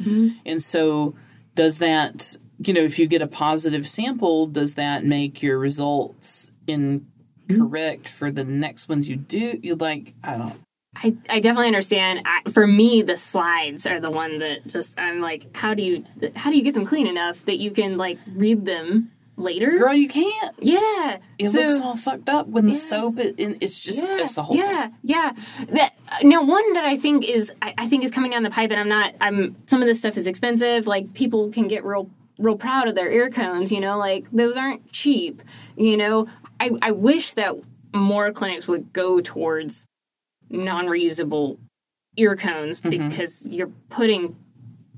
And 0.46 0.64
so, 0.64 1.14
does 1.56 1.80
that, 1.80 2.38
you 2.60 2.74
know, 2.74 2.82
if 2.82 3.00
you 3.00 3.08
get 3.08 3.22
a 3.22 3.28
positive 3.28 3.88
sample, 3.88 4.48
does 4.48 4.76
that 4.76 5.06
make 5.06 5.42
your 5.42 5.58
results 5.58 6.52
incorrect 6.68 8.08
for 8.08 8.32
the 8.32 8.44
next 8.44 8.90
ones 8.90 9.10
you 9.10 9.16
do? 9.16 9.60
You 9.62 9.76
like, 9.76 10.14
I 10.24 10.38
don't. 10.38 10.62
I, 10.96 11.16
I 11.30 11.40
definitely 11.40 11.68
understand. 11.68 12.22
I, 12.26 12.50
for 12.50 12.66
me, 12.66 13.04
the 13.04 13.18
slides 13.18 13.86
are 13.86 14.00
the 14.00 14.10
one 14.10 14.40
that 14.40 14.66
just 14.68 15.00
I'm 15.00 15.22
like, 15.22 15.56
how 15.56 15.74
do 15.74 15.84
you 15.84 16.04
how 16.36 16.50
do 16.50 16.58
you 16.58 16.64
get 16.64 16.74
them 16.74 16.86
clean 16.86 17.08
enough 17.08 17.46
that 17.46 17.58
you 17.58 17.72
can 17.72 17.98
like 17.98 18.18
read 18.34 18.66
them 18.66 19.12
later? 19.40 19.78
Girl, 19.78 19.94
you 19.94 20.08
can't. 20.08 20.56
Yeah, 20.60 21.18
It 21.38 21.50
So- 21.50 21.62
looks 21.62 21.80
all 21.80 21.96
fucked 21.96 22.30
up 22.30 22.48
when 22.48 22.68
the 22.68 22.74
soap, 22.74 23.20
it, 23.20 23.36
it's 23.38 23.80
just, 23.80 24.08
yeah, 24.08 24.22
it's 24.22 24.36
the 24.36 24.44
whole 24.44 24.58
yeah, 24.58 24.88
thing. 24.88 24.96
yeah. 25.04 25.32
That 25.70 25.94
uh, 26.12 26.16
now 26.24 26.44
one 26.44 26.74
that 26.74 26.86
I 26.86 26.98
think 26.98 27.28
is 27.28 27.52
I, 27.62 27.74
I 27.78 27.88
think 27.88 28.04
is 28.04 28.12
coming 28.12 28.32
down 28.32 28.44
the 28.44 28.50
pipe, 28.50 28.72
and 28.72 28.80
I'm 28.80 28.90
not. 28.90 29.14
I'm 29.22 29.56
some 29.68 29.82
of 29.82 29.88
this 29.88 30.00
stuff 30.00 30.18
is 30.18 30.28
expensive. 30.28 30.88
Like 30.88 31.14
people 31.14 31.50
can 31.52 31.68
get 31.68 31.84
real 31.86 32.10
real 32.38 32.58
proud 32.58 32.88
of 32.88 32.96
their 32.96 33.12
ear 33.12 33.30
cones. 33.30 33.72
You 33.72 33.80
know, 33.80 33.98
like 33.98 34.26
those 34.32 34.58
aren't 34.58 34.92
cheap. 34.92 35.42
You 35.76 35.98
know, 35.98 36.28
I 36.60 36.72
I 36.82 36.92
wish 36.92 37.34
that 37.34 37.56
more 37.94 38.32
clinics 38.32 38.68
would 38.68 38.92
go 38.94 39.22
towards 39.22 39.86
non 40.50 40.88
reusable 40.88 41.58
ear 42.18 42.36
cones 42.36 42.82
mm-hmm. 42.82 43.10
because 43.10 43.48
you're 43.48 43.72
putting 43.90 44.36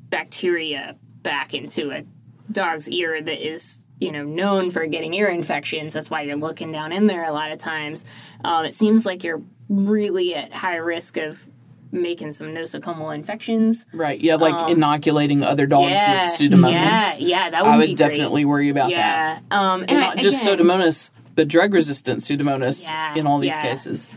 bacteria 0.09 0.95
back 1.23 1.53
into 1.53 1.91
a 1.91 2.03
dog's 2.51 2.89
ear 2.89 3.21
that 3.21 3.45
is 3.45 3.80
you 4.01 4.11
know 4.11 4.23
known 4.23 4.69
for 4.71 4.85
getting 4.87 5.13
ear 5.13 5.27
infections 5.29 5.93
that's 5.93 6.09
why 6.09 6.21
you're 6.23 6.35
looking 6.35 6.71
down 6.71 6.91
in 6.91 7.07
there 7.07 7.23
a 7.23 7.31
lot 7.31 7.51
of 7.51 7.59
times 7.59 8.03
um, 8.43 8.65
it 8.65 8.73
seems 8.73 9.05
like 9.05 9.23
you're 9.23 9.41
really 9.69 10.35
at 10.35 10.51
high 10.51 10.75
risk 10.75 11.15
of 11.17 11.47
making 11.93 12.33
some 12.33 12.47
nosocomial 12.47 13.13
infections 13.13 13.85
Right. 13.93 14.19
Yeah, 14.19 14.35
like 14.35 14.69
inoculating 14.69 15.43
other 15.43 15.65
dogs 15.67 15.91
with 16.07 16.51
pseudomonas. 16.51 16.63
Um, 16.65 16.71
yeah 16.71 17.13
yeah 17.19 17.49
that 17.51 17.63
would 17.63 17.69
I 17.73 17.77
would 17.77 17.85
great. 17.87 17.97
definitely 17.97 18.43
worry 18.45 18.69
about 18.69 18.89
that. 18.91 19.43
um, 19.51 19.81
and 19.81 19.91
And 19.91 19.99
I, 19.99 20.07
not 20.07 20.17
just 20.17 20.41
again- 20.45 20.59
pseudomonas, 20.59 21.11
but 21.35 21.47
drug 21.47 21.73
resistant 21.73 22.21
pseudomonas 22.21 22.83
Yeah, 22.85 23.15
in 23.15 23.27
all 23.27 23.39
these 23.39 23.55
yeah. 23.55 23.61
cases. 23.61 24.09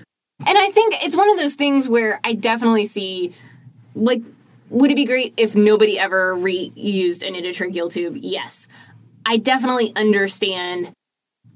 And 0.47 0.57
I 0.59 0.70
think 0.70 0.94
it's 1.05 1.16
one 1.16 1.29
of 1.31 1.37
those 1.37 1.55
things 1.55 1.88
where 1.88 2.20
I 2.25 2.35
definitely 2.35 2.87
see, 2.87 3.35
like, 3.94 4.23
would 4.70 4.90
it 4.90 4.97
be 4.97 5.05
great 5.05 5.35
if 5.37 5.55
nobody 5.55 5.99
ever 5.99 6.35
reused 6.37 7.27
an 7.27 7.35
endotracheal 7.35 7.90
tube? 7.90 8.16
Yes. 8.20 8.66
I 9.26 9.38
definitely 9.38 9.92
understand 9.96 10.92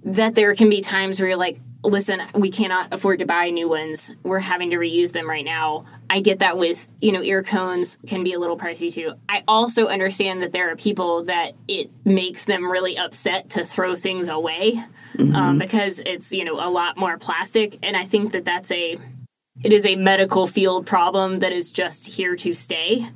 that 0.04 0.34
there 0.34 0.54
can 0.54 0.70
be 0.70 0.80
times 0.80 1.20
where 1.20 1.30
you're 1.30 1.38
like, 1.38 1.60
listen, 1.84 2.20
we 2.34 2.50
cannot 2.50 2.92
afford 2.92 3.20
to 3.20 3.26
buy 3.26 3.50
new 3.50 3.68
ones. 3.68 4.10
We're 4.24 4.40
having 4.40 4.70
to 4.70 4.76
reuse 4.76 5.12
them 5.12 5.28
right 5.28 5.44
now. 5.44 5.86
I 6.10 6.20
get 6.20 6.40
that 6.40 6.58
with, 6.58 6.88
you 7.00 7.12
know, 7.12 7.22
ear 7.22 7.42
cones 7.42 7.98
can 8.06 8.24
be 8.24 8.32
a 8.32 8.38
little 8.38 8.58
pricey 8.58 8.92
too. 8.92 9.14
I 9.28 9.44
also 9.46 9.86
understand 9.86 10.42
that 10.42 10.52
there 10.52 10.70
are 10.70 10.76
people 10.76 11.24
that 11.24 11.54
it 11.68 11.90
makes 12.04 12.46
them 12.46 12.70
really 12.70 12.98
upset 12.98 13.50
to 13.50 13.64
throw 13.64 13.94
things 13.94 14.28
away 14.28 14.82
um, 15.34 15.58
because 15.58 16.00
it's, 16.00 16.32
you 16.32 16.44
know, 16.44 16.54
a 16.54 16.70
lot 16.70 16.96
more 16.96 17.16
plastic. 17.18 17.78
And 17.82 17.96
I 17.96 18.04
think 18.04 18.32
that 18.32 18.44
that's 18.44 18.70
a, 18.70 18.98
it 19.62 19.72
is 19.72 19.86
a 19.86 19.96
medical 19.96 20.46
field 20.46 20.86
problem 20.86 21.40
that 21.40 21.52
is 21.52 21.70
just 21.70 22.06
here 22.06 22.34
to 22.36 22.54
stay. 22.54 23.06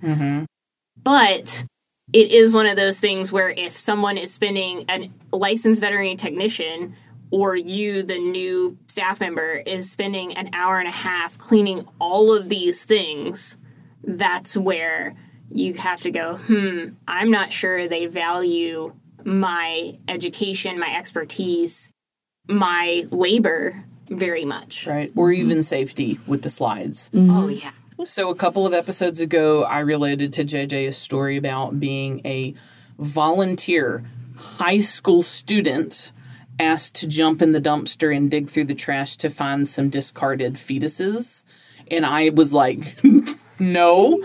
But 1.02 1.64
it 2.12 2.33
is 2.33 2.53
one 2.55 2.66
of 2.66 2.77
those 2.77 3.01
things 3.01 3.33
where 3.33 3.51
if 3.51 3.79
someone 3.79 4.16
is 4.18 4.33
spending 4.33 4.85
a 4.90 5.11
licensed 5.37 5.81
veterinary 5.81 6.16
technician 6.16 6.94
or 7.31 7.57
you 7.57 8.03
the 8.03 8.18
new 8.18 8.77
staff 8.88 9.20
member 9.20 9.55
is 9.55 9.90
spending 9.90 10.35
an 10.37 10.51
hour 10.53 10.79
and 10.79 10.88
a 10.88 10.92
half 10.92 11.38
cleaning 11.38 11.87
all 11.98 12.35
of 12.37 12.48
these 12.48 12.85
things 12.85 13.57
that's 14.05 14.57
where 14.57 15.14
you 15.51 15.75
have 15.75 16.03
to 16.03 16.11
go 16.11 16.37
hmm 16.37 16.88
i'm 17.09 17.31
not 17.31 17.53
sure 17.53 17.88
they 17.88 18.07
value 18.07 18.92
my 19.25 19.96
education 20.09 20.79
my 20.79 20.94
expertise 20.96 21.90
my 22.48 23.07
labor 23.11 23.85
very 24.09 24.44
much 24.44 24.87
Right. 24.87 25.11
Or 25.16 25.31
even 25.33 25.62
safety 25.62 26.18
with 26.27 26.42
the 26.42 26.51
slides. 26.51 27.09
oh 27.14 27.48
yeah 27.48 27.70
So 28.04 28.30
a 28.30 28.34
couple 28.34 28.66
of 28.66 28.74
episodes 28.74 29.20
ago, 29.20 29.62
I 29.62 29.78
related 29.80 30.32
to 30.34 30.44
JJ 30.44 30.88
a 30.88 30.92
story 30.92 31.36
about 31.36 31.78
being 31.78 32.20
a 32.24 32.54
volunteer 32.98 34.02
high 34.36 34.80
school 34.80 35.22
student 35.22 36.10
asked 36.58 36.96
to 36.96 37.06
jump 37.06 37.40
in 37.40 37.52
the 37.52 37.60
dumpster 37.60 38.14
and 38.14 38.30
dig 38.30 38.50
through 38.50 38.64
the 38.64 38.74
trash 38.74 39.16
to 39.18 39.30
find 39.30 39.68
some 39.68 39.88
discarded 39.88 40.54
fetuses. 40.54 41.44
And 41.90 42.04
I 42.04 42.30
was 42.30 42.52
like, 42.52 42.98
no. 43.60 44.24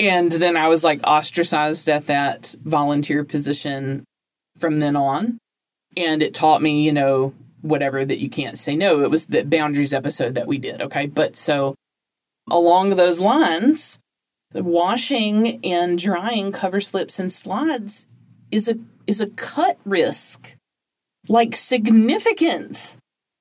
And 0.00 0.32
then 0.32 0.56
I 0.56 0.68
was 0.68 0.82
like 0.82 1.00
ostracized 1.04 1.88
at 1.90 2.06
that 2.06 2.54
volunteer 2.64 3.24
position 3.24 4.04
from 4.58 4.80
then 4.80 4.96
on. 4.96 5.38
And 5.98 6.22
it 6.22 6.32
taught 6.32 6.62
me, 6.62 6.82
you 6.82 6.92
know, 6.92 7.34
whatever 7.60 8.04
that 8.04 8.20
you 8.20 8.30
can't 8.30 8.58
say 8.58 8.74
no. 8.74 9.02
It 9.02 9.10
was 9.10 9.26
the 9.26 9.42
boundaries 9.42 9.92
episode 9.92 10.36
that 10.36 10.46
we 10.46 10.56
did. 10.56 10.80
Okay. 10.80 11.06
But 11.06 11.36
so 11.36 11.74
along 12.50 12.90
those 12.90 13.20
lines, 13.20 13.98
washing 14.54 15.64
and 15.64 15.98
drying 15.98 16.52
cover 16.52 16.80
slips 16.80 17.18
and 17.18 17.32
slides 17.32 18.06
is 18.50 18.68
a 18.68 18.78
is 19.06 19.20
a 19.20 19.28
cut 19.28 19.78
risk. 19.84 20.54
Like 21.28 21.56
significant. 21.56 22.96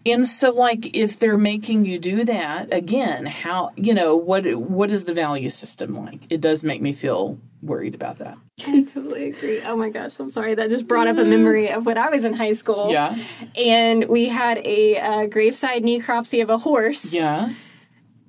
And 0.06 0.28
so 0.28 0.52
like 0.52 0.96
if 0.96 1.20
they're 1.20 1.38
making 1.38 1.86
you 1.86 2.00
do 2.00 2.24
that, 2.26 2.74
again, 2.74 3.26
how 3.26 3.72
you 3.76 3.94
know, 3.94 4.16
what 4.16 4.46
what 4.56 4.90
is 4.90 5.04
the 5.04 5.14
value 5.14 5.50
system 5.50 5.96
like? 5.96 6.22
It 6.30 6.42
does 6.42 6.64
make 6.64 6.82
me 6.82 6.94
feel 6.94 7.38
worried 7.62 7.96
about 7.96 8.20
that. 8.20 8.38
I 8.66 8.84
totally 8.84 9.30
agree. 9.30 9.62
Oh 9.62 9.76
my 9.76 9.90
gosh, 9.90 10.20
I'm 10.20 10.30
sorry. 10.30 10.56
That 10.56 10.70
just 10.70 10.88
brought 10.88 11.08
up 11.08 11.18
a 11.18 11.26
memory 11.26 11.70
of 11.70 11.86
when 11.86 11.98
I 11.98 12.10
was 12.10 12.24
in 12.24 12.34
high 12.34 12.54
school. 12.54 12.92
Yeah. 12.92 13.18
And 13.56 14.08
we 14.08 14.30
had 14.30 14.60
a 14.60 15.00
uh, 15.00 15.26
graveside 15.26 15.84
necropsy 15.84 16.42
of 16.42 16.50
a 16.50 16.58
horse. 16.58 17.14
Yeah. 17.14 17.54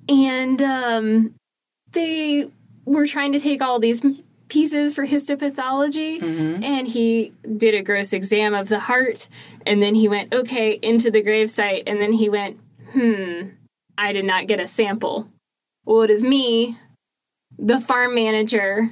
And 0.09 0.61
um, 0.61 1.35
they 1.91 2.49
were 2.85 3.07
trying 3.07 3.31
to 3.33 3.39
take 3.39 3.61
all 3.61 3.79
these 3.79 4.01
pieces 4.49 4.93
for 4.93 5.05
histopathology. 5.05 6.19
And 6.63 6.87
he 6.87 7.31
did 7.57 7.75
a 7.75 7.83
gross 7.83 8.11
exam 8.11 8.53
of 8.55 8.67
the 8.67 8.79
heart. 8.79 9.29
And 9.65 9.81
then 9.81 9.95
he 9.95 10.09
went, 10.09 10.33
okay, 10.33 10.79
into 10.81 11.11
the 11.11 11.23
gravesite. 11.23 11.83
And 11.87 12.01
then 12.01 12.11
he 12.11 12.27
went, 12.27 12.59
hmm, 12.91 13.49
I 13.97 14.11
did 14.11 14.25
not 14.25 14.47
get 14.47 14.59
a 14.59 14.67
sample. 14.67 15.29
Well, 15.85 16.01
it 16.01 16.09
is 16.09 16.23
me, 16.23 16.77
the 17.57 17.79
farm 17.79 18.15
manager, 18.15 18.91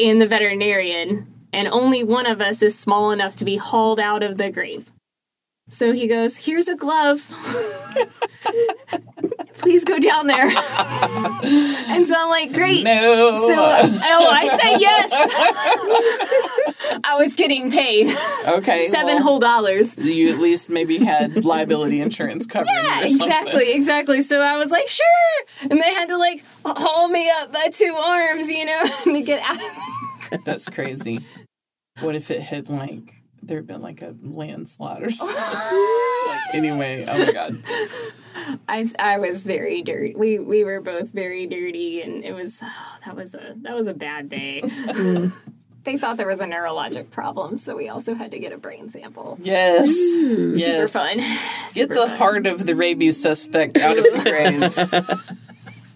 and 0.00 0.20
the 0.20 0.26
veterinarian, 0.26 1.26
and 1.52 1.68
only 1.68 2.02
one 2.02 2.26
of 2.26 2.40
us 2.40 2.62
is 2.62 2.78
small 2.78 3.10
enough 3.10 3.36
to 3.36 3.44
be 3.44 3.56
hauled 3.56 4.00
out 4.00 4.22
of 4.22 4.38
the 4.38 4.50
grave. 4.50 4.90
So 5.68 5.92
he 5.92 6.06
goes, 6.06 6.36
Here's 6.36 6.68
a 6.68 6.74
glove. 6.74 7.30
Please 9.62 9.84
go 9.84 9.98
down 9.98 10.26
there. 10.26 10.46
and 10.46 12.06
so 12.06 12.14
I'm 12.18 12.28
like, 12.28 12.52
Great. 12.52 12.84
No. 12.84 13.36
So, 13.36 13.54
oh, 13.56 14.28
I 14.30 14.48
said 14.60 14.80
yes. 14.80 15.10
I 17.04 17.16
was 17.16 17.34
getting 17.34 17.70
paid 17.70 18.14
okay. 18.48 18.88
seven 18.88 19.14
well, 19.14 19.22
whole 19.22 19.38
dollars. 19.38 19.96
you 19.96 20.30
at 20.30 20.38
least 20.38 20.68
maybe 20.68 20.98
had 20.98 21.44
liability 21.44 22.00
insurance 22.00 22.46
covering 22.46 22.74
Yeah, 22.74 23.00
it 23.00 23.06
or 23.06 23.08
something. 23.10 23.28
exactly, 23.28 23.72
exactly. 23.72 24.20
So 24.22 24.40
I 24.40 24.56
was 24.56 24.70
like, 24.70 24.88
sure. 24.88 25.06
And 25.70 25.80
they 25.80 25.94
had 25.94 26.08
to 26.08 26.16
like 26.16 26.44
haul 26.66 27.08
me 27.08 27.30
up 27.40 27.52
by 27.52 27.68
two 27.72 27.94
arms, 27.96 28.50
you 28.50 28.64
know, 28.64 28.84
to 29.04 29.22
get 29.22 29.42
out 29.42 29.60
That's 30.44 30.68
crazy. 30.68 31.20
What 32.00 32.14
if 32.16 32.30
it 32.30 32.42
had 32.42 32.68
like 32.68 33.21
there 33.42 33.58
had 33.58 33.66
been 33.66 33.82
like 33.82 34.02
a 34.02 34.14
landslide 34.22 35.02
or 35.02 35.10
something? 35.10 35.36
like, 36.26 36.54
anyway, 36.54 37.04
oh 37.08 37.26
my 37.26 37.32
god. 37.32 37.62
I, 38.68 38.86
I 38.98 39.18
was 39.18 39.44
very 39.44 39.82
dirty. 39.82 40.14
We 40.14 40.38
we 40.38 40.64
were 40.64 40.80
both 40.80 41.10
very 41.10 41.46
dirty, 41.46 42.02
and 42.02 42.24
it 42.24 42.32
was 42.32 42.60
oh, 42.62 42.96
that 43.04 43.16
was 43.16 43.34
a 43.34 43.54
that 43.62 43.74
was 43.74 43.86
a 43.86 43.94
bad 43.94 44.28
day. 44.28 44.62
they 45.84 45.98
thought 45.98 46.16
there 46.16 46.26
was 46.26 46.40
a 46.40 46.46
neurologic 46.46 47.10
problem, 47.10 47.58
so 47.58 47.76
we 47.76 47.88
also 47.88 48.14
had 48.14 48.30
to 48.32 48.38
get 48.38 48.52
a 48.52 48.58
brain 48.58 48.88
sample. 48.88 49.38
Yes. 49.40 49.88
Super 49.88 50.56
yes. 50.56 50.92
fun. 50.92 51.16
Get 51.18 51.70
Super 51.70 51.94
the 51.94 52.06
fun. 52.06 52.16
heart 52.16 52.46
of 52.46 52.66
the 52.66 52.74
rabies 52.74 53.20
suspect 53.20 53.78
out 53.78 53.98
of 53.98 54.04
the 54.04 54.20
grave. 54.22 55.48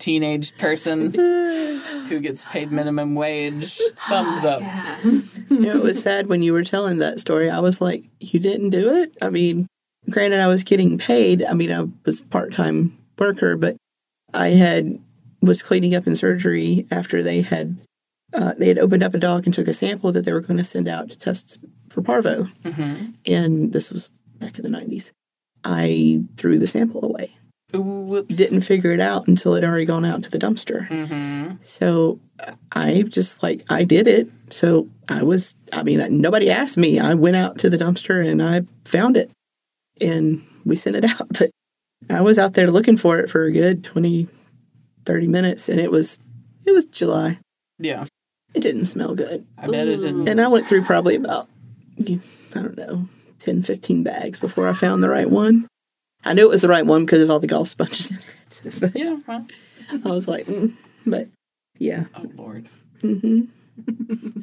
Teenage 0.07 0.57
person 0.57 1.13
who 2.09 2.21
gets 2.21 2.45
paid 2.45 2.71
minimum 2.71 3.17
wage. 3.17 3.77
Thumbs 4.09 4.45
up. 4.45 4.61
Yeah. 4.61 5.01
You 5.03 5.35
know, 5.51 5.77
it 5.79 5.83
was 5.83 6.01
sad 6.01 6.29
when 6.29 6.43
you 6.43 6.53
were 6.53 6.63
telling 6.63 6.99
that 6.99 7.19
story. 7.19 7.51
I 7.51 7.59
was 7.59 7.81
like, 7.81 8.05
you 8.21 8.39
didn't 8.39 8.71
do 8.71 8.97
it? 8.99 9.17
I 9.21 9.31
mean, 9.31 9.67
granted, 10.09 10.39
I 10.39 10.47
was 10.47 10.63
getting 10.63 10.97
paid. 10.97 11.45
I 11.45 11.55
mean, 11.55 11.73
I 11.73 11.89
was 12.05 12.23
part 12.23 12.53
time 12.53 12.97
worker, 13.19 13.57
but 13.57 13.77
I 14.33 14.51
had 14.51 14.97
was 15.43 15.61
cleaning 15.61 15.97
up 15.97 16.07
in 16.07 16.15
surgery 16.15 16.87
after 16.93 17.21
they 17.21 17.41
had 17.41 17.77
uh, 18.33 18.55
they 18.59 18.69
had 18.69 18.79
opened 18.79 19.03
up 19.03 19.15
a 19.15 19.19
dog 19.19 19.45
and 19.45 19.53
took 19.53 19.67
a 19.67 19.75
sample 19.75 20.13
that 20.13 20.25
they 20.25 20.33
were 20.33 20.41
going 20.41 20.59
to 20.59 20.65
send 20.65 20.87
out 20.87 21.11
to 21.11 21.19
test 21.19 21.59
for 21.89 22.01
parvo. 22.01 22.47
And 23.27 23.73
this 23.73 23.91
was 23.91 24.13
back 24.39 24.57
in 24.57 24.63
the 24.63 24.71
nineties. 24.71 25.13
I 25.65 26.23
threw 26.37 26.61
the 26.61 26.69
sample 26.69 27.05
away. 27.05 27.37
Didn't 28.29 28.63
figure 28.63 28.93
it 28.93 29.01
out 29.01 29.27
until 29.29 29.55
it 29.55 29.63
had 29.63 29.69
already 29.69 29.85
gone 29.85 30.05
out 30.05 30.23
to 30.25 30.31
the 30.31 30.39
dumpster. 30.39 30.89
Mm-hmm. 30.89 31.57
So 31.63 32.21
I 32.73 33.03
just 33.03 33.43
like 33.43 33.65
I 33.69 33.85
did 33.85 34.09
it. 34.09 34.29
So 34.51 34.89
I 35.09 35.23
was 35.23 35.55
I 35.73 35.83
mean 35.83 36.21
nobody 36.21 36.51
asked 36.51 36.79
me. 36.79 36.99
I 36.99 37.15
went 37.15 37.37
out 37.37 37.59
to 37.59 37.71
the 37.71 37.79
dumpster 37.79 38.27
and 38.27 38.43
I 38.43 38.63
found 38.85 39.17
it 39.17 39.31
and 40.01 40.43
we 40.65 40.77
sent 40.77 40.97
it 40.97 41.05
out. 41.21 41.29
But 41.39 41.51
I 42.11 42.21
was 42.21 42.39
out 42.39 42.55
there 42.55 42.71
looking 42.71 42.97
for 42.97 43.19
it 43.19 43.31
for 43.31 43.45
a 43.45 43.53
good 43.53 43.85
20 43.85 44.29
30 45.05 45.29
minutes 45.29 45.69
and 45.69 45.81
it 45.81 45.91
was 45.91 46.19
it 46.65 46.73
was 46.73 46.87
July. 46.87 47.39
Yeah. 47.79 48.07
It 48.55 48.61
didn't 48.61 48.87
smell 48.87 49.15
good. 49.15 49.47
I 49.59 49.67
bet 49.67 49.87
it 49.87 50.01
didn't. 50.01 50.29
And 50.29 50.41
I 50.41 50.49
went 50.49 50.67
through 50.67 50.83
probably 50.83 51.15
about 51.17 51.49
I 52.01 52.19
don't 52.55 52.77
know 52.77 53.09
10 53.41 53.63
15 53.63 54.03
bags 54.03 54.41
before 54.41 54.69
I 54.69 54.73
found 54.73 55.03
the 55.03 55.09
right 55.09 55.31
one. 55.31 55.69
I 56.27 56.33
knew 56.33 56.43
it 56.43 56.51
was 56.51 56.63
the 56.63 56.69
right 56.69 56.85
one 56.85 57.05
because 57.05 57.23
of 57.23 57.31
all 57.31 57.39
the 57.39 57.47
gauze 57.47 57.71
sponges 57.71 58.11
in 58.11 58.17
it. 58.17 58.25
But 58.81 58.97
Yeah. 58.97 59.19
Well, 59.29 59.47
I 60.05 60.09
was 60.09 60.27
like, 60.27 60.47
mm. 60.47 60.73
but 61.07 61.29
yeah. 61.79 62.07
oh 62.17 62.31
Lord. 62.35 62.69
hmm 63.01 63.43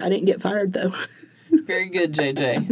I 0.02 0.10
didn't 0.10 0.26
get 0.26 0.42
fired 0.42 0.72
though. 0.72 0.94
Very 1.52 1.90
good, 1.90 2.14
JJ. 2.14 2.68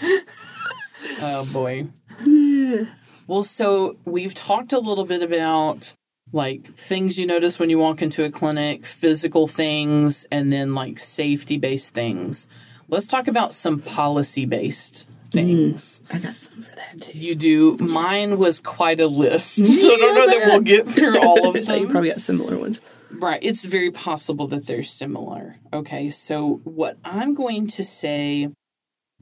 oh 1.20 1.48
boy. 1.52 1.86
Well, 3.26 3.42
so 3.42 3.96
we've 4.04 4.34
talked 4.34 4.72
a 4.72 4.78
little 4.80 5.04
bit 5.04 5.22
about 5.22 5.94
like 6.32 6.74
things 6.74 7.18
you 7.18 7.26
notice 7.26 7.60
when 7.60 7.70
you 7.70 7.78
walk 7.78 8.02
into 8.02 8.24
a 8.24 8.30
clinic, 8.30 8.86
physical 8.86 9.46
things, 9.46 10.26
and 10.32 10.52
then 10.52 10.74
like 10.74 10.98
safety 10.98 11.58
based 11.58 11.94
things. 11.94 12.48
Let's 12.88 13.06
talk 13.06 13.28
about 13.28 13.54
some 13.54 13.80
policy 13.80 14.46
based 14.46 15.06
things. 15.34 16.00
Mm. 16.06 16.14
I 16.14 16.18
got 16.18 16.38
some 16.38 16.62
for 16.62 16.74
that 16.76 17.00
too. 17.00 17.18
You 17.18 17.34
do. 17.34 17.76
Mine 17.78 18.38
was 18.38 18.60
quite 18.60 19.00
a 19.00 19.06
list, 19.06 19.64
so 19.66 19.94
I 19.94 19.96
don't 19.96 20.14
know 20.14 20.26
that 20.26 20.46
we'll 20.46 20.60
get 20.60 20.86
through 20.86 21.20
all 21.20 21.48
of 21.48 21.54
them. 21.66 21.78
You 21.78 21.84
them. 21.84 21.90
probably 21.90 22.10
got 22.10 22.20
similar 22.20 22.56
ones. 22.56 22.80
Right. 23.10 23.38
It's 23.42 23.64
very 23.64 23.90
possible 23.90 24.48
that 24.48 24.66
they're 24.66 24.82
similar. 24.82 25.56
Okay. 25.72 26.10
So, 26.10 26.60
what 26.64 26.98
I'm 27.04 27.34
going 27.34 27.66
to 27.68 27.84
say, 27.84 28.48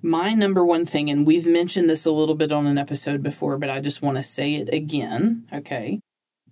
my 0.00 0.34
number 0.34 0.64
one 0.64 0.86
thing, 0.86 1.10
and 1.10 1.26
we've 1.26 1.46
mentioned 1.46 1.90
this 1.90 2.06
a 2.06 2.12
little 2.12 2.34
bit 2.34 2.52
on 2.52 2.66
an 2.66 2.78
episode 2.78 3.22
before, 3.22 3.58
but 3.58 3.70
I 3.70 3.80
just 3.80 4.02
want 4.02 4.16
to 4.16 4.22
say 4.22 4.54
it 4.54 4.72
again. 4.72 5.46
Okay. 5.52 6.00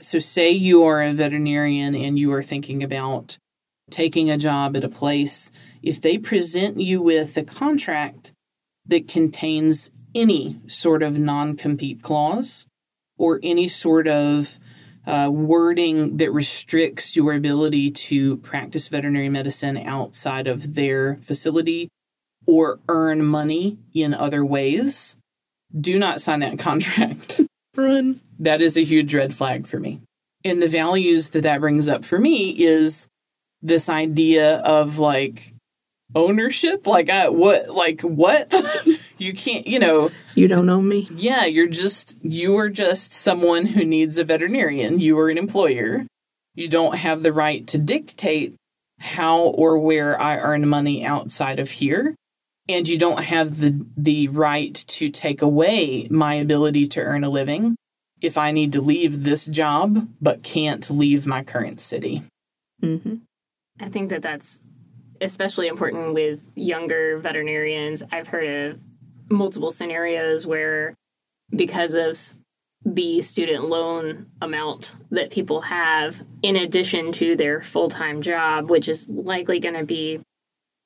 So, 0.01 0.19
say 0.19 0.51
you 0.51 0.85
are 0.85 1.03
a 1.03 1.13
veterinarian 1.13 1.95
and 1.95 2.19
you 2.19 2.33
are 2.33 2.43
thinking 2.43 2.83
about 2.83 3.39
taking 3.91 4.31
a 4.31 4.39
job 4.39 4.77
at 4.77 4.85
a 4.85 4.89
place, 4.89 5.51
if 5.83 6.01
they 6.01 6.17
present 6.17 6.81
you 6.81 7.03
with 7.03 7.37
a 7.37 7.43
contract 7.43 8.33
that 8.87 9.09
contains 9.09 9.91
any 10.15 10.61
sort 10.67 11.03
of 11.03 11.19
non 11.19 11.57
compete 11.57 12.03
clause 12.03 12.67
or 13.17 13.39
any 13.43 13.69
sort 13.69 14.09
of 14.09 14.59
uh, 15.07 15.29
wording 15.31 16.17
that 16.19 16.33
restricts 16.33 17.17
your 17.17 17.35
ability 17.35 17.91
to 17.91 18.37
practice 18.39 18.89
veterinary 18.89 19.29
medicine 19.29 19.77
outside 19.77 20.47
of 20.47 20.75
their 20.75 21.17
facility 21.17 21.89
or 22.47 22.81
earn 22.89 23.25
money 23.25 23.79
in 23.95 24.15
other 24.15 24.45
ways, 24.45 25.17
do 25.79 25.99
not 25.99 26.21
sign 26.21 26.41
that 26.41 26.59
contract. 26.59 27.41
Run. 27.77 28.21
that 28.41 28.61
is 28.61 28.77
a 28.77 28.83
huge 28.83 29.15
red 29.15 29.33
flag 29.33 29.67
for 29.67 29.79
me. 29.79 30.01
And 30.45 30.61
the 30.61 30.69
values 30.69 31.31
that 31.31 31.43
that 31.43 31.61
brings 31.61 31.89
up 31.89 32.05
for 32.05 32.19
me 32.19 32.51
is 32.51 33.09
this 33.63 33.89
idea 33.89 34.57
of 34.59 34.99
like 34.99 35.55
ownership. 36.15 36.87
Like, 36.87 37.09
I, 37.11 37.29
what, 37.29 37.71
like, 37.71 38.01
what? 38.03 38.55
you 39.19 39.33
can't, 39.33 39.67
you 39.67 39.79
know, 39.79 40.11
You 40.35 40.49
don't 40.49 40.69
own 40.69 40.89
me. 40.89 41.09
yeah, 41.15 41.45
you're 41.45 41.69
just, 41.69 42.17
you 42.23 42.57
are 42.59 42.69
just 42.69 43.13
someone 43.15 43.67
who 43.67 43.85
needs 43.85 44.19
a 44.19 44.25
veterinarian. 44.25 45.01
You 45.01 45.19
are 45.19 45.29
an 45.29 45.39
employer. 45.39 46.07
You 46.55 46.69
don't 46.69 46.97
have 46.97 47.23
the 47.23 47.33
right 47.33 47.67
to 47.69 47.79
dictate 47.79 48.55
how 48.99 49.41
or 49.41 49.79
where 49.79 50.21
I 50.21 50.37
earn 50.39 50.69
money 50.69 51.05
outside 51.05 51.59
of 51.59 51.71
here. 51.71 52.15
And 52.69 52.87
you 52.87 52.99
don't 52.99 53.25
have 53.25 53.59
the, 53.59 53.85
the 53.97 54.29
right 54.29 54.75
to 54.75 55.11
take 55.11 55.43
away 55.43 56.07
my 56.11 56.35
ability 56.35 56.87
to 56.89 57.01
earn 57.01 57.25
a 57.25 57.31
living 57.31 57.77
if 58.21 58.37
I 58.37 58.53
need 58.53 58.73
to 58.75 58.81
leave 58.83 59.25
this 59.25 59.47
job 59.47 60.07
but 60.21 60.43
can't 60.43 60.89
leave 60.91 61.27
my 61.27 61.43
current 61.43 61.81
city. 61.81 62.23
hmm 62.81 63.17
I 63.81 63.89
think 63.89 64.11
that 64.11 64.21
that's 64.23 64.61
especially 65.21 65.69
important 65.69 66.15
with 66.15 66.41
younger 66.55 67.19
veterinarians. 67.19 68.03
I've 68.13 68.29
heard 68.29 68.47
of 68.47 68.81
multiple 69.31 69.71
scenarios 69.71 70.47
where, 70.47 70.95
because 71.51 71.95
of 71.95 72.19
the 72.85 73.21
student 73.21 73.69
loan 73.69 74.27
amount 74.41 74.97
that 75.11 75.31
people 75.31 75.61
have, 75.61 76.21
in 76.43 76.57
addition 76.57 77.13
to 77.13 77.37
their 77.37 77.63
full 77.63 77.89
time 77.89 78.23
job, 78.23 78.71
which 78.71 78.89
is 78.89 79.09
likely 79.09 79.61
going 79.61 79.75
to 79.75 79.85
be 79.85 80.21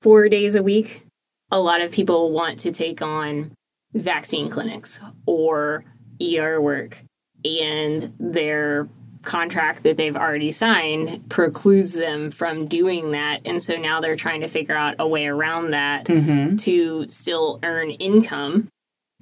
four 0.02 0.28
days 0.28 0.54
a 0.54 0.62
week, 0.62 1.06
a 1.50 1.60
lot 1.60 1.80
of 1.80 1.92
people 1.92 2.32
want 2.32 2.58
to 2.60 2.72
take 2.72 3.00
on 3.00 3.52
vaccine 3.94 4.50
clinics 4.50 4.98
or 5.26 5.84
ER 6.20 6.60
work, 6.60 7.00
and 7.44 8.12
their 8.18 8.88
contract 9.24 9.82
that 9.84 9.96
they've 9.96 10.16
already 10.16 10.52
signed 10.52 11.28
precludes 11.28 11.92
them 11.92 12.30
from 12.30 12.66
doing 12.66 13.12
that. 13.12 13.40
And 13.44 13.62
so 13.62 13.76
now 13.76 14.00
they're 14.00 14.16
trying 14.16 14.40
to 14.42 14.48
figure 14.48 14.76
out 14.76 14.96
a 14.98 15.06
way 15.08 15.26
around 15.26 15.70
that 15.72 16.06
Mm-hmm. 16.06 16.56
to 16.56 17.06
still 17.08 17.58
earn 17.62 17.90
income, 17.90 18.68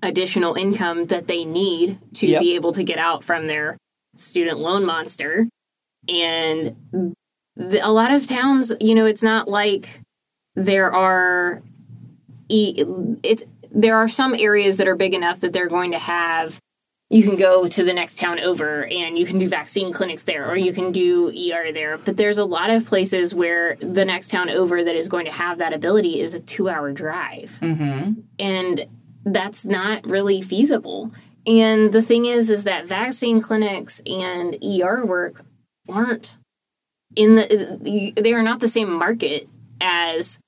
additional 0.03 0.55
income 0.55 1.07
that 1.07 1.27
they 1.29 1.45
need 1.45 1.99
to 2.15 2.27
Yep. 2.27 2.41
be 2.41 2.55
able 2.55 2.73
to 2.73 2.85
get 2.85 2.99
out 2.99 3.23
from 3.25 3.47
their 3.47 3.77
student 4.17 4.59
loan 4.59 4.85
monster. 4.85 5.49
And 6.09 6.77
the, 7.57 7.81
a 7.87 7.91
lot 7.91 8.11
of 8.13 8.27
towns, 8.27 8.73
you 8.81 8.95
know, 8.95 9.07
it's 9.07 9.23
not 9.23 9.49
like 9.49 10.01
there 10.57 10.93
are 10.93 11.63
e- 12.49 12.85
it's 13.23 13.45
there 13.75 13.97
are 13.97 14.09
some 14.09 14.35
areas 14.35 14.77
that 14.79 14.89
are 14.89 14.97
big 14.97 15.15
enough 15.15 15.41
that 15.41 15.53
they're 15.55 15.69
going 15.69 15.93
to 15.93 15.99
have 15.99 16.59
you 17.13 17.23
can 17.23 17.37
go 17.37 17.69
to 17.69 17.85
the 17.85 17.93
next 17.93 18.19
town 18.19 18.41
over 18.41 18.87
and 18.87 19.19
you 19.19 19.27
can 19.27 19.39
do 19.39 19.47
vaccine 19.47 19.93
clinics 19.93 20.23
there 20.23 20.49
or 20.49 20.57
you 20.57 20.73
can 20.73 20.93
do 20.93 21.29
ER 21.29 21.71
there. 21.71 21.99
But 21.99 22.17
there's 22.17 22.39
a 22.39 22.45
lot 22.45 22.71
of 22.71 22.87
places 22.87 23.35
where 23.35 23.77
the 23.77 24.07
next 24.07 24.31
town 24.31 24.49
over 24.49 24.83
that 24.83 24.97
is 24.97 25.11
going 25.11 25.27
to 25.27 25.31
have 25.31 25.59
that 25.59 25.75
ability 25.75 26.21
is 26.23 26.33
a 26.33 26.41
two 26.41 26.71
hour 26.71 26.91
drive. 26.91 27.59
Mm-hmm. 27.61 28.13
And 28.39 28.87
that's 29.27 29.67
not 29.67 30.07
really 30.07 30.41
feasible. 30.41 31.13
And 31.47 31.93
the 31.93 32.01
thing 32.01 32.25
is, 32.25 32.49
is 32.49 32.65
that 32.65 32.87
vaccine 32.87 33.43
clinics 33.43 34.01
and 34.07 34.57
ER 34.65 35.05
work 35.05 35.45
aren't 35.91 36.35
in 37.15 37.35
the, 37.35 38.13
they 38.17 38.33
are 38.33 38.43
not 38.43 38.61
the 38.61 38.69
same 38.69 38.91
market 38.91 39.51
as 39.83 40.39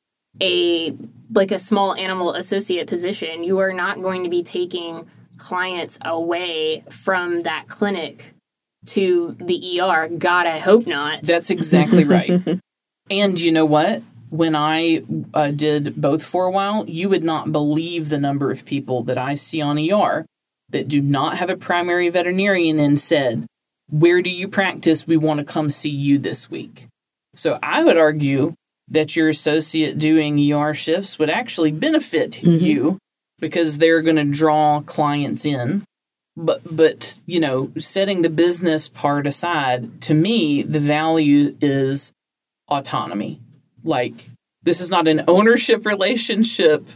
a, 0.40 0.96
like 1.31 1.50
a 1.50 1.59
small 1.59 1.94
animal 1.94 2.33
associate 2.33 2.88
position. 2.88 3.44
You 3.44 3.59
are 3.59 3.74
not 3.74 4.00
going 4.00 4.24
to 4.24 4.31
be 4.31 4.42
taking 4.42 5.07
clients 5.38 5.99
away 6.05 6.85
from 6.90 7.42
that 7.42 7.68
clinic 7.68 8.35
to 8.87 9.37
the 9.40 9.81
ER. 9.81 10.09
God, 10.09 10.47
I 10.47 10.59
hope 10.59 10.87
not. 10.87 11.23
That's 11.23 11.51
exactly 11.51 12.05
right. 12.16 12.61
and 13.11 13.40
you 13.40 13.53
know 13.53 13.64
what? 13.64 14.03
When 14.31 14.57
I 14.57 15.03
uh, 15.33 15.53
did 15.53 16.01
both 16.01 16.25
for 16.25 16.47
a 16.47 16.51
while, 16.51 16.85
you 16.88 17.09
would 17.09 17.23
not 17.23 17.53
believe 17.53 18.09
the 18.09 18.18
number 18.18 18.51
of 18.51 18.64
people 18.64 19.05
that 19.05 19.18
I 19.18 19.37
see 19.37 19.61
on 19.61 19.79
ER 19.79 20.27
that 20.70 20.88
do 20.88 21.01
not 21.01 21.38
have 21.38 21.51
a 21.51 21.57
primary 21.57 22.09
veterinarian 22.09 22.81
and 22.81 22.99
said, 22.99 23.47
Where 23.88 24.23
do 24.23 24.31
you 24.31 24.49
practice? 24.49 25.07
We 25.07 25.16
want 25.16 25.38
to 25.38 25.44
come 25.44 25.70
see 25.70 25.90
you 25.90 26.18
this 26.18 26.51
week. 26.51 26.88
So 27.37 27.59
I 27.62 27.85
would 27.85 27.97
argue 27.97 28.55
that 28.88 29.14
your 29.14 29.29
associate 29.29 29.99
doing 29.99 30.53
ER 30.53 30.75
shifts 30.75 31.18
would 31.18 31.31
actually 31.31 31.70
benefit 31.70 32.42
you 32.42 32.99
because 33.44 33.76
they're 33.76 34.00
going 34.00 34.16
to 34.16 34.24
draw 34.24 34.80
clients 34.80 35.44
in. 35.44 35.85
But 36.35 36.62
but 36.74 37.14
you 37.26 37.40
know 37.40 37.70
setting 37.76 38.22
the 38.22 38.30
business 38.30 38.88
part 38.88 39.26
aside 39.26 40.00
to 40.00 40.14
me 40.14 40.62
the 40.62 40.80
value 40.80 41.54
is 41.61 42.11
autonomy. 42.68 43.42
Like 43.85 44.30
this 44.62 44.80
is 44.80 44.90
not 44.90 45.07
an 45.07 45.24
ownership 45.28 45.85
relationship. 45.94 46.88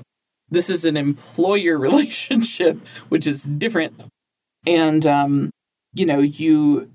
This 0.48 0.70
is 0.70 0.86
an 0.86 0.96
employer 0.96 1.76
relationship 1.88 2.80
which 3.10 3.26
is 3.26 3.42
different. 3.42 4.06
And 4.66 5.06
um 5.06 5.50
you 5.92 6.06
know 6.06 6.20
you 6.20 6.90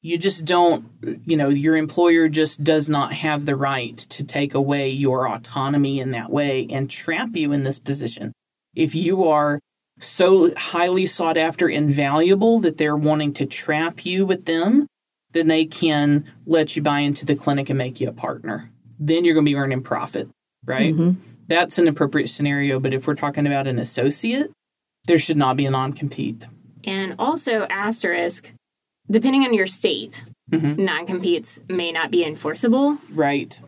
you 0.00 0.16
just 0.16 0.44
don't 0.44 0.86
you 1.26 1.36
know 1.36 1.48
your 1.48 1.76
employer 1.76 2.28
just 2.28 2.62
does 2.62 2.88
not 2.88 3.12
have 3.14 3.46
the 3.46 3.56
right 3.56 3.96
to 3.96 4.22
take 4.22 4.54
away 4.54 4.90
your 4.90 5.28
autonomy 5.28 5.98
in 5.98 6.12
that 6.12 6.30
way 6.30 6.68
and 6.70 6.88
trap 6.88 7.30
you 7.34 7.52
in 7.52 7.64
this 7.64 7.80
position 7.80 8.32
if 8.74 8.94
you 8.94 9.24
are 9.24 9.60
so 10.00 10.52
highly 10.56 11.06
sought 11.06 11.36
after 11.36 11.68
and 11.68 11.90
valuable 11.90 12.58
that 12.60 12.76
they're 12.78 12.96
wanting 12.96 13.32
to 13.34 13.46
trap 13.46 14.04
you 14.04 14.26
with 14.26 14.46
them, 14.46 14.86
then 15.32 15.48
they 15.48 15.64
can 15.64 16.24
let 16.46 16.76
you 16.76 16.82
buy 16.82 17.00
into 17.00 17.24
the 17.24 17.36
clinic 17.36 17.70
and 17.70 17.78
make 17.78 18.00
you 18.00 18.08
a 18.08 18.12
partner. 18.12 18.70
Then 18.98 19.24
you're 19.24 19.34
going 19.34 19.46
to 19.46 19.50
be 19.50 19.56
earning 19.56 19.82
profit, 19.82 20.28
right? 20.64 20.94
Mhm. 20.94 21.16
That's 21.48 21.78
an 21.78 21.88
appropriate 21.88 22.28
scenario. 22.28 22.80
But 22.80 22.94
if 22.94 23.06
we're 23.06 23.14
talking 23.14 23.46
about 23.46 23.66
an 23.66 23.78
associate, 23.78 24.50
there 25.06 25.18
should 25.18 25.36
not 25.36 25.56
be 25.56 25.66
a 25.66 25.70
non 25.70 25.92
compete. 25.92 26.44
And 26.84 27.14
also, 27.18 27.66
asterisk, 27.70 28.52
depending 29.10 29.44
on 29.44 29.54
your 29.54 29.66
state, 29.66 30.24
Mhm. 30.50 30.78
non 30.78 31.06
competes 31.06 31.60
may 31.68 31.92
not 31.92 32.10
be 32.10 32.24
enforceable. 32.24 32.98
Right. 33.14 33.58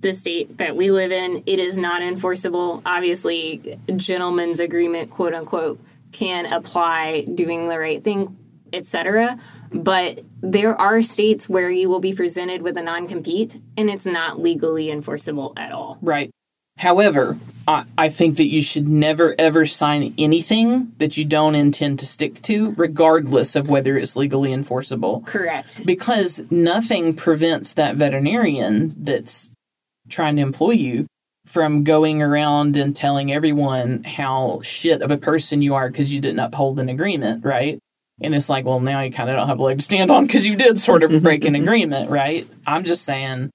The 0.00 0.14
state 0.14 0.58
that 0.58 0.76
we 0.76 0.90
live 0.90 1.12
in, 1.12 1.42
it 1.46 1.58
is 1.58 1.78
not 1.78 2.02
enforceable. 2.02 2.82
Obviously, 2.84 3.78
gentleman's 3.96 4.58
agreement, 4.60 5.10
quote 5.10 5.34
unquote, 5.34 5.80
can 6.12 6.46
apply 6.46 7.26
doing 7.34 7.68
the 7.68 7.78
right 7.78 8.02
thing, 8.02 8.36
etc. 8.72 9.38
But 9.72 10.20
there 10.40 10.74
are 10.80 11.02
states 11.02 11.48
where 11.48 11.70
you 11.70 11.88
will 11.88 12.00
be 12.00 12.14
presented 12.14 12.62
with 12.62 12.76
a 12.76 12.82
non 12.82 13.06
compete 13.06 13.60
and 13.76 13.90
it's 13.90 14.06
not 14.06 14.40
legally 14.40 14.90
enforceable 14.90 15.52
at 15.56 15.72
all. 15.72 15.98
Right. 16.00 16.30
However, 16.78 17.38
I, 17.66 17.84
I 17.96 18.08
think 18.08 18.36
that 18.36 18.46
you 18.48 18.62
should 18.62 18.88
never 18.88 19.34
ever 19.38 19.64
sign 19.64 20.14
anything 20.18 20.92
that 20.98 21.16
you 21.16 21.24
don't 21.24 21.54
intend 21.54 21.98
to 22.00 22.06
stick 22.06 22.42
to, 22.42 22.72
regardless 22.72 23.56
of 23.56 23.68
whether 23.68 23.96
it's 23.96 24.16
legally 24.16 24.52
enforceable. 24.52 25.22
Correct. 25.26 25.86
because 25.86 26.42
nothing 26.50 27.14
prevents 27.14 27.72
that 27.74 27.96
veterinarian 27.96 28.94
that's 28.98 29.50
trying 30.08 30.36
to 30.36 30.42
employ 30.42 30.72
you 30.72 31.06
from 31.46 31.84
going 31.84 32.22
around 32.22 32.76
and 32.76 32.96
telling 32.96 33.30
everyone 33.32 34.02
how 34.04 34.60
shit 34.62 35.02
of 35.02 35.10
a 35.10 35.16
person 35.18 35.62
you 35.62 35.74
are 35.74 35.88
because 35.88 36.12
you 36.12 36.20
didn't 36.20 36.38
uphold 36.40 36.80
an 36.80 36.88
agreement, 36.88 37.44
right? 37.44 37.78
And 38.20 38.34
it's 38.34 38.48
like, 38.48 38.64
well, 38.64 38.80
now 38.80 39.00
you 39.00 39.10
kind 39.10 39.28
of 39.28 39.36
don't 39.36 39.48
have 39.48 39.58
a 39.58 39.62
leg 39.62 39.78
to 39.78 39.84
stand 39.84 40.10
on 40.10 40.26
because 40.26 40.46
you 40.46 40.56
did 40.56 40.80
sort 40.80 41.02
of 41.02 41.22
break 41.22 41.44
an 41.44 41.54
agreement, 41.62 42.10
right? 42.10 42.46
I'm 42.66 42.84
just 42.84 43.04
saying, 43.04 43.50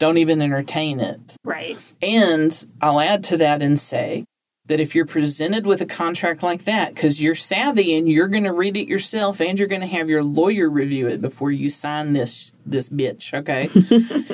don't 0.00 0.18
even 0.18 0.42
entertain 0.42 0.98
it. 0.98 1.36
Right. 1.44 1.78
And 2.02 2.66
I'll 2.80 2.98
add 2.98 3.22
to 3.24 3.36
that 3.36 3.62
and 3.62 3.78
say 3.78 4.24
that 4.66 4.80
if 4.80 4.94
you're 4.94 5.04
presented 5.04 5.66
with 5.66 5.80
a 5.80 5.86
contract 5.86 6.42
like 6.42 6.64
that, 6.64 6.94
because 6.94 7.20
you're 7.20 7.34
savvy 7.34 7.96
and 7.96 8.08
you're 8.08 8.28
going 8.28 8.44
to 8.44 8.52
read 8.52 8.76
it 8.76 8.88
yourself 8.88 9.40
and 9.40 9.58
you're 9.58 9.68
going 9.68 9.80
to 9.80 9.86
have 9.86 10.08
your 10.08 10.22
lawyer 10.22 10.70
review 10.70 11.08
it 11.08 11.20
before 11.20 11.50
you 11.50 11.68
sign 11.68 12.12
this 12.12 12.52
this 12.64 12.88
bitch, 12.88 13.34
okay? 13.34 13.68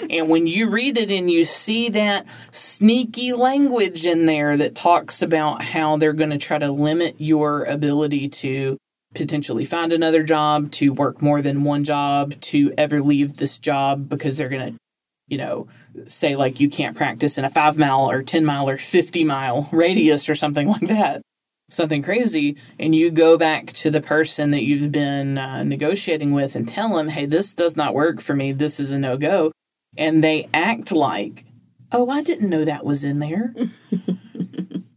and 0.15 0.29
when 0.29 0.47
you 0.47 0.69
read 0.69 0.99
it 0.99 1.11
and 1.11 1.31
you 1.31 1.45
see 1.45 1.89
that 1.89 2.27
sneaky 2.53 3.33
language 3.33 4.05
in 4.05 4.27
there 4.27 4.57
that 4.59 4.75
talks 4.75 5.23
about 5.23 5.63
how 5.65 5.97
they're 5.97 6.13
going 6.13 6.31
to 6.31 6.39
try 6.39 6.59
to 6.59 6.71
limit 6.71 7.17
your 7.19 7.65
ability 7.65 8.29
to 8.29 8.77
potentially 9.15 9.65
find 9.65 9.93
another 9.93 10.23
job, 10.23 10.71
to 10.71 10.93
work 10.93 11.23
more 11.23 11.41
than 11.41 11.65
one 11.65 11.83
job, 11.83 12.39
to 12.43 12.75
ever 12.77 13.01
leave 13.01 13.39
this 13.39 13.59
job 13.59 14.09
because 14.09 14.37
they're 14.37 14.51
going 14.51 14.75
to 14.75 14.79
you 15.29 15.39
know, 15.39 15.67
say 16.07 16.37
like 16.37 16.61
you 16.61 16.69
can't 16.69 16.97
practice 16.97 17.39
in 17.39 17.45
a 17.45 17.49
five 17.49 17.77
mile 17.79 18.11
or 18.11 18.23
10 18.23 18.45
mile 18.45 18.69
or 18.69 18.79
50 18.79 19.25
mile 19.25 19.69
radius 19.73 20.29
or 20.29 20.35
something 20.35 20.69
like 20.69 20.89
that, 20.89 21.23
something 21.71 22.03
crazy, 22.03 22.57
and 22.79 22.95
you 22.95 23.11
go 23.11 23.37
back 23.37 23.73
to 23.73 23.91
the 23.91 24.01
person 24.01 24.53
that 24.53 24.63
you've 24.63 24.93
been 24.93 25.39
uh, 25.39 25.65
negotiating 25.65 26.33
with 26.33 26.55
and 26.55 26.69
tell 26.69 26.95
them, 26.95 27.09
hey, 27.09 27.27
this 27.27 27.55
does 27.55 27.77
not 27.77 27.95
work 27.95 28.21
for 28.21 28.35
me, 28.35 28.53
this 28.53 28.79
is 28.79 28.93
a 28.93 28.99
no 28.99 29.17
go, 29.17 29.53
and 29.97 30.23
they 30.23 30.49
act 30.55 30.93
like, 30.93 31.45
oh, 31.93 32.09
I 32.11 32.23
didn't 32.23 32.51
know 32.51 32.65
that 32.65 32.85
was 32.85 33.05
in 33.05 33.19
there. 33.19 33.55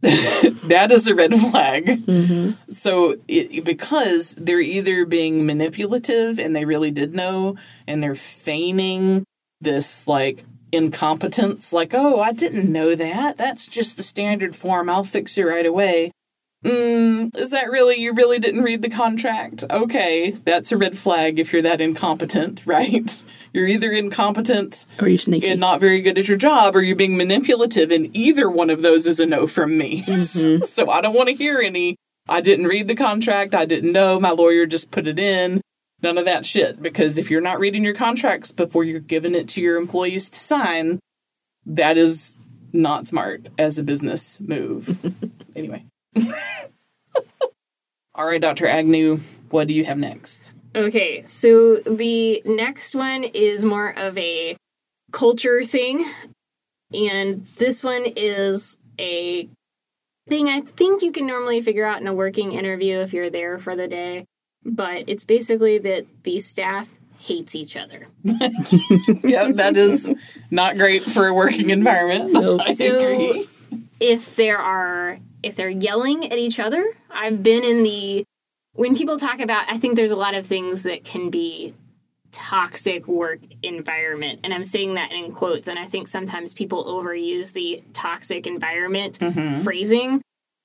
that 0.00 0.88
is 0.90 1.06
a 1.08 1.14
red 1.14 1.34
flag. 1.34 1.84
Mm-hmm. 1.86 2.72
So, 2.72 3.16
it, 3.28 3.64
because 3.66 4.34
they're 4.34 4.58
either 4.58 5.04
being 5.04 5.44
manipulative 5.44 6.38
and 6.38 6.56
they 6.56 6.64
really 6.64 6.90
did 6.90 7.14
know, 7.14 7.56
and 7.86 8.02
they're 8.02 8.14
feigning 8.14 9.26
this 9.60 10.06
like 10.06 10.44
incompetence, 10.72 11.72
like, 11.72 11.94
oh, 11.94 12.20
I 12.20 12.32
didn't 12.32 12.70
know 12.70 12.94
that. 12.94 13.36
That's 13.36 13.66
just 13.66 13.96
the 13.96 14.02
standard 14.02 14.54
form. 14.54 14.88
I'll 14.88 15.04
fix 15.04 15.36
it 15.38 15.42
right 15.42 15.66
away. 15.66 16.12
Mm, 16.64 17.34
is 17.36 17.50
that 17.52 17.70
really, 17.70 17.96
you 17.96 18.12
really 18.12 18.38
didn't 18.38 18.62
read 18.62 18.82
the 18.82 18.90
contract? 18.90 19.64
Okay, 19.70 20.32
that's 20.44 20.72
a 20.72 20.76
red 20.76 20.98
flag 20.98 21.38
if 21.38 21.52
you're 21.52 21.62
that 21.62 21.80
incompetent, 21.80 22.62
right? 22.66 23.22
You're 23.54 23.66
either 23.66 23.90
incompetent 23.90 24.84
or 25.00 25.08
you're 25.08 25.18
sneaky 25.18 25.48
and 25.48 25.58
not 25.58 25.80
very 25.80 26.02
good 26.02 26.18
at 26.18 26.28
your 26.28 26.36
job, 26.36 26.76
or 26.76 26.82
you're 26.82 26.96
being 26.96 27.16
manipulative, 27.16 27.90
and 27.90 28.14
either 28.14 28.48
one 28.50 28.68
of 28.68 28.82
those 28.82 29.06
is 29.06 29.20
a 29.20 29.26
no 29.26 29.46
from 29.46 29.76
me. 29.76 30.04
Mm-hmm. 30.10 30.64
so 30.64 30.90
I 30.90 31.00
don't 31.00 31.14
want 31.14 31.28
to 31.28 31.34
hear 31.34 31.60
any. 31.60 31.96
I 32.28 32.40
didn't 32.40 32.66
read 32.66 32.88
the 32.88 32.94
contract. 32.94 33.54
I 33.54 33.64
didn't 33.64 33.92
know. 33.92 34.20
My 34.20 34.30
lawyer 34.30 34.66
just 34.66 34.90
put 34.90 35.06
it 35.06 35.18
in. 35.18 35.60
None 36.02 36.18
of 36.18 36.24
that 36.24 36.46
shit. 36.46 36.82
Because 36.82 37.18
if 37.18 37.30
you're 37.30 37.40
not 37.40 37.60
reading 37.60 37.84
your 37.84 37.94
contracts 37.94 38.52
before 38.52 38.84
you're 38.84 39.00
giving 39.00 39.34
it 39.34 39.48
to 39.48 39.60
your 39.60 39.76
employees 39.76 40.30
to 40.30 40.38
sign, 40.38 41.00
that 41.66 41.96
is 41.96 42.36
not 42.72 43.06
smart 43.06 43.48
as 43.58 43.78
a 43.78 43.82
business 43.82 44.40
move. 44.40 45.12
anyway. 45.56 45.84
All 48.14 48.26
right, 48.26 48.40
Dr. 48.40 48.66
Agnew, 48.66 49.20
what 49.50 49.68
do 49.68 49.74
you 49.74 49.84
have 49.84 49.98
next? 49.98 50.52
Okay, 50.74 51.24
so 51.26 51.76
the 51.76 52.42
next 52.44 52.94
one 52.94 53.24
is 53.24 53.64
more 53.64 53.96
of 53.96 54.16
a 54.18 54.56
culture 55.10 55.64
thing. 55.64 56.04
And 56.92 57.46
this 57.58 57.82
one 57.82 58.04
is 58.04 58.78
a 58.98 59.48
thing 60.28 60.48
I 60.48 60.60
think 60.60 61.02
you 61.02 61.12
can 61.12 61.26
normally 61.26 61.60
figure 61.60 61.84
out 61.84 62.00
in 62.00 62.06
a 62.06 62.14
working 62.14 62.52
interview 62.52 62.98
if 62.98 63.12
you're 63.12 63.30
there 63.30 63.58
for 63.58 63.74
the 63.74 63.88
day. 63.88 64.26
But 64.64 65.04
it's 65.06 65.24
basically 65.24 65.78
that 65.78 66.06
the 66.22 66.40
staff 66.40 66.88
hates 67.18 67.54
each 67.54 67.76
other. 67.76 68.06
yeah, 68.22 69.52
that 69.52 69.74
is 69.76 70.10
not 70.50 70.76
great 70.76 71.02
for 71.02 71.26
a 71.26 71.34
working 71.34 71.70
environment. 71.70 72.32
Nope. 72.40 72.62
I 72.64 72.74
so 72.74 72.98
agree. 72.98 73.46
if 74.00 74.36
there 74.36 74.58
are 74.58 75.18
if 75.42 75.56
they're 75.56 75.68
yelling 75.68 76.30
at 76.30 76.38
each 76.38 76.58
other, 76.58 76.84
I've 77.10 77.42
been 77.42 77.64
in 77.64 77.82
the 77.82 78.24
when 78.72 78.96
people 78.96 79.18
talk 79.18 79.40
about, 79.40 79.64
I 79.68 79.78
think 79.78 79.96
there's 79.96 80.10
a 80.10 80.16
lot 80.16 80.34
of 80.34 80.46
things 80.46 80.84
that 80.84 81.04
can 81.04 81.30
be 81.30 81.74
toxic 82.32 83.06
work 83.08 83.40
environment. 83.62 84.40
And 84.44 84.54
I'm 84.54 84.64
saying 84.64 84.94
that 84.94 85.12
in 85.12 85.32
quotes. 85.32 85.68
And 85.68 85.78
I 85.78 85.84
think 85.84 86.08
sometimes 86.08 86.54
people 86.54 86.84
overuse 86.84 87.52
the 87.52 87.82
toxic 87.92 88.46
environment 88.46 89.18
mm-hmm. 89.18 89.60
phrasing. 89.62 90.22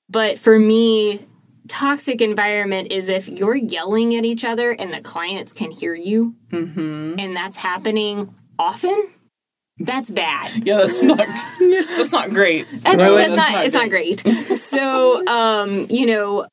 But 0.08 0.38
for 0.38 0.58
me, 0.58 1.26
toxic 1.68 2.20
environment 2.20 2.92
is 2.92 3.08
if 3.08 3.28
you're 3.28 3.56
yelling 3.56 4.14
at 4.14 4.24
each 4.24 4.44
other 4.44 4.72
and 4.72 4.92
the 4.92 5.00
clients 5.00 5.52
can 5.52 5.70
hear 5.70 5.94
you, 5.94 6.34
mm-hmm. 6.50 7.18
and 7.18 7.36
that's 7.36 7.56
happening 7.56 8.34
often. 8.58 9.08
That's 9.78 10.10
bad. 10.10 10.66
Yeah, 10.66 10.78
that's 10.78 11.02
not 11.02 11.18
that's 11.60 12.12
not 12.12 12.30
great. 12.30 12.66
That's, 12.70 12.82
that's, 12.82 12.96
that's 12.96 13.36
not, 13.36 13.52
not, 13.52 13.64
it's 13.66 13.74
not 13.74 13.90
great. 13.90 14.20
so, 14.58 15.26
um, 15.26 15.86
you 15.90 16.06
know, 16.06 16.46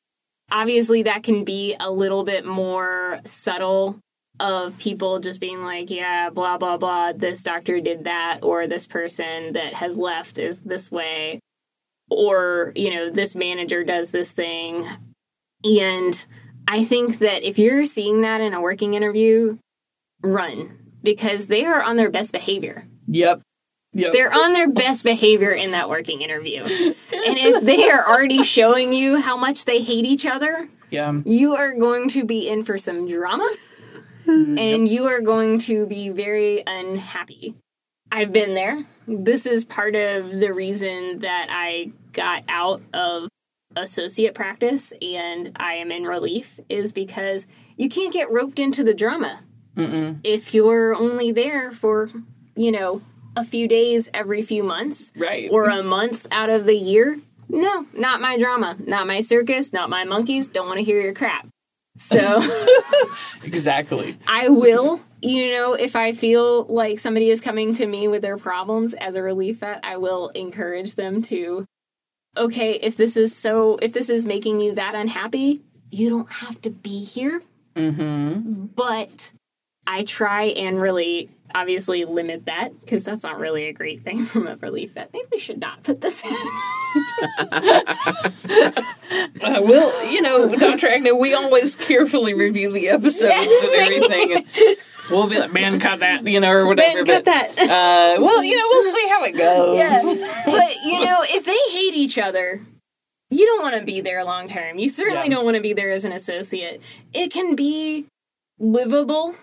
obviously 0.50 1.04
that 1.04 1.22
can 1.22 1.42
be 1.42 1.74
a 1.80 1.90
little 1.90 2.24
bit 2.24 2.44
more 2.44 3.20
subtle 3.24 3.98
of 4.40 4.78
people 4.78 5.20
just 5.20 5.40
being 5.40 5.62
like, 5.62 5.90
yeah, 5.90 6.30
blah, 6.30 6.58
blah, 6.58 6.76
blah, 6.76 7.12
this 7.12 7.42
doctor 7.42 7.80
did 7.80 8.04
that, 8.04 8.40
or 8.42 8.66
this 8.66 8.86
person 8.86 9.52
that 9.52 9.74
has 9.74 9.96
left 9.96 10.38
is 10.38 10.60
this 10.60 10.90
way, 10.90 11.40
or, 12.10 12.72
you 12.74 12.90
know, 12.90 13.10
this 13.10 13.34
manager 13.34 13.84
does 13.84 14.10
this 14.10 14.32
thing. 14.32 14.88
And 15.64 16.26
I 16.68 16.84
think 16.84 17.18
that 17.18 17.42
if 17.42 17.58
you're 17.58 17.86
seeing 17.86 18.22
that 18.22 18.40
in 18.40 18.54
a 18.54 18.60
working 18.60 18.94
interview, 18.94 19.58
run 20.22 20.78
because 21.02 21.46
they 21.46 21.64
are 21.64 21.82
on 21.82 21.96
their 21.96 22.10
best 22.10 22.32
behavior. 22.32 22.86
Yep. 23.08 23.42
Yep. 23.92 24.12
They're 24.12 24.32
on 24.32 24.54
their 24.54 24.68
best 24.68 25.04
behavior 25.04 25.50
in 25.50 25.70
that 25.70 25.88
working 25.88 26.22
interview. 26.22 26.62
and 26.64 26.94
if 27.12 27.62
they 27.62 27.88
are 27.90 28.04
already 28.08 28.42
showing 28.42 28.92
you 28.92 29.20
how 29.20 29.36
much 29.36 29.66
they 29.66 29.82
hate 29.82 30.04
each 30.04 30.26
other, 30.26 30.68
yeah. 30.90 31.16
you 31.24 31.54
are 31.54 31.74
going 31.74 32.08
to 32.10 32.24
be 32.24 32.48
in 32.48 32.64
for 32.64 32.76
some 32.76 33.06
drama 33.06 33.48
mm-hmm. 34.26 34.58
and 34.58 34.88
yep. 34.88 34.94
you 34.94 35.04
are 35.06 35.20
going 35.20 35.58
to 35.60 35.86
be 35.86 36.08
very 36.08 36.62
unhappy. 36.66 37.54
I've 38.10 38.32
been 38.32 38.54
there. 38.54 38.84
This 39.06 39.46
is 39.46 39.64
part 39.64 39.94
of 39.94 40.38
the 40.38 40.52
reason 40.52 41.20
that 41.20 41.48
I 41.50 41.90
got 42.12 42.44
out 42.48 42.80
of 42.92 43.28
associate 43.76 44.34
practice 44.34 44.92
and 45.02 45.52
I 45.56 45.74
am 45.74 45.90
in 45.90 46.04
relief 46.04 46.60
is 46.68 46.92
because 46.92 47.46
you 47.76 47.88
can't 47.88 48.12
get 48.12 48.30
roped 48.30 48.58
into 48.58 48.84
the 48.84 48.94
drama. 48.94 49.40
Mm-mm. 49.76 50.20
If 50.22 50.54
you're 50.54 50.94
only 50.94 51.32
there 51.32 51.72
for, 51.72 52.08
you 52.54 52.70
know, 52.70 53.02
a 53.36 53.44
few 53.44 53.66
days 53.66 54.08
every 54.14 54.42
few 54.42 54.62
months, 54.62 55.12
right, 55.16 55.50
or 55.50 55.64
a 55.64 55.82
month 55.82 56.26
out 56.30 56.50
of 56.50 56.64
the 56.64 56.76
year. 56.76 57.18
No, 57.48 57.86
not 57.92 58.20
my 58.20 58.38
drama, 58.38 58.76
not 58.86 59.06
my 59.06 59.20
circus, 59.20 59.72
not 59.72 59.90
my 59.90 60.04
monkeys. 60.04 60.48
Don't 60.48 60.66
want 60.66 60.78
to 60.78 60.84
hear 60.84 61.00
your 61.00 61.14
crap. 61.14 61.48
So, 61.96 62.42
exactly. 63.44 64.18
I 64.26 64.48
will, 64.48 65.00
you 65.22 65.52
know, 65.52 65.74
if 65.74 65.94
I 65.94 66.12
feel 66.12 66.64
like 66.64 66.98
somebody 66.98 67.30
is 67.30 67.40
coming 67.40 67.74
to 67.74 67.86
me 67.86 68.08
with 68.08 68.22
their 68.22 68.36
problems 68.36 68.94
as 68.94 69.16
a 69.16 69.22
relief 69.22 69.58
vet, 69.58 69.80
I 69.84 69.96
will 69.98 70.30
encourage 70.30 70.96
them 70.96 71.22
to, 71.22 71.64
okay, 72.36 72.72
if 72.74 72.96
this 72.96 73.16
is 73.16 73.36
so, 73.36 73.78
if 73.80 73.92
this 73.92 74.10
is 74.10 74.26
making 74.26 74.60
you 74.60 74.74
that 74.74 74.94
unhappy, 74.94 75.62
you 75.90 76.10
don't 76.10 76.30
have 76.30 76.60
to 76.62 76.70
be 76.70 77.04
here. 77.04 77.42
Mm-hmm. 77.76 78.66
But 78.74 79.32
I 79.86 80.04
try 80.04 80.44
and 80.44 80.80
really 80.80 81.30
obviously 81.54 82.04
limit 82.04 82.46
that 82.46 82.78
because 82.80 83.04
that's 83.04 83.22
not 83.22 83.38
really 83.38 83.66
a 83.66 83.72
great 83.72 84.02
thing 84.02 84.24
from 84.26 84.46
a 84.46 84.56
relief 84.56 84.92
vet. 84.92 85.10
Maybe 85.12 85.26
we 85.32 85.38
should 85.38 85.60
not 85.60 85.82
put 85.82 86.00
this 86.00 86.24
in. 86.24 86.32
uh, 87.38 88.72
well, 89.62 90.12
you 90.12 90.22
know, 90.22 90.54
Dr. 90.56 90.88
Agnew, 90.88 91.14
we 91.14 91.34
always 91.34 91.76
carefully 91.76 92.34
review 92.34 92.72
the 92.72 92.88
episodes 92.88 93.62
and 93.62 93.72
everything. 93.72 94.32
And 94.34 94.46
we'll 95.10 95.28
be 95.28 95.38
like, 95.38 95.52
man, 95.52 95.78
cut 95.80 96.00
that, 96.00 96.26
you 96.26 96.40
know, 96.40 96.50
or 96.50 96.66
whatever. 96.66 97.04
Man, 97.04 97.06
cut 97.06 97.24
but, 97.24 97.56
that. 97.56 98.16
uh, 98.18 98.22
well, 98.22 98.42
you 98.44 98.56
know, 98.56 98.66
we'll 98.68 98.94
see 98.94 99.08
how 99.08 99.24
it 99.24 99.36
goes. 99.36 99.78
Yeah. 99.78 100.42
But, 100.46 100.76
you 100.84 101.04
know, 101.04 101.22
if 101.22 101.44
they 101.44 101.78
hate 101.78 101.94
each 101.94 102.18
other, 102.18 102.60
you 103.30 103.46
don't 103.46 103.62
want 103.62 103.76
to 103.76 103.84
be 103.84 104.00
there 104.00 104.22
long 104.24 104.48
term. 104.48 104.78
You 104.78 104.88
certainly 104.88 105.28
yeah. 105.28 105.34
don't 105.34 105.44
want 105.44 105.56
to 105.56 105.62
be 105.62 105.72
there 105.72 105.90
as 105.90 106.04
an 106.04 106.12
associate. 106.12 106.80
It 107.12 107.32
can 107.32 107.56
be 107.56 108.06
livable 108.58 109.34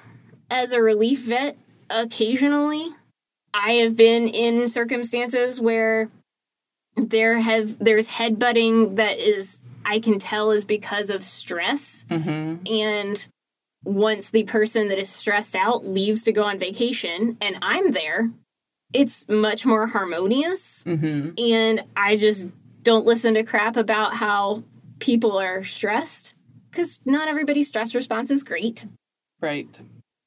as 0.50 0.74
a 0.74 0.82
relief 0.82 1.24
vet 1.24 1.58
occasionally. 1.92 2.88
I 3.54 3.74
have 3.74 3.96
been 3.96 4.28
in 4.28 4.68
circumstances 4.68 5.60
where 5.60 6.10
there 6.96 7.40
have 7.40 7.78
there's 7.80 8.08
headbutting 8.08 8.98
that 8.98 9.18
is 9.18 9.62
I 9.86 10.00
can 10.00 10.20
tell 10.20 10.52
is 10.52 10.64
because 10.64 11.10
of 11.10 11.24
stress. 11.24 12.06
Mm-hmm. 12.10 12.72
And 12.72 13.28
once 13.84 14.30
the 14.30 14.44
person 14.44 14.90
that 14.90 15.00
is 15.00 15.10
stressed 15.10 15.56
out 15.56 15.86
leaves 15.86 16.24
to 16.24 16.32
go 16.32 16.44
on 16.44 16.60
vacation 16.60 17.38
and 17.42 17.58
I'm 17.62 17.92
there, 17.92 18.30
it's 18.94 19.28
much 19.28 19.66
more 19.66 19.88
harmonious. 19.88 20.84
Mm-hmm. 20.84 21.32
And 21.38 21.84
I 21.96 22.18
just 22.18 22.50
don't 22.84 23.06
listen 23.06 23.34
to 23.34 23.44
crap 23.44 23.78
about 23.78 24.14
how 24.14 24.64
people 25.00 25.40
are 25.40 25.64
stressed 25.64 26.34
because 26.70 27.00
not 27.06 27.28
everybody's 27.28 27.68
stress 27.68 27.96
response 27.96 28.32
is 28.32 28.44
great. 28.44 28.86
Right. 29.42 29.80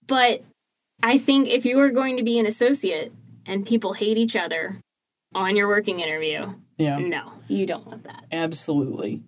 But 0.06 0.42
I 1.04 1.18
think 1.18 1.48
if 1.48 1.66
you 1.66 1.78
are 1.80 1.90
going 1.90 2.16
to 2.16 2.22
be 2.22 2.38
an 2.38 2.46
associate 2.46 3.12
and 3.44 3.66
people 3.66 3.92
hate 3.92 4.16
each 4.16 4.36
other 4.36 4.80
on 5.34 5.54
your 5.54 5.68
working 5.68 6.00
interview, 6.00 6.54
yeah. 6.78 6.98
no, 6.98 7.30
you 7.46 7.66
don't 7.66 7.86
want 7.86 8.04
that. 8.04 8.24
Absolutely. 8.32 9.22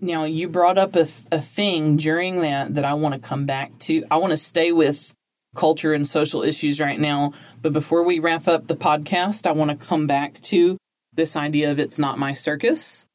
Now, 0.00 0.24
you 0.24 0.48
brought 0.48 0.78
up 0.78 0.96
a, 0.96 1.06
a 1.30 1.40
thing 1.40 1.96
during 1.96 2.40
that 2.40 2.74
that 2.74 2.84
I 2.84 2.94
want 2.94 3.14
to 3.14 3.20
come 3.20 3.46
back 3.46 3.78
to. 3.80 4.04
I 4.10 4.16
want 4.16 4.32
to 4.32 4.36
stay 4.36 4.72
with 4.72 5.14
culture 5.54 5.94
and 5.94 6.08
social 6.08 6.42
issues 6.42 6.80
right 6.80 6.98
now. 6.98 7.34
But 7.62 7.72
before 7.72 8.02
we 8.02 8.18
wrap 8.18 8.48
up 8.48 8.66
the 8.66 8.76
podcast, 8.76 9.46
I 9.46 9.52
want 9.52 9.70
to 9.70 9.86
come 9.86 10.08
back 10.08 10.40
to 10.42 10.76
this 11.14 11.36
idea 11.36 11.70
of 11.70 11.78
it's 11.78 12.00
not 12.00 12.18
my 12.18 12.32
circus 12.32 13.06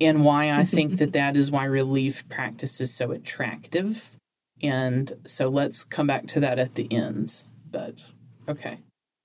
and 0.00 0.24
why 0.24 0.50
I 0.50 0.64
think 0.64 0.96
that 0.96 1.12
that 1.12 1.36
is 1.36 1.52
why 1.52 1.66
relief 1.66 2.28
practice 2.28 2.80
is 2.80 2.92
so 2.92 3.12
attractive. 3.12 4.16
And 4.60 5.12
so 5.26 5.48
let's 5.48 5.84
come 5.84 6.08
back 6.08 6.26
to 6.28 6.40
that 6.40 6.58
at 6.58 6.74
the 6.74 6.92
end. 6.92 7.44
But 7.72 7.96
okay. 8.48 8.78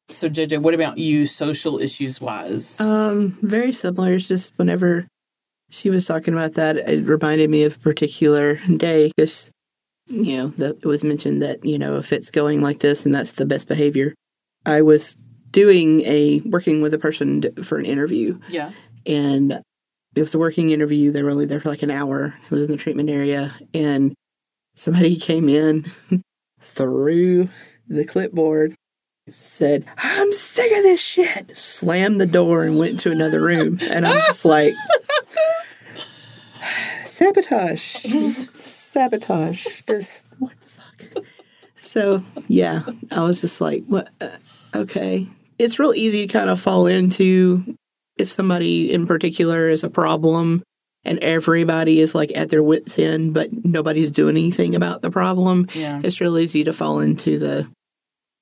So, 0.09 0.29
JJ, 0.29 0.61
what 0.61 0.73
about 0.73 0.97
you, 0.97 1.25
social 1.25 1.79
issues 1.79 2.21
wise? 2.21 2.79
Um, 2.79 3.37
very 3.41 3.73
similar. 3.73 4.13
It's 4.13 4.27
just 4.27 4.53
whenever 4.55 5.07
she 5.69 5.89
was 5.89 6.05
talking 6.05 6.33
about 6.33 6.53
that, 6.53 6.77
it 6.77 7.05
reminded 7.05 7.49
me 7.49 7.63
of 7.63 7.75
a 7.75 7.79
particular 7.79 8.55
day 8.77 9.11
because, 9.15 9.51
you 10.07 10.37
know, 10.37 10.47
the, 10.47 10.69
it 10.69 10.85
was 10.85 11.03
mentioned 11.03 11.41
that, 11.41 11.65
you 11.65 11.77
know, 11.77 11.97
if 11.97 12.13
it's 12.13 12.31
going 12.31 12.61
like 12.61 12.79
this 12.79 13.05
and 13.05 13.13
that's 13.13 13.33
the 13.33 13.45
best 13.45 13.67
behavior. 13.67 14.13
I 14.65 14.81
was 14.81 15.17
doing 15.51 16.01
a, 16.01 16.41
working 16.45 16.81
with 16.81 16.93
a 16.93 16.99
person 16.99 17.43
for 17.63 17.77
an 17.77 17.85
interview 17.85 18.39
yeah. 18.47 18.71
and 19.05 19.61
it 20.15 20.21
was 20.21 20.33
a 20.33 20.39
working 20.39 20.71
interview. 20.71 21.11
They 21.11 21.23
were 21.23 21.31
only 21.31 21.45
there 21.45 21.59
for 21.59 21.69
like 21.69 21.83
an 21.83 21.91
hour. 21.91 22.37
It 22.45 22.51
was 22.51 22.63
in 22.63 22.71
the 22.71 22.77
treatment 22.77 23.09
area 23.09 23.53
and 23.73 24.13
somebody 24.75 25.15
came 25.19 25.49
in 25.49 25.85
through 26.61 27.49
the 27.87 28.05
clipboard 28.05 28.75
said, 29.29 29.85
I'm 29.97 30.31
sick 30.33 30.71
of 30.71 30.83
this 30.83 31.01
shit. 31.01 31.57
Slammed 31.57 32.21
the 32.21 32.25
door 32.25 32.63
and 32.63 32.77
went 32.77 32.99
to 33.01 33.11
another 33.11 33.41
room. 33.41 33.79
And 33.81 34.07
I'm 34.07 34.21
just 34.27 34.45
like, 34.45 34.73
sabotage. 37.05 38.05
sabotage. 38.53 39.67
Just, 39.87 40.25
what 40.39 40.53
the 40.61 40.69
fuck? 40.69 41.25
So, 41.75 42.23
yeah, 42.47 42.83
I 43.11 43.21
was 43.21 43.41
just 43.41 43.59
like, 43.61 43.83
what? 43.87 44.09
Uh, 44.21 44.29
okay. 44.75 45.27
It's 45.59 45.79
real 45.79 45.93
easy 45.93 46.27
to 46.27 46.33
kind 46.33 46.49
of 46.49 46.61
fall 46.61 46.85
into 46.85 47.75
if 48.17 48.31
somebody 48.31 48.91
in 48.91 49.07
particular 49.07 49.69
is 49.69 49.83
a 49.83 49.89
problem 49.89 50.63
and 51.03 51.19
everybody 51.19 52.01
is 52.01 52.13
like 52.13 52.31
at 52.35 52.49
their 52.49 52.63
wits' 52.63 52.99
end, 52.99 53.33
but 53.33 53.49
nobody's 53.65 54.11
doing 54.11 54.35
anything 54.35 54.75
about 54.75 55.01
the 55.01 55.09
problem. 55.09 55.67
Yeah. 55.73 56.01
It's 56.03 56.19
real 56.19 56.37
easy 56.37 56.63
to 56.65 56.73
fall 56.73 56.99
into 56.99 57.39
the 57.39 57.67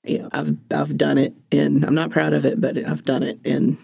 you 0.07 0.19
know, 0.19 0.29
I've 0.31 0.55
I've 0.71 0.97
done 0.97 1.17
it, 1.17 1.33
and 1.51 1.83
I'm 1.85 1.95
not 1.95 2.11
proud 2.11 2.33
of 2.33 2.45
it, 2.45 2.59
but 2.59 2.77
I've 2.77 3.05
done 3.05 3.23
it, 3.23 3.39
and 3.45 3.77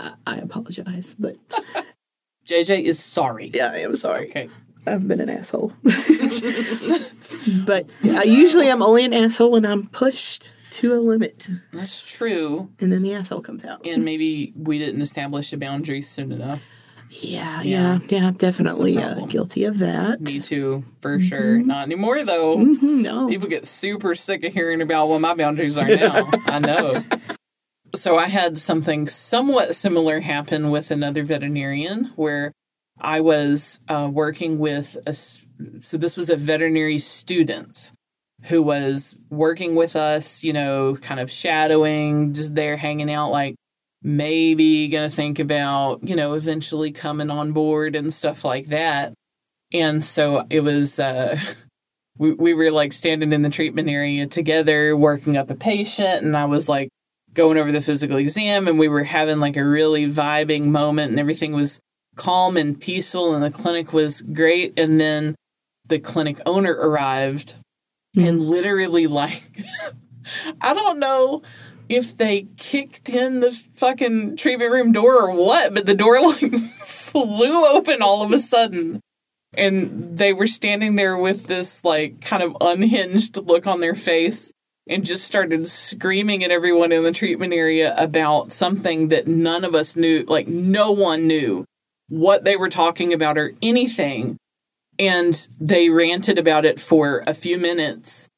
I, 0.00 0.12
I 0.26 0.36
apologize. 0.36 1.14
But 1.18 1.36
JJ 2.46 2.84
is 2.84 2.98
sorry. 2.98 3.50
yeah, 3.54 3.70
I 3.72 3.78
am 3.78 3.96
sorry. 3.96 4.28
Okay. 4.28 4.48
I've 4.86 5.06
been 5.06 5.20
an 5.20 5.30
asshole. 5.30 5.72
but 7.66 7.88
I 8.04 8.24
usually 8.24 8.68
I'm 8.68 8.82
only 8.82 9.04
an 9.04 9.12
asshole 9.12 9.52
when 9.52 9.64
I'm 9.64 9.86
pushed 9.88 10.48
to 10.72 10.94
a 10.94 10.96
limit, 10.96 11.46
That's 11.72 12.02
true. 12.02 12.70
and 12.80 12.90
then 12.90 13.02
the 13.02 13.12
asshole 13.12 13.42
comes 13.42 13.64
out. 13.64 13.86
And 13.86 14.04
maybe 14.04 14.54
we 14.56 14.78
didn't 14.78 15.02
establish 15.02 15.52
a 15.52 15.58
boundary 15.58 16.00
soon 16.00 16.32
enough. 16.32 16.66
Yeah, 17.14 17.60
yeah, 17.62 17.98
yeah. 18.08 18.30
Definitely 18.36 18.96
uh, 18.96 19.26
guilty 19.26 19.64
of 19.64 19.78
that. 19.80 20.20
Me 20.22 20.40
too, 20.40 20.82
for 21.00 21.20
sure. 21.20 21.58
Not 21.58 21.82
anymore, 21.84 22.24
though. 22.24 22.56
Mhm, 22.56 23.02
no. 23.02 23.28
People 23.28 23.48
get 23.48 23.66
super 23.66 24.14
sick 24.14 24.42
of 24.44 24.52
hearing 24.54 24.80
about 24.80 25.08
what 25.08 25.20
my 25.20 25.34
boundaries 25.34 25.76
are 25.76 25.88
now. 25.88 26.28
I 26.46 26.58
know. 26.58 27.04
So 27.94 28.16
I 28.16 28.26
had 28.28 28.56
something 28.56 29.06
somewhat 29.06 29.74
similar 29.74 30.20
happen 30.20 30.70
with 30.70 30.90
another 30.90 31.24
veterinarian 31.24 32.06
where 32.16 32.52
I 32.98 33.20
was 33.20 33.78
uh, 33.86 34.08
working 34.10 34.58
with 34.58 34.96
a. 35.06 35.12
So 35.12 35.98
this 35.98 36.16
was 36.16 36.30
a 36.30 36.36
veterinary 36.36 36.98
student 36.98 37.92
who 38.44 38.62
was 38.62 39.14
working 39.28 39.74
with 39.74 39.94
us, 39.94 40.42
you 40.42 40.54
know, 40.54 40.96
kind 41.02 41.20
of 41.20 41.30
shadowing, 41.30 42.32
just 42.32 42.54
there 42.54 42.78
hanging 42.78 43.12
out, 43.12 43.30
like 43.30 43.56
maybe 44.02 44.88
gonna 44.88 45.10
think 45.10 45.38
about, 45.38 46.06
you 46.06 46.16
know, 46.16 46.34
eventually 46.34 46.92
coming 46.92 47.30
on 47.30 47.52
board 47.52 47.96
and 47.96 48.12
stuff 48.12 48.44
like 48.44 48.66
that. 48.68 49.14
And 49.72 50.02
so 50.02 50.46
it 50.50 50.60
was. 50.60 50.98
Uh, 50.98 51.38
we, 52.18 52.32
we 52.32 52.54
were 52.54 52.70
like 52.70 52.92
standing 52.92 53.32
in 53.32 53.42
the 53.42 53.50
treatment 53.50 53.88
area 53.88 54.26
together 54.26 54.96
working 54.96 55.36
up 55.36 55.50
a 55.50 55.54
patient 55.54 56.24
and 56.24 56.36
i 56.36 56.44
was 56.44 56.68
like 56.68 56.88
going 57.34 57.56
over 57.56 57.72
the 57.72 57.80
physical 57.80 58.16
exam 58.16 58.68
and 58.68 58.78
we 58.78 58.88
were 58.88 59.04
having 59.04 59.40
like 59.40 59.56
a 59.56 59.64
really 59.64 60.06
vibing 60.06 60.64
moment 60.64 61.10
and 61.10 61.20
everything 61.20 61.52
was 61.52 61.80
calm 62.14 62.56
and 62.56 62.80
peaceful 62.80 63.34
and 63.34 63.42
the 63.42 63.50
clinic 63.50 63.92
was 63.92 64.20
great 64.20 64.74
and 64.76 65.00
then 65.00 65.34
the 65.86 65.98
clinic 65.98 66.38
owner 66.44 66.72
arrived 66.72 67.54
and 68.14 68.42
literally 68.42 69.06
like 69.06 69.42
i 70.60 70.74
don't 70.74 70.98
know 70.98 71.42
if 71.88 72.16
they 72.16 72.46
kicked 72.56 73.08
in 73.08 73.40
the 73.40 73.52
fucking 73.74 74.36
treatment 74.36 74.72
room 74.72 74.92
door 74.92 75.22
or 75.22 75.32
what 75.32 75.74
but 75.74 75.86
the 75.86 75.94
door 75.94 76.20
like 76.26 76.52
flew 76.84 77.66
open 77.66 78.02
all 78.02 78.22
of 78.22 78.32
a 78.32 78.40
sudden. 78.40 79.00
And 79.54 80.16
they 80.16 80.32
were 80.32 80.46
standing 80.46 80.96
there 80.96 81.16
with 81.16 81.46
this 81.46 81.84
like 81.84 82.22
kind 82.22 82.42
of 82.42 82.56
unhinged 82.60 83.36
look 83.36 83.66
on 83.66 83.80
their 83.80 83.94
face 83.94 84.50
and 84.88 85.04
just 85.04 85.24
started 85.24 85.68
screaming 85.68 86.42
at 86.42 86.50
everyone 86.50 86.90
in 86.90 87.02
the 87.02 87.12
treatment 87.12 87.52
area 87.52 87.94
about 87.96 88.52
something 88.52 89.08
that 89.08 89.26
none 89.26 89.64
of 89.64 89.74
us 89.74 89.94
knew 89.94 90.24
like 90.26 90.48
no 90.48 90.90
one 90.90 91.26
knew 91.26 91.64
what 92.08 92.44
they 92.44 92.56
were 92.56 92.70
talking 92.70 93.12
about 93.12 93.38
or 93.38 93.52
anything. 93.62 94.36
And 94.98 95.48
they 95.60 95.88
ranted 95.90 96.38
about 96.38 96.64
it 96.64 96.80
for 96.80 97.22
a 97.26 97.34
few 97.34 97.58
minutes 97.58 98.28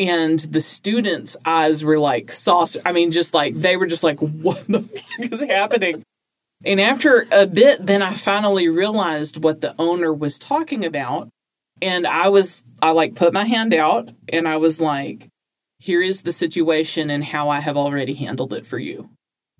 and 0.00 0.40
the 0.40 0.60
students 0.60 1.36
eyes 1.44 1.84
were 1.84 1.98
like 1.98 2.32
saucer 2.32 2.80
i 2.84 2.90
mean 2.90 3.12
just 3.12 3.32
like 3.34 3.54
they 3.54 3.76
were 3.76 3.86
just 3.86 4.02
like 4.02 4.18
what 4.18 4.66
the 4.66 4.80
fuck 5.18 5.32
is 5.32 5.42
happening 5.42 6.02
and 6.64 6.80
after 6.80 7.26
a 7.32 7.46
bit, 7.46 7.86
then 7.86 8.02
I 8.02 8.12
finally 8.12 8.68
realized 8.68 9.42
what 9.42 9.60
the 9.60 9.74
owner 9.78 10.12
was 10.12 10.38
talking 10.38 10.84
about. 10.84 11.28
And 11.80 12.06
I 12.06 12.28
was, 12.28 12.62
I 12.82 12.90
like 12.90 13.14
put 13.14 13.32
my 13.32 13.44
hand 13.44 13.72
out 13.72 14.10
and 14.28 14.46
I 14.46 14.58
was 14.58 14.80
like, 14.80 15.28
here 15.78 16.02
is 16.02 16.22
the 16.22 16.32
situation 16.32 17.08
and 17.08 17.24
how 17.24 17.48
I 17.48 17.60
have 17.60 17.78
already 17.78 18.12
handled 18.12 18.52
it 18.52 18.66
for 18.66 18.78
you. 18.78 19.08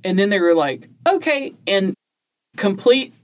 And 0.04 0.18
then 0.18 0.28
they 0.28 0.38
were 0.38 0.54
like, 0.54 0.88
okay. 1.08 1.54
And 1.66 1.94
complete 2.58 3.14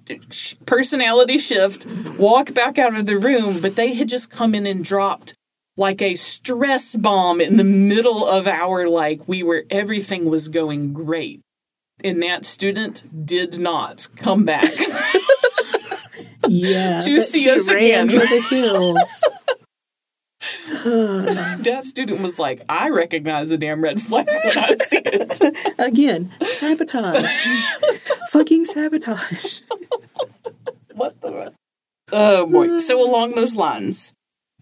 personality 0.64 1.36
shift, 1.36 1.84
walk 2.18 2.54
back 2.54 2.78
out 2.78 2.96
of 2.96 3.04
the 3.04 3.18
room. 3.18 3.60
But 3.60 3.76
they 3.76 3.92
had 3.92 4.08
just 4.08 4.30
come 4.30 4.54
in 4.54 4.66
and 4.66 4.82
dropped 4.82 5.34
like 5.76 6.00
a 6.02 6.16
stress 6.16 6.96
bomb 6.96 7.40
in 7.40 7.56
the 7.56 7.64
middle 7.64 8.26
of 8.26 8.46
our, 8.46 8.88
like, 8.88 9.26
we 9.28 9.42
were, 9.42 9.64
everything 9.70 10.24
was 10.26 10.48
going 10.48 10.92
great 10.92 11.40
and 12.04 12.22
that 12.22 12.44
student 12.44 13.26
did 13.26 13.58
not 13.58 14.08
come 14.16 14.44
back. 14.44 14.72
Yeah, 16.48 17.00
To 17.00 17.20
see 17.20 17.50
us 17.50 17.68
again. 17.68 18.08
for 18.08 18.18
the 18.18 18.40
hills. 18.48 19.24
that 20.84 21.80
student 21.84 22.20
was 22.20 22.38
like, 22.38 22.62
I 22.68 22.90
recognize 22.90 23.50
a 23.50 23.58
damn 23.58 23.82
red 23.82 24.00
flag 24.00 24.26
when 24.28 24.58
I 24.58 24.76
see 24.76 25.00
it. 25.04 25.74
Again, 25.78 26.32
sabotage. 26.44 27.46
Fucking 28.30 28.64
sabotage. 28.66 29.62
what 30.94 31.20
the? 31.20 31.52
Oh 32.12 32.46
boy. 32.46 32.78
So 32.78 33.04
along 33.04 33.32
those 33.32 33.56
lines, 33.56 34.12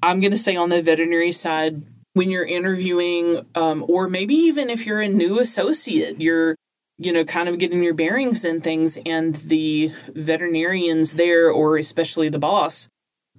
I'm 0.05 0.20
going 0.20 0.32
to 0.32 0.36
say 0.36 0.55
on 0.55 0.68
the 0.68 0.82
veterinary 0.82 1.32
side, 1.32 1.82
when 2.12 2.28
you're 2.28 2.44
interviewing, 2.44 3.46
um, 3.55 3.82
or 3.88 4.07
maybe 4.07 4.34
even 4.34 4.68
if 4.68 4.84
you're 4.84 5.00
a 5.00 5.09
new 5.09 5.40
associate, 5.40 6.20
you're 6.20 6.57
you 6.98 7.11
know 7.11 7.24
kind 7.24 7.48
of 7.48 7.59
getting 7.59 7.82
your 7.82 7.94
bearings 7.94 8.44
and 8.44 8.62
things, 8.62 8.98
and 9.07 9.34
the 9.36 9.92
veterinarians 10.09 11.14
there, 11.14 11.50
or 11.50 11.78
especially 11.78 12.28
the 12.28 12.38
boss, 12.38 12.86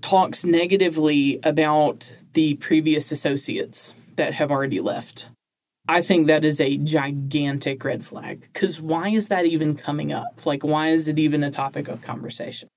talks 0.01 0.43
negatively 0.43 1.39
about 1.43 2.11
the 2.33 2.55
previous 2.55 3.11
associates 3.11 3.93
that 4.15 4.33
have 4.33 4.51
already 4.51 4.79
left. 4.79 5.29
I 5.87 6.01
think 6.01 6.25
that 6.25 6.43
is 6.43 6.59
a 6.59 6.77
gigantic 6.77 7.83
red 7.85 8.03
flag. 8.03 8.41
Because 8.51 8.81
why 8.81 9.09
is 9.09 9.27
that 9.27 9.45
even 9.45 9.75
coming 9.75 10.11
up? 10.11 10.47
Like, 10.47 10.63
why 10.63 10.87
is 10.87 11.07
it 11.07 11.19
even 11.19 11.43
a 11.43 11.51
topic 11.51 11.87
of 11.87 12.01
conversation? 12.01 12.69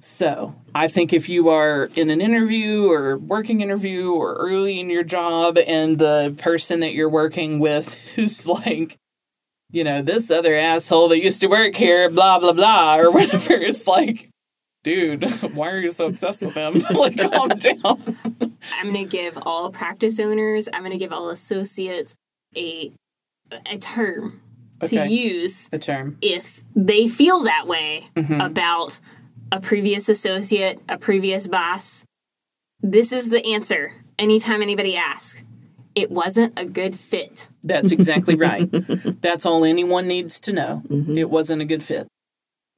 So, 0.00 0.54
I 0.74 0.88
think 0.88 1.12
if 1.14 1.28
you 1.28 1.48
are 1.48 1.88
in 1.96 2.10
an 2.10 2.20
interview 2.20 2.90
or 2.90 3.16
working 3.16 3.62
interview 3.62 4.12
or 4.12 4.34
early 4.34 4.78
in 4.78 4.90
your 4.90 5.02
job 5.04 5.56
and 5.56 5.98
the 5.98 6.34
person 6.36 6.80
that 6.80 6.92
you're 6.92 7.08
working 7.08 7.58
with 7.60 7.96
is 8.18 8.46
like, 8.46 8.98
you 9.72 9.84
know, 9.84 10.02
this 10.02 10.30
other 10.30 10.54
asshole 10.54 11.08
that 11.08 11.22
used 11.22 11.40
to 11.40 11.46
work 11.46 11.74
here, 11.76 12.10
blah, 12.10 12.38
blah, 12.38 12.52
blah, 12.52 12.96
or 12.98 13.10
whatever, 13.12 13.54
it's 13.54 13.86
like, 13.86 14.28
dude, 14.84 15.24
why 15.54 15.70
are 15.70 15.78
you 15.80 15.90
so 15.90 16.06
obsessed 16.06 16.42
with 16.42 16.54
them? 16.54 16.74
like, 16.90 17.16
calm 17.16 17.48
down. 17.48 18.18
I'm 18.78 18.92
going 18.92 18.94
to 18.94 19.04
give 19.04 19.38
all 19.42 19.70
practice 19.70 20.20
owners, 20.20 20.68
I'm 20.72 20.80
going 20.80 20.92
to 20.92 20.98
give 20.98 21.12
all 21.12 21.30
associates 21.30 22.14
a 22.54 22.92
a 23.64 23.78
term 23.78 24.42
Okay. 24.82 25.06
to 25.08 25.08
use 25.08 25.68
The 25.70 25.78
term. 25.78 26.18
if 26.20 26.62
they 26.74 27.08
feel 27.08 27.44
that 27.44 27.66
way 27.66 28.08
Mm-hmm. 28.14 28.40
about 28.42 28.98
a 29.52 29.60
previous 29.60 30.08
associate, 30.08 30.80
a 30.88 30.98
previous 30.98 31.46
boss. 31.46 32.04
This 32.80 33.12
is 33.12 33.28
the 33.28 33.44
answer 33.54 33.92
anytime 34.18 34.62
anybody 34.62 34.96
asks. 34.96 35.44
It 35.94 36.10
wasn't 36.10 36.52
a 36.58 36.66
good 36.66 36.98
fit. 36.98 37.48
That's 37.64 37.90
exactly 37.90 38.34
right. 38.48 38.68
That's 39.22 39.46
all 39.46 39.64
anyone 39.64 40.06
needs 40.06 40.38
to 40.40 40.52
know. 40.52 40.82
Mm-hmm. 40.88 41.16
It 41.16 41.30
wasn't 41.30 41.62
a 41.62 41.64
good 41.64 41.82
fit. 41.82 42.06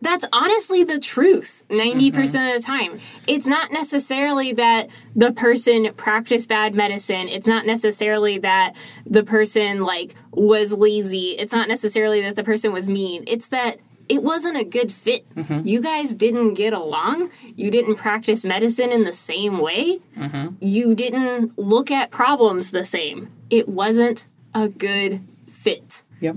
that's 0.00 0.24
honestly 0.32 0.84
the 0.84 1.00
truth 1.00 1.64
90% 1.68 1.94
mm-hmm. 1.94 2.16
percent 2.16 2.54
of 2.54 2.62
the 2.62 2.66
time. 2.66 3.00
It's 3.26 3.46
not 3.48 3.72
necessarily 3.72 4.52
that 4.52 4.86
the 5.16 5.32
person 5.32 5.92
practiced 5.96 6.48
bad 6.48 6.74
medicine. 6.76 7.26
It's 7.28 7.48
not 7.48 7.66
necessarily 7.66 8.38
that 8.38 8.74
the 9.04 9.24
person 9.24 9.82
like 9.82 10.14
was 10.30 10.72
lazy. 10.72 11.30
It's 11.30 11.52
not 11.52 11.66
necessarily 11.66 12.20
that 12.22 12.36
the 12.36 12.44
person 12.44 12.72
was 12.72 12.88
mean. 12.88 13.24
It's 13.26 13.48
that 13.48 13.78
it 14.08 14.22
wasn't 14.22 14.56
a 14.56 14.64
good 14.64 14.92
fit. 14.92 15.28
Mm-hmm. 15.34 15.66
You 15.66 15.80
guys 15.80 16.14
didn't 16.14 16.54
get 16.54 16.72
along. 16.72 17.30
You 17.56 17.70
didn't 17.70 17.96
practice 17.96 18.44
medicine 18.44 18.90
in 18.92 19.04
the 19.04 19.12
same 19.12 19.58
way. 19.58 20.00
Mm-hmm. 20.16 20.56
You 20.60 20.94
didn't 20.94 21.58
look 21.58 21.90
at 21.90 22.10
problems 22.10 22.70
the 22.70 22.84
same. 22.84 23.30
It 23.50 23.68
wasn't 23.68 24.26
a 24.54 24.68
good 24.68 25.20
fit. 25.48 26.02
Yep. 26.20 26.36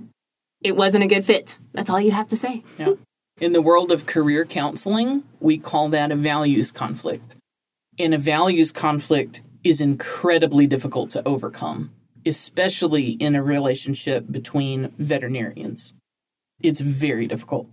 It 0.61 0.75
wasn't 0.75 1.03
a 1.03 1.07
good 1.07 1.25
fit. 1.25 1.59
That's 1.73 1.89
all 1.89 1.99
you 1.99 2.11
have 2.11 2.27
to 2.29 2.37
say. 2.37 2.63
Yeah. 2.77 2.93
In 3.39 3.53
the 3.53 3.61
world 3.61 3.91
of 3.91 4.05
career 4.05 4.45
counseling, 4.45 5.23
we 5.39 5.57
call 5.57 5.89
that 5.89 6.11
a 6.11 6.15
values 6.15 6.71
conflict. 6.71 7.35
And 7.97 8.13
a 8.13 8.17
values 8.17 8.71
conflict 8.71 9.41
is 9.63 9.81
incredibly 9.81 10.67
difficult 10.67 11.09
to 11.11 11.27
overcome, 11.27 11.91
especially 12.25 13.11
in 13.11 13.35
a 13.35 13.43
relationship 13.43 14.25
between 14.29 14.91
veterinarians. 14.97 15.93
It's 16.63 16.79
very 16.79 17.27
difficult. 17.27 17.67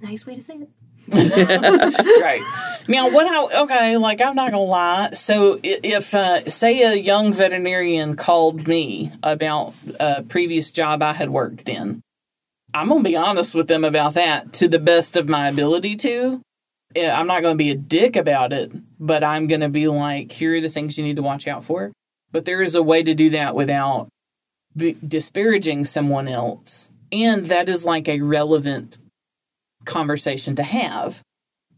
Nice 0.00 0.26
way 0.26 0.36
to 0.36 0.42
say 0.42 0.54
it. 0.54 0.68
right. 2.22 2.40
Now, 2.88 3.10
what 3.10 3.26
I, 3.26 3.62
okay, 3.62 3.96
like, 3.96 4.22
I'm 4.22 4.34
not 4.36 4.50
going 4.50 4.64
to 4.64 4.70
lie. 4.70 5.10
So, 5.12 5.60
if, 5.62 6.14
uh, 6.14 6.48
say, 6.48 6.82
a 6.82 6.94
young 6.94 7.32
veterinarian 7.32 8.16
called 8.16 8.66
me 8.66 9.12
about 9.22 9.74
a 10.00 10.22
previous 10.22 10.70
job 10.70 11.02
I 11.02 11.12
had 11.12 11.30
worked 11.30 11.68
in, 11.68 12.00
I'm 12.72 12.88
going 12.88 13.04
to 13.04 13.08
be 13.08 13.16
honest 13.16 13.54
with 13.54 13.68
them 13.68 13.84
about 13.84 14.14
that 14.14 14.52
to 14.54 14.68
the 14.68 14.78
best 14.78 15.16
of 15.16 15.28
my 15.28 15.48
ability 15.48 15.96
to. 15.96 16.40
Yeah, 16.94 17.18
I'm 17.18 17.26
not 17.26 17.42
going 17.42 17.54
to 17.54 17.62
be 17.62 17.70
a 17.70 17.76
dick 17.76 18.16
about 18.16 18.52
it, 18.52 18.72
but 18.98 19.22
I'm 19.24 19.46
going 19.46 19.60
to 19.60 19.68
be 19.68 19.88
like, 19.88 20.32
here 20.32 20.54
are 20.54 20.60
the 20.60 20.68
things 20.68 20.96
you 20.96 21.04
need 21.04 21.16
to 21.16 21.22
watch 21.22 21.46
out 21.46 21.64
for. 21.64 21.92
But 22.32 22.44
there 22.44 22.62
is 22.62 22.74
a 22.74 22.82
way 22.82 23.02
to 23.02 23.14
do 23.14 23.30
that 23.30 23.54
without 23.54 24.08
be- 24.76 24.96
disparaging 25.06 25.84
someone 25.84 26.28
else. 26.28 26.90
And 27.14 27.46
that 27.46 27.68
is 27.68 27.84
like 27.84 28.08
a 28.08 28.20
relevant 28.20 28.98
conversation 29.84 30.56
to 30.56 30.64
have. 30.64 31.22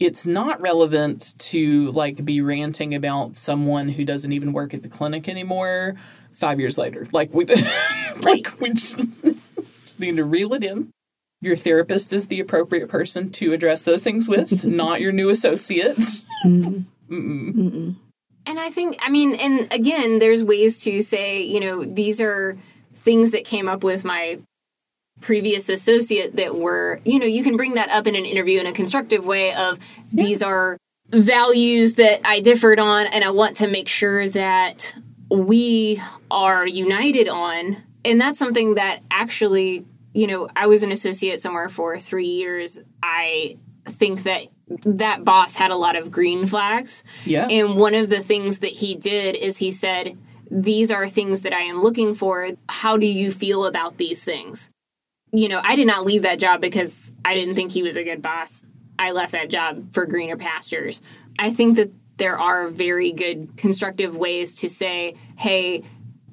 It's 0.01 0.24
not 0.24 0.61
relevant 0.61 1.34
to 1.39 1.91
like 1.93 2.24
be 2.24 2.41
ranting 2.41 2.95
about 2.95 3.37
someone 3.37 3.89
who 3.89 4.05
doesn't 4.05 4.32
even 4.32 4.53
work 4.53 4.72
at 4.72 4.82
the 4.82 4.89
clinic 4.89 5.28
anymore 5.28 5.97
five 6.32 6.59
years 6.59 6.78
later. 6.78 7.07
Like 7.12 7.34
we, 7.34 7.45
like 8.20 8.61
we 8.61 8.70
just, 8.70 9.09
just 9.82 10.01
need 10.01 10.16
to 10.16 10.24
reel 10.24 10.55
it 10.55 10.64
in. 10.64 10.91
Your 11.43 11.57
therapist 11.57 12.14
is 12.14 12.28
the 12.28 12.41
appropriate 12.41 12.89
person 12.89 13.30
to 13.32 13.53
address 13.53 13.84
those 13.84 14.03
things 14.03 14.28
with, 14.28 14.64
not 14.64 15.03
your 15.03 15.12
new 15.12 15.28
associate. 15.28 15.99
Mm-hmm. 16.45 17.91
And 18.49 18.61
I 18.61 18.70
think, 18.70 18.97
I 19.03 19.11
mean, 19.11 19.34
and 19.34 19.70
again, 19.72 20.18
there's 20.18 20.43
ways 20.43 20.80
to 20.84 21.03
say, 21.03 21.43
you 21.43 21.61
know, 21.61 21.84
these 21.84 22.20
are 22.22 22.57
things 22.95 23.32
that 23.32 23.45
came 23.45 23.68
up 23.68 23.84
with 23.84 24.05
my 24.05 24.39
previous 25.21 25.69
associate 25.69 26.37
that 26.37 26.57
were, 26.57 27.01
you 27.05 27.19
know, 27.19 27.27
you 27.27 27.43
can 27.43 27.57
bring 27.57 27.75
that 27.75 27.91
up 27.91 28.07
in 28.07 28.14
an 28.14 28.25
interview 28.25 28.61
in 28.61 28.67
a 28.67 28.73
constructive 28.73 29.27
way 29.27 29.55
of 29.55 29.79
these 30.11 30.43
are 30.43 30.79
values 31.11 31.95
that 31.95 32.21
I 32.25 32.41
differed 32.41 32.79
on 32.79 33.07
and 33.07 33.25
I 33.25 33.31
want 33.31 33.57
to 33.57 33.69
make 33.69 33.89
sure 33.89 34.29
that 34.29 34.95
we 35.31 36.01
are 36.31 36.67
united 36.67 37.29
on. 37.29 37.77
And 38.05 38.21
that's 38.21 38.39
something 38.39 38.75
that 38.75 39.03
actually, 39.11 39.85
you 40.12 40.27
know, 40.27 40.49
I 40.55 40.67
was 40.67 40.83
an 40.83 40.93
associate 40.93 41.41
somewhere 41.41 41.69
for 41.69 41.99
three 41.99 42.29
years. 42.29 42.79
I 43.03 43.59
think 43.85 44.25
that 44.25 44.47
that 44.85 45.25
boss 45.25 45.55
had 45.55 45.71
a 45.71 45.77
lot 45.77 45.97
of 45.97 46.11
green 46.11 46.47
flags. 46.47 47.05
Yeah. 47.25 47.47
And 47.49 47.77
one 47.77 47.95
of 47.95 48.09
the 48.11 48.21
things 48.21 48.61
that 48.61 48.73
he 48.73 48.95
did 48.95 49.37
is 49.37 49.57
he 49.57 49.71
said, 49.71 50.17
These 50.51 50.91
are 50.91 51.09
things 51.09 51.43
that 51.43 51.53
I 51.53 51.62
am 51.62 51.81
looking 51.81 52.14
for. 52.14 52.51
How 52.69 52.97
do 52.97 53.07
you 53.07 53.31
feel 53.31 53.64
about 53.64 53.97
these 53.97 54.25
things? 54.25 54.71
You 55.33 55.49
know, 55.49 55.61
I 55.62 55.77
did 55.77 55.87
not 55.87 56.05
leave 56.05 56.22
that 56.22 56.39
job 56.39 56.61
because 56.61 57.12
I 57.24 57.35
didn't 57.35 57.55
think 57.57 57.72
he 57.72 57.83
was 57.83 57.97
a 57.97 58.05
good 58.05 58.22
boss. 58.22 58.62
I 58.99 59.11
left 59.11 59.33
that 59.33 59.51
job 59.51 59.93
for 59.93 60.07
greener 60.07 60.37
pastures. 60.37 61.03
I 61.39 61.51
think 61.51 61.77
that 61.77 61.91
there 62.16 62.39
are 62.39 62.68
very 62.68 63.12
good 63.12 63.57
constructive 63.57 64.16
ways 64.16 64.55
to 64.57 64.68
say, 64.68 65.16
Hey, 65.37 65.85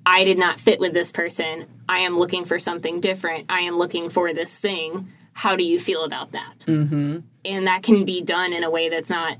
I 0.05 0.23
did 0.23 0.37
not 0.37 0.59
fit 0.59 0.79
with 0.79 0.93
this 0.93 1.11
person. 1.11 1.67
I 1.87 1.99
am 1.99 2.17
looking 2.17 2.45
for 2.45 2.59
something 2.59 3.01
different. 3.01 3.45
I 3.49 3.61
am 3.61 3.77
looking 3.77 4.09
for 4.09 4.33
this 4.33 4.59
thing. 4.59 5.09
How 5.33 5.55
do 5.55 5.63
you 5.63 5.79
feel 5.79 6.03
about 6.03 6.31
that? 6.33 6.59
Mm-hmm. 6.67 7.19
And 7.45 7.67
that 7.67 7.83
can 7.83 8.05
be 8.05 8.21
done 8.21 8.53
in 8.53 8.63
a 8.63 8.69
way 8.69 8.89
that's 8.89 9.09
not, 9.09 9.37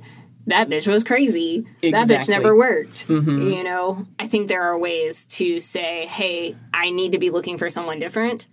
that 0.47 0.69
bitch 0.69 0.87
was 0.87 1.03
crazy. 1.03 1.65
That 1.81 2.07
bitch 2.07 2.27
never 2.27 2.55
worked. 2.55 3.05
You 3.09 3.63
know, 3.63 4.05
I 4.19 4.27
think 4.27 4.47
there 4.47 4.63
are 4.63 4.77
ways 4.77 5.25
to 5.27 5.59
say, 5.59 6.05
hey, 6.07 6.55
I 6.73 6.89
need 6.89 7.11
to 7.11 7.19
be 7.19 7.29
looking 7.29 7.57
for 7.57 7.69
someone 7.69 7.99
different 7.99 8.47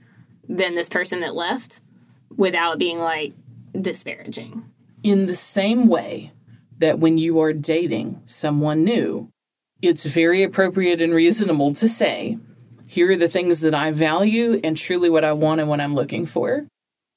than 0.50 0.74
this 0.74 0.88
person 0.88 1.20
that 1.20 1.34
left 1.34 1.80
without 2.36 2.78
being 2.78 2.98
like 2.98 3.32
disparaging. 3.78 4.64
in 5.02 5.26
the 5.26 5.34
same 5.34 5.86
way 5.86 6.32
that 6.78 6.98
when 6.98 7.16
you 7.16 7.40
are 7.40 7.52
dating 7.52 8.20
someone 8.26 8.84
new, 8.84 9.28
it's 9.80 10.04
very 10.04 10.42
appropriate 10.42 11.00
and 11.00 11.14
reasonable 11.14 11.72
to 11.74 11.88
say, 11.88 12.38
here 12.86 13.10
are 13.12 13.16
the 13.16 13.28
things 13.28 13.60
that 13.60 13.74
I 13.74 13.92
value 13.92 14.60
and 14.64 14.76
truly 14.76 15.08
what 15.08 15.24
I 15.24 15.32
want 15.32 15.60
and 15.60 15.70
what 15.70 15.80
I'm 15.80 15.94
looking 15.94 16.26
for, 16.26 16.66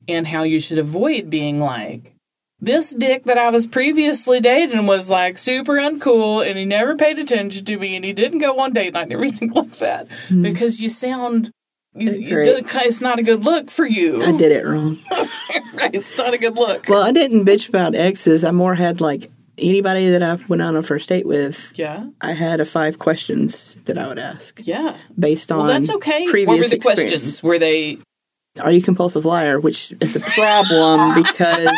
and 0.08 0.28
how 0.28 0.44
you 0.44 0.60
should 0.60 0.78
avoid 0.78 1.30
being 1.30 1.60
like, 1.60 2.14
this 2.62 2.92
dick 2.92 3.26
that 3.26 3.38
I 3.38 3.50
was 3.50 3.68
previously 3.68 4.40
dating 4.40 4.86
was 4.86 5.10
like 5.10 5.38
super 5.38 5.74
uncool 5.74 6.48
and 6.48 6.58
he 6.58 6.64
never 6.64 6.96
paid 6.96 7.20
attention 7.20 7.66
to 7.66 7.78
me 7.78 7.96
and 7.96 8.06
he 8.06 8.14
didn't 8.14 8.40
go 8.40 8.58
on 8.60 8.72
date 8.72 8.94
night 8.94 9.04
and 9.04 9.14
everything 9.14 9.52
like 9.54 9.78
that 9.80 10.08
hmm. 10.30 10.44
because 10.44 10.80
you 10.82 10.90
sound. 10.90 11.52
You, 11.96 12.12
you, 12.14 12.34
Great. 12.34 12.66
it's 12.88 13.02
not 13.02 13.20
a 13.20 13.24
good 13.24 13.46
look 13.46 13.70
for 13.70 13.86
you. 13.86 14.24
I 14.24 14.32
did 14.32 14.52
it 14.52 14.66
wrong. 14.66 15.00
right? 15.76 15.94
It's 15.94 16.18
not 16.18 16.34
a 16.34 16.38
good 16.38 16.56
look. 16.56 16.88
Well, 16.90 17.04
I 17.04 17.12
didn't 17.12 17.46
bitch 17.46 17.70
about 17.70 17.94
exes. 17.94 18.44
I 18.44 18.52
more 18.52 18.74
had 18.76 19.00
like 19.02 19.30
anybody 19.60 20.10
that 20.10 20.24
I 20.24 20.36
went 20.48 20.62
on 20.64 20.76
a 20.76 20.82
first 20.82 21.08
date 21.10 21.28
with. 21.28 21.72
Yeah. 21.76 22.08
I 22.22 22.32
had 22.32 22.60
a 22.60 22.66
five 22.66 22.98
questions 22.98 23.76
that 23.86 23.98
I 23.98 24.08
would 24.08 24.18
ask 24.18 24.60
Yeah. 24.66 24.98
based 25.20 25.52
on 25.52 25.60
Well, 25.60 25.68
that's 25.68 25.92
okay. 25.92 26.26
previous 26.30 26.48
what 26.48 26.58
were 26.60 26.68
the 26.68 26.76
experience. 26.76 27.12
questions? 27.12 27.44
Were 27.44 27.60
they? 27.60 28.00
Are 28.60 28.72
you 28.72 28.80
a 28.80 28.84
compulsive 28.84 29.26
liar? 29.26 29.60
Which 29.60 29.94
is 30.00 30.16
a 30.16 30.20
problem 30.22 31.16
because 31.24 31.70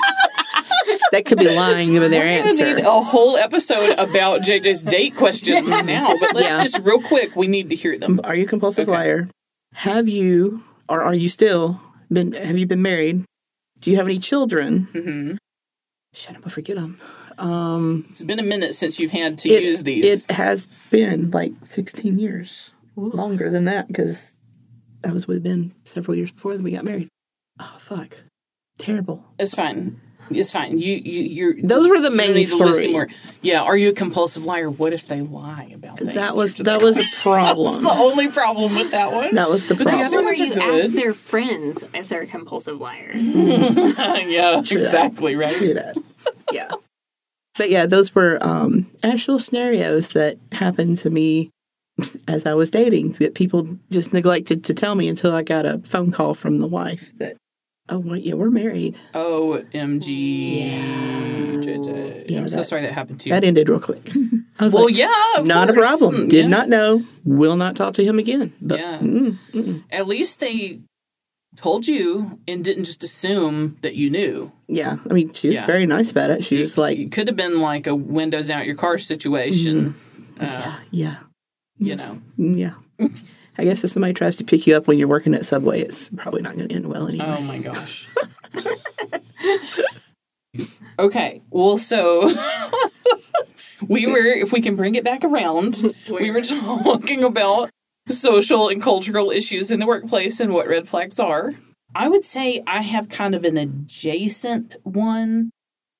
that 1.11 1.25
could 1.25 1.39
be 1.39 1.53
lying 1.53 1.93
with 1.99 2.11
their 2.11 2.25
answer. 2.25 2.75
need 2.75 2.85
a 2.85 3.01
whole 3.01 3.35
episode 3.37 3.91
about 3.97 4.41
JJ's 4.41 4.83
date 4.83 5.15
questions 5.15 5.67
now, 5.83 6.15
but 6.19 6.33
let's 6.35 6.53
Yeah. 6.53 6.61
just 6.63 6.79
real 6.79 7.01
quick. 7.01 7.35
We 7.35 7.47
need 7.47 7.69
to 7.71 7.75
hear 7.75 7.97
them. 7.99 8.21
Are 8.23 8.35
you 8.35 8.45
a 8.45 8.47
compulsive 8.47 8.87
Okay. 8.87 8.97
liar? 8.97 9.29
Have 9.75 10.07
you 10.07 10.63
or 10.87 11.03
are 11.03 11.13
you 11.13 11.29
still 11.29 11.81
been? 12.11 12.31
Have 12.33 12.57
you 12.57 12.65
been 12.65 12.81
married? 12.81 13.25
Do 13.79 13.91
you 13.91 13.97
have 13.97 14.05
any 14.07 14.19
children? 14.19 14.87
Mm-hmm. 14.93 15.35
Shut 16.13 16.35
up! 16.37 16.43
I 16.45 16.49
forget 16.49 16.77
them. 16.77 16.99
Um, 17.37 18.05
It's 18.09 18.23
been 18.23 18.39
a 18.39 18.43
minute 18.43 18.73
since 18.75 18.99
you've 18.99 19.11
had 19.11 19.37
to 19.39 19.49
it, 19.49 19.61
use 19.61 19.83
these. 19.83 20.29
It 20.29 20.33
has 20.33 20.67
been 20.89 21.31
like 21.31 21.51
16 21.63 22.17
years, 22.17 22.73
longer 22.95 23.49
than 23.49 23.65
that, 23.65 23.89
because 23.89 24.35
I 25.03 25.11
was 25.11 25.27
with 25.27 25.43
Ben 25.43 25.73
several 25.83 26.15
years 26.15 26.31
before 26.31 26.55
we 26.55 26.71
got 26.71 26.85
married. 26.85 27.09
Oh 27.59 27.75
fuck! 27.79 28.17
Terrible. 28.77 29.25
it's 29.37 29.53
fine. 29.53 29.99
It's 30.31 30.51
fine. 30.51 30.77
You 30.79 30.93
you 30.95 31.21
you're 31.23 31.53
Those 31.61 31.87
were 31.87 31.99
the 32.01 32.09
main 32.11 32.33
need 32.33 32.47
to 32.49 32.55
list 32.57 32.79
three. 32.81 32.91
more. 32.91 33.07
Yeah. 33.41 33.61
Are 33.61 33.77
you 33.77 33.89
a 33.89 33.93
compulsive 33.93 34.43
liar? 34.43 34.69
What 34.69 34.91
if 34.93 35.07
they 35.07 35.21
lie 35.21 35.71
about 35.73 35.97
that? 35.97 36.13
That 36.15 36.35
was 36.35 36.55
that 36.55 36.81
was 36.81 36.97
a 36.97 37.03
problem. 37.21 37.83
the 37.83 37.91
only 37.91 38.29
problem 38.29 38.75
with 38.75 38.91
that 38.91 39.11
one. 39.13 39.35
That 39.35 39.49
was 39.49 39.67
the 39.67 39.75
the 39.75 39.83
problem. 39.85 40.03
other 40.05 40.19
Or 40.19 40.23
ones 40.23 40.39
you 40.39 40.53
good. 40.53 40.85
ask 40.85 40.89
their 40.95 41.13
friends 41.13 41.83
if 41.93 42.09
they're 42.09 42.25
compulsive 42.25 42.79
liars. 42.81 43.35
yeah. 43.35 44.59
Exactly. 44.59 45.35
Right. 45.35 45.57
do 45.59 45.73
that. 45.75 45.97
Yeah. 46.51 46.71
But 47.57 47.69
yeah, 47.69 47.85
those 47.85 48.13
were 48.13 48.37
um, 48.41 48.87
actual 49.03 49.39
scenarios 49.39 50.09
that 50.09 50.37
happened 50.51 50.97
to 50.99 51.09
me 51.09 51.51
as 52.27 52.45
I 52.45 52.53
was 52.53 52.69
dating 52.69 53.13
that 53.13 53.35
people 53.35 53.77
just 53.89 54.11
neglected 54.11 54.65
to 54.65 54.73
tell 54.73 54.95
me 54.95 55.07
until 55.07 55.33
I 55.33 55.43
got 55.43 55.65
a 55.65 55.77
phone 55.85 56.11
call 56.11 56.33
from 56.33 56.59
the 56.59 56.67
wife 56.67 57.13
that, 57.19 57.37
oh, 57.89 57.99
well, 57.99 58.17
yeah, 58.17 58.33
we're 58.33 58.49
married. 58.49 58.95
OMG. 59.13 60.71
JJ. 61.61 62.25
Yeah, 62.29 62.39
I'm 62.41 62.49
so 62.49 62.57
that- 62.57 62.65
sorry 62.65 62.81
that 62.83 62.93
happened 62.93 63.19
to 63.21 63.29
you. 63.29 63.35
That 63.35 63.43
ended 63.43 63.69
real 63.69 63.79
quick. 63.79 64.09
I 64.59 64.63
was 64.63 64.73
well, 64.73 64.85
like, 64.85 64.95
yeah. 64.95 65.41
not 65.43 65.69
a 65.69 65.73
problem. 65.73 66.27
Did 66.29 66.43
Yeah. 66.45 66.47
not 66.47 66.69
know. 66.69 67.03
Will 67.25 67.57
not 67.57 67.75
talk 67.75 67.93
to 67.95 68.03
him 68.05 68.19
again. 68.19 68.53
But 68.61 68.79
Yeah. 68.79 68.99
mm, 68.99 69.83
At 69.91 70.07
least 70.07 70.39
they 70.39 70.79
told 71.57 71.87
you 71.87 72.39
and 72.47 72.63
didn't 72.63 72.85
just 72.85 73.03
assume 73.03 73.77
that 73.81 73.95
you 73.95 74.09
knew. 74.09 74.51
yeah, 74.67 74.97
I 75.09 75.13
mean, 75.13 75.33
she 75.33 75.47
was 75.49 75.55
Yeah. 75.55 75.65
very 75.65 75.85
nice 75.85 76.11
about 76.11 76.29
it. 76.29 76.43
She 76.43 76.59
was 76.59 76.77
like, 76.77 76.97
it 76.97 77.11
could 77.11 77.27
have 77.27 77.37
been 77.37 77.59
like 77.61 77.87
a 77.87 77.95
windows 77.95 78.49
out 78.49 78.65
your 78.65 78.75
car 78.75 78.97
situation. 78.97 79.95
Mm-hmm. 80.37 80.45
Uh, 80.45 80.75
yeah, 80.91 81.15
you 81.77 81.95
know. 81.95 82.21
mm, 82.37 82.57
yeah. 82.57 82.73
I 83.57 83.63
guess 83.63 83.83
if 83.83 83.91
somebody 83.91 84.13
tries 84.13 84.35
to 84.37 84.43
pick 84.43 84.67
you 84.67 84.75
up 84.75 84.87
when 84.87 84.97
you're 84.97 85.07
working 85.07 85.33
at 85.33 85.45
Subway, 85.45 85.81
it's 85.81 86.09
probably 86.09 86.41
not 86.41 86.55
going 86.55 86.67
to 86.67 86.75
end 86.75 86.87
well 86.87 87.07
anyway. 87.07 87.25
Oh 87.25 87.41
my 87.41 87.59
gosh. 87.59 88.07
Okay. 90.97 91.41
Well, 91.49 91.77
so 91.77 92.31
we 93.87 94.07
were, 94.07 94.25
if 94.25 94.51
we 94.51 94.61
can 94.61 94.75
bring 94.75 94.95
it 94.95 95.03
back 95.03 95.23
around, 95.23 95.95
we 96.09 96.31
were 96.31 96.41
talking 96.41 97.23
about 97.23 97.69
social 98.07 98.69
and 98.69 98.81
cultural 98.81 99.31
issues 99.31 99.71
in 99.71 99.79
the 99.79 99.87
workplace 99.87 100.39
and 100.39 100.53
what 100.53 100.67
red 100.67 100.87
flags 100.87 101.19
are. 101.19 101.53
I 101.93 102.07
would 102.07 102.25
say 102.25 102.61
I 102.67 102.81
have 102.81 103.09
kind 103.09 103.35
of 103.35 103.43
an 103.45 103.57
adjacent 103.57 104.75
one 104.83 105.51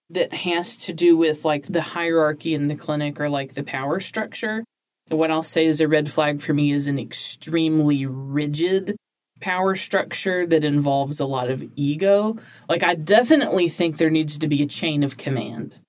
that 0.10 0.34
has 0.34 0.78
to 0.78 0.94
do 0.94 1.18
with 1.18 1.46
like 1.46 1.66
the 1.66 1.82
hierarchy 1.82 2.54
in 2.54 2.68
the 2.68 2.76
clinic 2.76 3.20
or 3.20 3.30
like 3.30 3.54
the 3.54 3.64
power 3.64 4.00
structure. 4.00 4.64
What 5.10 5.32
I'll 5.32 5.44
say 5.44 5.66
is 5.66 5.82
a 5.82 5.88
red 5.88 6.10
flag 6.10 6.42
for 6.42 6.54
me 6.54 6.72
is 6.72 6.88
an 6.88 6.98
extremely 6.98 8.06
rigid 8.06 8.96
power 9.40 9.76
structure 9.76 10.48
that 10.48 10.64
involves 10.64 11.20
a 11.20 11.26
lot 11.26 11.50
of 11.50 11.64
ego. 11.76 12.38
Like, 12.68 12.84
I 12.84 12.96
definitely 12.96 13.70
think 13.70 13.98
there 13.98 14.10
needs 14.10 14.38
to 14.40 14.48
be 14.48 14.64
a 14.64 14.68
chain 14.68 15.04
of 15.04 15.18
command, 15.18 15.80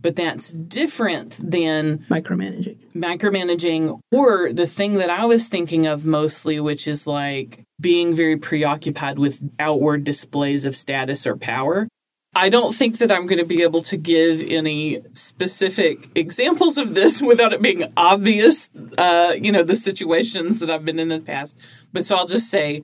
but 0.00 0.16
that's 0.16 0.52
different 0.52 1.38
than 1.42 2.06
Micromanaging. 2.10 2.92
micromanaging 2.94 4.00
or 4.10 4.52
the 4.52 4.66
thing 4.66 4.94
that 4.94 5.10
I 5.10 5.26
was 5.26 5.48
thinking 5.48 5.86
of 5.86 6.06
mostly, 6.06 6.58
which 6.58 6.88
is 6.88 7.06
like 7.06 7.64
being 7.78 8.14
very 8.14 8.38
preoccupied 8.38 9.18
with 9.18 9.42
outward 9.58 10.04
displays 10.04 10.64
of 10.64 10.76
status 10.76 11.26
or 11.26 11.36
power. 11.36 11.88
I 12.34 12.48
don't 12.48 12.74
think 12.74 12.98
that 12.98 13.12
I'm 13.12 13.26
going 13.26 13.38
to 13.38 13.44
be 13.44 13.62
able 13.62 13.82
to 13.82 13.96
give 13.96 14.40
any 14.40 15.02
specific 15.12 16.08
examples 16.14 16.78
of 16.78 16.94
this 16.94 17.20
without 17.22 17.52
it 17.52 17.60
being 17.60 17.92
obvious, 17.96 18.70
uh, 18.96 19.34
you 19.38 19.52
know, 19.52 19.62
the 19.62 19.76
situations 19.76 20.58
that 20.60 20.70
I've 20.70 20.84
been 20.84 20.98
in 20.98 21.10
in 21.10 21.20
the 21.20 21.26
past. 21.26 21.58
But 21.92 22.06
so 22.06 22.16
I'll 22.16 22.26
just 22.26 22.50
say 22.50 22.82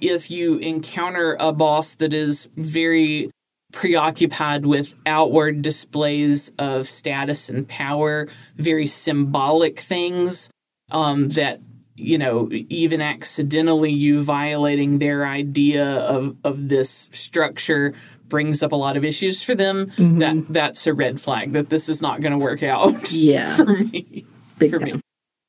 if 0.00 0.30
you 0.30 0.58
encounter 0.58 1.36
a 1.38 1.52
boss 1.52 1.94
that 1.96 2.12
is 2.12 2.48
very 2.56 3.30
preoccupied 3.72 4.64
with 4.66 4.94
outward 5.06 5.62
displays 5.62 6.52
of 6.58 6.88
status 6.88 7.48
and 7.48 7.68
power, 7.68 8.28
very 8.56 8.86
symbolic 8.86 9.78
things 9.78 10.50
um, 10.90 11.28
that 11.30 11.60
you 11.94 12.16
know 12.16 12.48
even 12.68 13.00
accidentally 13.00 13.90
you 13.90 14.22
violating 14.22 15.00
their 15.00 15.26
idea 15.26 15.84
of 15.84 16.36
of 16.44 16.68
this 16.68 17.08
structure 17.12 17.92
brings 18.28 18.62
up 18.62 18.72
a 18.72 18.76
lot 18.76 18.96
of 18.96 19.04
issues 19.04 19.42
for 19.42 19.54
them 19.54 19.86
mm-hmm. 19.86 20.18
that 20.18 20.44
that's 20.52 20.86
a 20.86 20.94
red 20.94 21.20
flag 21.20 21.52
that 21.52 21.70
this 21.70 21.88
is 21.88 22.00
not 22.02 22.20
going 22.20 22.32
to 22.32 22.38
work 22.38 22.62
out 22.62 23.10
Yeah. 23.12 23.56
for 23.56 23.66
me 23.66 24.26
Big 24.58 24.70
for 24.70 24.78
time. 24.78 24.96
me 24.96 25.00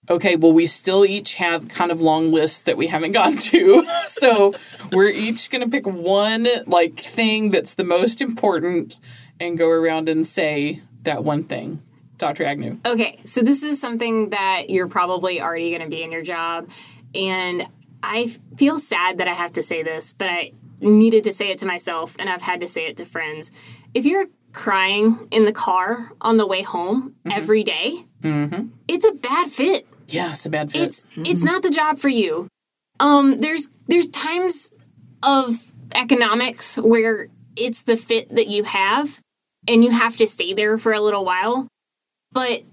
okay 0.09 0.35
well 0.35 0.53
we 0.53 0.67
still 0.67 1.05
each 1.05 1.35
have 1.35 1.67
kind 1.67 1.91
of 1.91 2.01
long 2.01 2.31
lists 2.31 2.63
that 2.63 2.77
we 2.77 2.87
haven't 2.87 3.11
gone 3.11 3.35
to 3.37 3.85
so 4.07 4.53
we're 4.91 5.09
each 5.09 5.49
going 5.49 5.63
to 5.63 5.69
pick 5.69 5.85
one 5.85 6.47
like 6.67 6.99
thing 6.99 7.51
that's 7.51 7.75
the 7.75 7.83
most 7.83 8.21
important 8.21 8.97
and 9.39 9.57
go 9.57 9.69
around 9.69 10.09
and 10.09 10.27
say 10.27 10.81
that 11.03 11.23
one 11.23 11.43
thing 11.43 11.81
dr 12.17 12.43
agnew 12.43 12.77
Okay, 12.85 13.19
so 13.23 13.41
this 13.41 13.63
is 13.63 13.79
something 13.79 14.29
that 14.31 14.69
you're 14.69 14.87
probably 14.89 15.41
already 15.41 15.69
going 15.69 15.81
to 15.83 15.87
be 15.89 16.03
in 16.03 16.11
your 16.11 16.21
job. 16.21 16.67
And 17.15 17.65
I 18.03 18.27
feel 18.57 18.77
sad 18.77 19.17
that 19.19 19.27
I 19.27 19.33
have 19.33 19.53
to 19.53 19.63
say 19.63 19.83
this, 19.83 20.13
but 20.13 20.27
I 20.27 20.51
needed 20.79 21.23
to 21.25 21.31
say 21.31 21.49
it 21.49 21.59
to 21.59 21.65
myself 21.65 22.15
and 22.19 22.29
I've 22.29 22.41
had 22.41 22.61
to 22.61 22.67
say 22.67 22.87
it 22.87 22.97
to 22.97 23.05
friends. 23.05 23.51
If 23.93 24.05
you're 24.05 24.27
crying 24.53 25.27
in 25.31 25.45
the 25.45 25.53
car 25.53 26.11
on 26.21 26.37
the 26.37 26.47
way 26.47 26.61
home 26.61 27.15
mm-hmm. 27.25 27.31
every 27.31 27.63
day, 27.63 28.05
mm-hmm. 28.21 28.67
it's 28.87 29.05
a 29.05 29.13
bad 29.13 29.49
fit. 29.51 29.87
yeah 30.07 30.31
it's 30.31 30.45
a 30.45 30.49
bad 30.49 30.71
fit 30.71 30.81
It's 30.81 31.03
mm-hmm. 31.03 31.25
it's 31.25 31.43
not 31.43 31.63
the 31.63 31.69
job 31.69 31.99
for 31.99 32.09
you. 32.09 32.47
Um 32.99 33.41
there's 33.41 33.69
there's 33.87 34.07
times 34.09 34.71
of 35.23 35.71
economics 35.95 36.77
where 36.77 37.27
it's 37.55 37.83
the 37.83 37.97
fit 37.97 38.33
that 38.35 38.47
you 38.47 38.63
have 38.63 39.19
and 39.67 39.83
you 39.83 39.91
have 39.91 40.17
to 40.17 40.27
stay 40.27 40.53
there 40.53 40.77
for 40.77 40.93
a 40.93 41.01
little 41.01 41.25
while. 41.25 41.67
But 42.31 42.63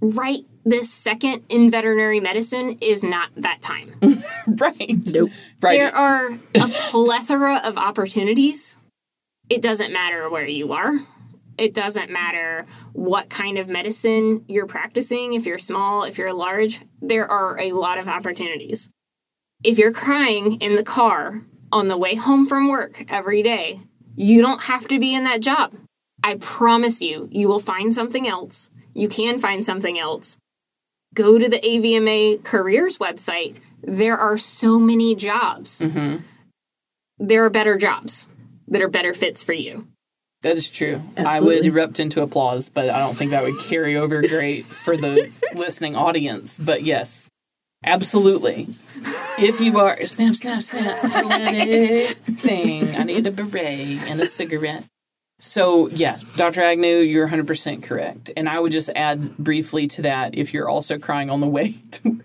right 0.00 0.44
this 0.64 0.92
second 0.92 1.44
in 1.48 1.70
veterinary 1.70 2.20
medicine 2.20 2.78
is 2.80 3.02
not 3.02 3.30
that 3.36 3.60
time. 3.62 3.94
right 4.46 5.00
Nope. 5.12 5.30
right 5.60 5.78
There 5.78 5.94
are 5.94 6.32
a 6.54 6.68
plethora 6.90 7.60
of 7.64 7.78
opportunities. 7.78 8.78
It 9.48 9.62
doesn't 9.62 9.92
matter 9.92 10.28
where 10.28 10.46
you 10.46 10.72
are. 10.72 11.00
It 11.56 11.74
doesn't 11.74 12.10
matter 12.10 12.66
what 12.92 13.30
kind 13.30 13.58
of 13.58 13.68
medicine 13.68 14.44
you're 14.46 14.66
practicing, 14.66 15.34
if 15.34 15.44
you're 15.44 15.58
small, 15.58 16.04
if 16.04 16.16
you're 16.16 16.32
large. 16.32 16.80
There 17.02 17.28
are 17.28 17.58
a 17.58 17.72
lot 17.72 17.98
of 17.98 18.08
opportunities. 18.08 18.90
If 19.64 19.76
you're 19.76 19.92
crying 19.92 20.60
in 20.60 20.76
the 20.76 20.84
car 20.84 21.42
on 21.72 21.88
the 21.88 21.96
way 21.96 22.14
home 22.14 22.46
from 22.46 22.68
work 22.68 23.04
every 23.08 23.42
day, 23.42 23.80
you 24.14 24.40
don't 24.40 24.62
have 24.62 24.86
to 24.88 25.00
be 25.00 25.14
in 25.14 25.24
that 25.24 25.40
job. 25.40 25.74
I 26.22 26.36
promise 26.36 27.02
you, 27.02 27.28
you 27.30 27.48
will 27.48 27.60
find 27.60 27.94
something 27.94 28.28
else. 28.28 28.70
You 28.94 29.08
can 29.08 29.38
find 29.38 29.64
something 29.64 29.98
else. 29.98 30.38
Go 31.18 31.36
to 31.36 31.48
the 31.48 31.58
AVMA 31.58 32.44
careers 32.44 32.98
website. 32.98 33.56
There 33.82 34.16
are 34.16 34.38
so 34.38 34.78
many 34.78 35.16
jobs. 35.16 35.80
Mm-hmm. 35.80 36.18
There 37.18 37.44
are 37.44 37.50
better 37.50 37.76
jobs 37.76 38.28
that 38.68 38.82
are 38.82 38.88
better 38.88 39.12
fits 39.12 39.42
for 39.42 39.52
you. 39.52 39.88
That 40.42 40.56
is 40.56 40.70
true. 40.70 41.02
I 41.16 41.40
would 41.40 41.66
erupt 41.66 41.98
into 41.98 42.22
applause, 42.22 42.68
but 42.68 42.88
I 42.88 43.00
don't 43.00 43.16
think 43.16 43.32
that 43.32 43.42
would 43.42 43.58
carry 43.58 43.96
over 43.96 44.22
great 44.22 44.66
for 44.66 44.96
the 44.96 45.32
listening 45.54 45.96
audience. 45.96 46.56
But 46.56 46.84
yes, 46.84 47.28
absolutely. 47.82 48.68
If 49.40 49.60
you 49.60 49.80
are 49.80 50.00
snap, 50.06 50.36
snap, 50.36 50.62
snap, 50.62 51.02
let 51.02 51.52
it 51.52 52.16
thing. 52.16 52.94
I 52.94 53.02
need 53.02 53.26
a 53.26 53.32
beret 53.32 54.08
and 54.08 54.20
a 54.20 54.26
cigarette. 54.28 54.84
So 55.40 55.88
yeah, 55.88 56.18
Dr. 56.36 56.62
Agnew, 56.62 56.98
you're 56.98 57.28
100% 57.28 57.82
correct. 57.82 58.30
And 58.36 58.48
I 58.48 58.58
would 58.58 58.72
just 58.72 58.90
add 58.94 59.36
briefly 59.36 59.86
to 59.88 60.02
that 60.02 60.36
if 60.36 60.52
you're 60.52 60.68
also 60.68 60.98
crying 60.98 61.30
on 61.30 61.40
the 61.40 61.46
way 61.46 61.72
to 61.92 62.10
work. 62.10 62.24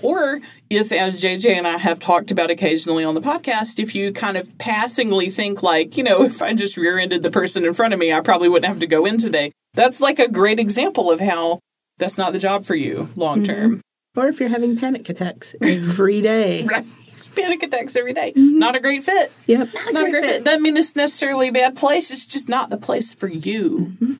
Or 0.00 0.40
if, 0.70 0.92
as 0.92 1.20
JJ 1.20 1.56
and 1.56 1.66
I 1.66 1.76
have 1.76 1.98
talked 1.98 2.30
about 2.30 2.50
occasionally 2.50 3.02
on 3.02 3.14
the 3.14 3.20
podcast, 3.20 3.80
if 3.80 3.94
you 3.94 4.12
kind 4.12 4.36
of 4.36 4.56
passingly 4.58 5.28
think, 5.28 5.62
like, 5.62 5.96
you 5.96 6.04
know, 6.04 6.22
if 6.24 6.40
I 6.40 6.54
just 6.54 6.76
rear 6.76 6.98
ended 6.98 7.22
the 7.22 7.30
person 7.30 7.64
in 7.64 7.72
front 7.72 7.92
of 7.94 7.98
me, 7.98 8.12
I 8.12 8.20
probably 8.20 8.48
wouldn't 8.48 8.68
have 8.68 8.78
to 8.80 8.86
go 8.86 9.06
in 9.06 9.18
today. 9.18 9.52
That's 9.74 10.00
like 10.00 10.18
a 10.18 10.28
great 10.28 10.60
example 10.60 11.10
of 11.10 11.20
how 11.20 11.60
that's 11.98 12.18
not 12.18 12.32
the 12.32 12.38
job 12.38 12.64
for 12.64 12.74
you 12.74 13.08
long 13.16 13.42
mm-hmm. 13.42 13.52
term. 13.52 13.80
Or 14.16 14.28
if 14.28 14.40
you're 14.40 14.48
having 14.48 14.78
panic 14.78 15.08
attacks 15.08 15.54
every 15.60 16.20
day. 16.20 16.66
Right. 16.70 16.86
Panic 17.36 17.62
attacks 17.62 17.94
every 17.96 18.12
day. 18.12 18.32
Mm-hmm. 18.32 18.58
Not 18.58 18.74
a 18.76 18.80
great 18.80 19.04
fit. 19.04 19.32
Yep. 19.46 19.68
Not 19.92 20.06
a 20.06 20.10
great 20.10 20.24
fit. 20.24 20.44
Doesn't 20.44 20.62
mean 20.62 20.76
it's 20.76 20.96
necessarily 20.96 21.48
a 21.48 21.52
bad 21.52 21.76
place. 21.76 22.10
It's 22.10 22.26
just 22.26 22.48
not 22.48 22.70
the 22.70 22.76
place 22.78 23.14
for 23.14 23.28
you. 23.28 23.94
Mm-hmm. 24.00 24.14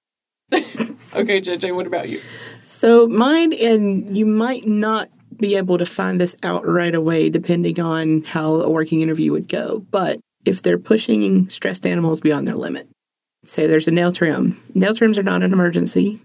okay, 1.18 1.40
JJ, 1.40 1.74
what 1.74 1.86
about 1.86 2.08
you? 2.08 2.20
So 2.62 3.08
mine, 3.08 3.52
and 3.52 4.16
you 4.16 4.26
might 4.26 4.66
not 4.66 5.08
be 5.36 5.56
able 5.56 5.78
to 5.78 5.86
find 5.86 6.20
this 6.20 6.36
out 6.42 6.66
right 6.66 6.94
away 6.94 7.28
depending 7.28 7.80
on 7.80 8.22
how 8.24 8.54
a 8.56 8.70
working 8.70 9.00
interview 9.00 9.32
would 9.32 9.48
go. 9.48 9.84
But 9.90 10.20
if 10.44 10.62
they're 10.62 10.78
pushing 10.78 11.48
stressed 11.50 11.86
animals 11.86 12.20
beyond 12.20 12.46
their 12.46 12.54
limit, 12.54 12.88
say 13.44 13.66
there's 13.66 13.88
a 13.88 13.90
nail 13.90 14.12
trim. 14.12 14.62
Nail 14.74 14.94
trims 14.94 15.18
are 15.18 15.22
not 15.22 15.42
an 15.42 15.52
emergency. 15.52 16.20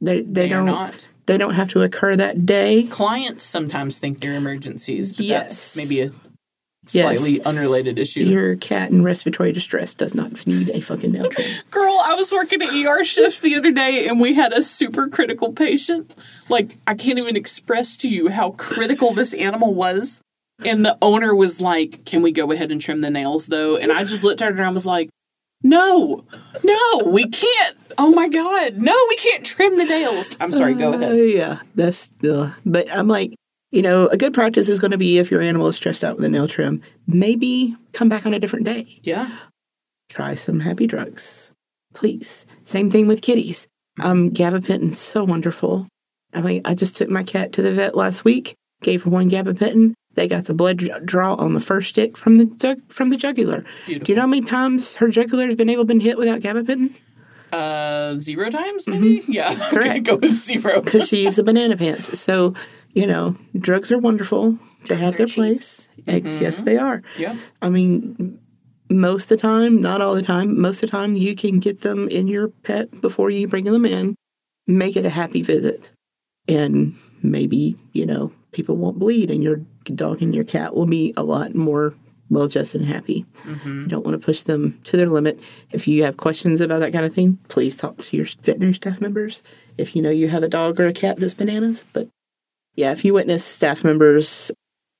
They 0.00 0.22
they, 0.22 0.22
They 0.22 0.48
don't 0.48 1.06
they 1.26 1.38
don't 1.38 1.54
have 1.54 1.68
to 1.68 1.82
occur 1.82 2.16
that 2.16 2.44
day. 2.44 2.84
Clients 2.84 3.44
sometimes 3.44 3.98
think 3.98 4.20
they're 4.20 4.34
emergencies, 4.34 5.12
but 5.12 5.26
Yes. 5.26 5.74
that's 5.74 5.76
maybe 5.76 6.00
a 6.00 6.12
Yes. 6.92 7.20
slightly 7.20 7.42
unrelated 7.44 7.98
issue. 7.98 8.22
Your 8.24 8.56
cat 8.56 8.90
in 8.90 9.02
respiratory 9.04 9.52
distress 9.52 9.94
does 9.94 10.14
not 10.14 10.46
need 10.46 10.70
a 10.70 10.80
fucking 10.80 11.12
nail 11.12 11.28
trim. 11.30 11.46
Girl, 11.70 11.98
I 12.02 12.14
was 12.14 12.32
working 12.32 12.62
an 12.62 12.68
ER 12.86 13.04
shift 13.04 13.42
the 13.42 13.54
other 13.56 13.70
day 13.72 14.06
and 14.08 14.20
we 14.20 14.34
had 14.34 14.52
a 14.52 14.62
super 14.62 15.08
critical 15.08 15.52
patient. 15.52 16.16
Like, 16.48 16.76
I 16.86 16.94
can't 16.94 17.18
even 17.18 17.36
express 17.36 17.96
to 17.98 18.08
you 18.08 18.28
how 18.28 18.50
critical 18.52 19.12
this 19.14 19.34
animal 19.34 19.74
was. 19.74 20.20
And 20.64 20.84
the 20.84 20.98
owner 21.00 21.34
was 21.34 21.60
like, 21.60 22.04
Can 22.04 22.20
we 22.22 22.32
go 22.32 22.50
ahead 22.52 22.70
and 22.70 22.80
trim 22.80 23.00
the 23.00 23.08
nails 23.10 23.46
though? 23.46 23.76
And 23.76 23.90
I 23.90 24.04
just 24.04 24.22
looked 24.22 24.42
at 24.42 24.52
her 24.52 24.58
and 24.58 24.66
I 24.66 24.70
was 24.70 24.84
like, 24.84 25.08
No, 25.62 26.24
no, 26.62 27.02
we 27.06 27.24
can't. 27.28 27.76
Oh 27.98 28.10
my 28.12 28.28
God, 28.28 28.76
no, 28.76 28.94
we 29.08 29.16
can't 29.16 29.44
trim 29.44 29.78
the 29.78 29.84
nails. 29.84 30.36
I'm 30.40 30.52
sorry, 30.52 30.74
go 30.74 30.92
Uh, 30.92 30.96
ahead. 30.96 31.28
yeah, 31.30 31.60
that's 31.74 32.08
the. 32.20 32.52
But 32.66 32.90
I'm 32.94 33.08
like, 33.08 33.34
you 33.70 33.82
know, 33.82 34.06
a 34.08 34.16
good 34.16 34.34
practice 34.34 34.68
is 34.68 34.80
going 34.80 34.90
to 34.90 34.98
be 34.98 35.18
if 35.18 35.30
your 35.30 35.40
animal 35.40 35.68
is 35.68 35.76
stressed 35.76 36.02
out 36.04 36.16
with 36.16 36.24
a 36.24 36.28
nail 36.28 36.48
trim, 36.48 36.82
maybe 37.06 37.76
come 37.92 38.08
back 38.08 38.26
on 38.26 38.34
a 38.34 38.40
different 38.40 38.64
day. 38.66 39.00
Yeah. 39.02 39.30
Try 40.08 40.34
some 40.34 40.60
happy 40.60 40.86
drugs, 40.86 41.52
please. 41.94 42.46
Same 42.64 42.90
thing 42.90 43.06
with 43.06 43.22
kitties. 43.22 43.68
Um, 44.00 44.30
gabapentin's 44.30 44.98
so 44.98 45.22
wonderful. 45.24 45.86
I 46.34 46.40
mean, 46.40 46.62
I 46.64 46.74
just 46.74 46.96
took 46.96 47.08
my 47.08 47.22
cat 47.22 47.52
to 47.54 47.62
the 47.62 47.72
vet 47.72 47.94
last 47.96 48.24
week, 48.24 48.54
gave 48.82 49.04
her 49.04 49.10
one 49.10 49.30
gabapentin. 49.30 49.94
They 50.14 50.26
got 50.26 50.46
the 50.46 50.54
blood 50.54 50.78
draw 51.04 51.34
on 51.34 51.54
the 51.54 51.60
first 51.60 51.90
stick 51.90 52.16
from 52.16 52.38
the 52.38 52.44
jug- 52.46 52.92
from 52.92 53.10
the 53.10 53.16
jugular. 53.16 53.64
Beautiful. 53.86 54.04
Do 54.06 54.12
you 54.12 54.16
know 54.16 54.22
how 54.22 54.26
many 54.26 54.44
times 54.44 54.94
her 54.96 55.08
jugular 55.08 55.46
has 55.46 55.54
been 55.54 55.68
able 55.70 55.84
to 55.84 55.86
been 55.86 56.00
hit 56.00 56.18
without 56.18 56.40
gabapentin? 56.40 56.94
Uh, 57.52 58.16
zero 58.18 58.50
times, 58.50 58.86
maybe? 58.86 59.22
Yeah. 59.28 59.54
Correct. 59.70 60.04
go 60.06 60.16
with 60.16 60.34
zero. 60.36 60.80
because 60.80 61.08
she's 61.08 61.38
a 61.38 61.42
banana 61.44 61.76
pants. 61.76 62.18
So, 62.18 62.54
you 62.92 63.06
know, 63.06 63.36
drugs 63.58 63.90
are 63.92 63.98
wonderful. 63.98 64.58
They 64.88 64.96
have 64.96 65.16
their 65.16 65.26
cheap. 65.26 65.34
place. 65.36 65.88
Uh, 66.08 66.20
Yes, 66.22 66.62
they 66.62 66.76
are. 66.78 67.02
Yeah. 67.18 67.36
I 67.60 67.68
mean, 67.70 68.38
most 68.88 69.24
of 69.24 69.28
the 69.30 69.36
time, 69.36 69.80
not 69.80 70.00
all 70.00 70.14
the 70.14 70.22
time, 70.22 70.60
most 70.60 70.82
of 70.82 70.90
the 70.90 70.96
time, 70.96 71.16
you 71.16 71.36
can 71.36 71.60
get 71.60 71.82
them 71.82 72.08
in 72.08 72.26
your 72.28 72.48
pet 72.48 73.00
before 73.00 73.30
you 73.30 73.46
bring 73.46 73.64
them 73.64 73.84
in. 73.84 74.14
Make 74.66 74.96
it 74.96 75.04
a 75.06 75.10
happy 75.10 75.42
visit. 75.42 75.90
And 76.48 76.94
maybe, 77.22 77.76
you 77.92 78.06
know, 78.06 78.32
people 78.52 78.76
won't 78.76 78.98
bleed 78.98 79.30
and 79.30 79.42
your 79.42 79.60
dog 79.94 80.22
and 80.22 80.34
your 80.34 80.44
cat 80.44 80.74
will 80.74 80.86
be 80.86 81.12
a 81.16 81.22
lot 81.22 81.54
more 81.54 81.94
well 82.30 82.44
adjusted 82.44 82.80
and 82.80 82.90
happy. 82.90 83.26
You 83.64 83.86
don't 83.88 84.04
want 84.04 84.20
to 84.20 84.24
push 84.24 84.42
them 84.42 84.80
to 84.84 84.96
their 84.96 85.08
limit. 85.08 85.38
If 85.72 85.86
you 85.88 86.04
have 86.04 86.16
questions 86.16 86.60
about 86.60 86.78
that 86.80 86.92
kind 86.92 87.04
of 87.04 87.14
thing, 87.14 87.38
please 87.48 87.76
talk 87.76 87.98
to 87.98 88.16
your 88.16 88.26
veterinary 88.42 88.74
staff 88.74 89.00
members. 89.00 89.42
If 89.78 89.94
you 89.94 90.02
know 90.02 90.10
you 90.10 90.28
have 90.28 90.42
a 90.42 90.48
dog 90.48 90.80
or 90.80 90.86
a 90.86 90.92
cat 90.92 91.18
that's 91.18 91.34
bananas, 91.34 91.84
but 91.92 92.08
yeah, 92.74 92.92
if 92.92 93.04
you 93.04 93.14
witness 93.14 93.44
staff 93.44 93.84
members 93.84 94.50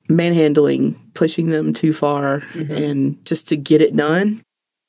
manhandling, 0.09 1.01
pushing 1.15 1.51
them 1.51 1.73
too 1.73 1.93
far, 1.93 2.41
mm-hmm. 2.53 2.73
and 2.73 3.25
just 3.25 3.49
to 3.49 3.57
get 3.57 3.81
it 3.81 3.95
done, 3.95 4.43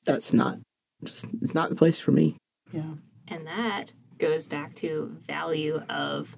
that's 0.04 0.32
not 0.32 0.58
just 1.04 1.26
it's 1.40 1.54
not 1.54 1.68
the 1.68 1.76
place 1.76 1.98
for 1.98 2.12
me. 2.12 2.36
Yeah. 2.72 2.94
And 3.28 3.46
that 3.46 3.92
goes 4.18 4.46
back 4.46 4.74
to 4.76 5.16
value 5.26 5.82
of 5.88 6.36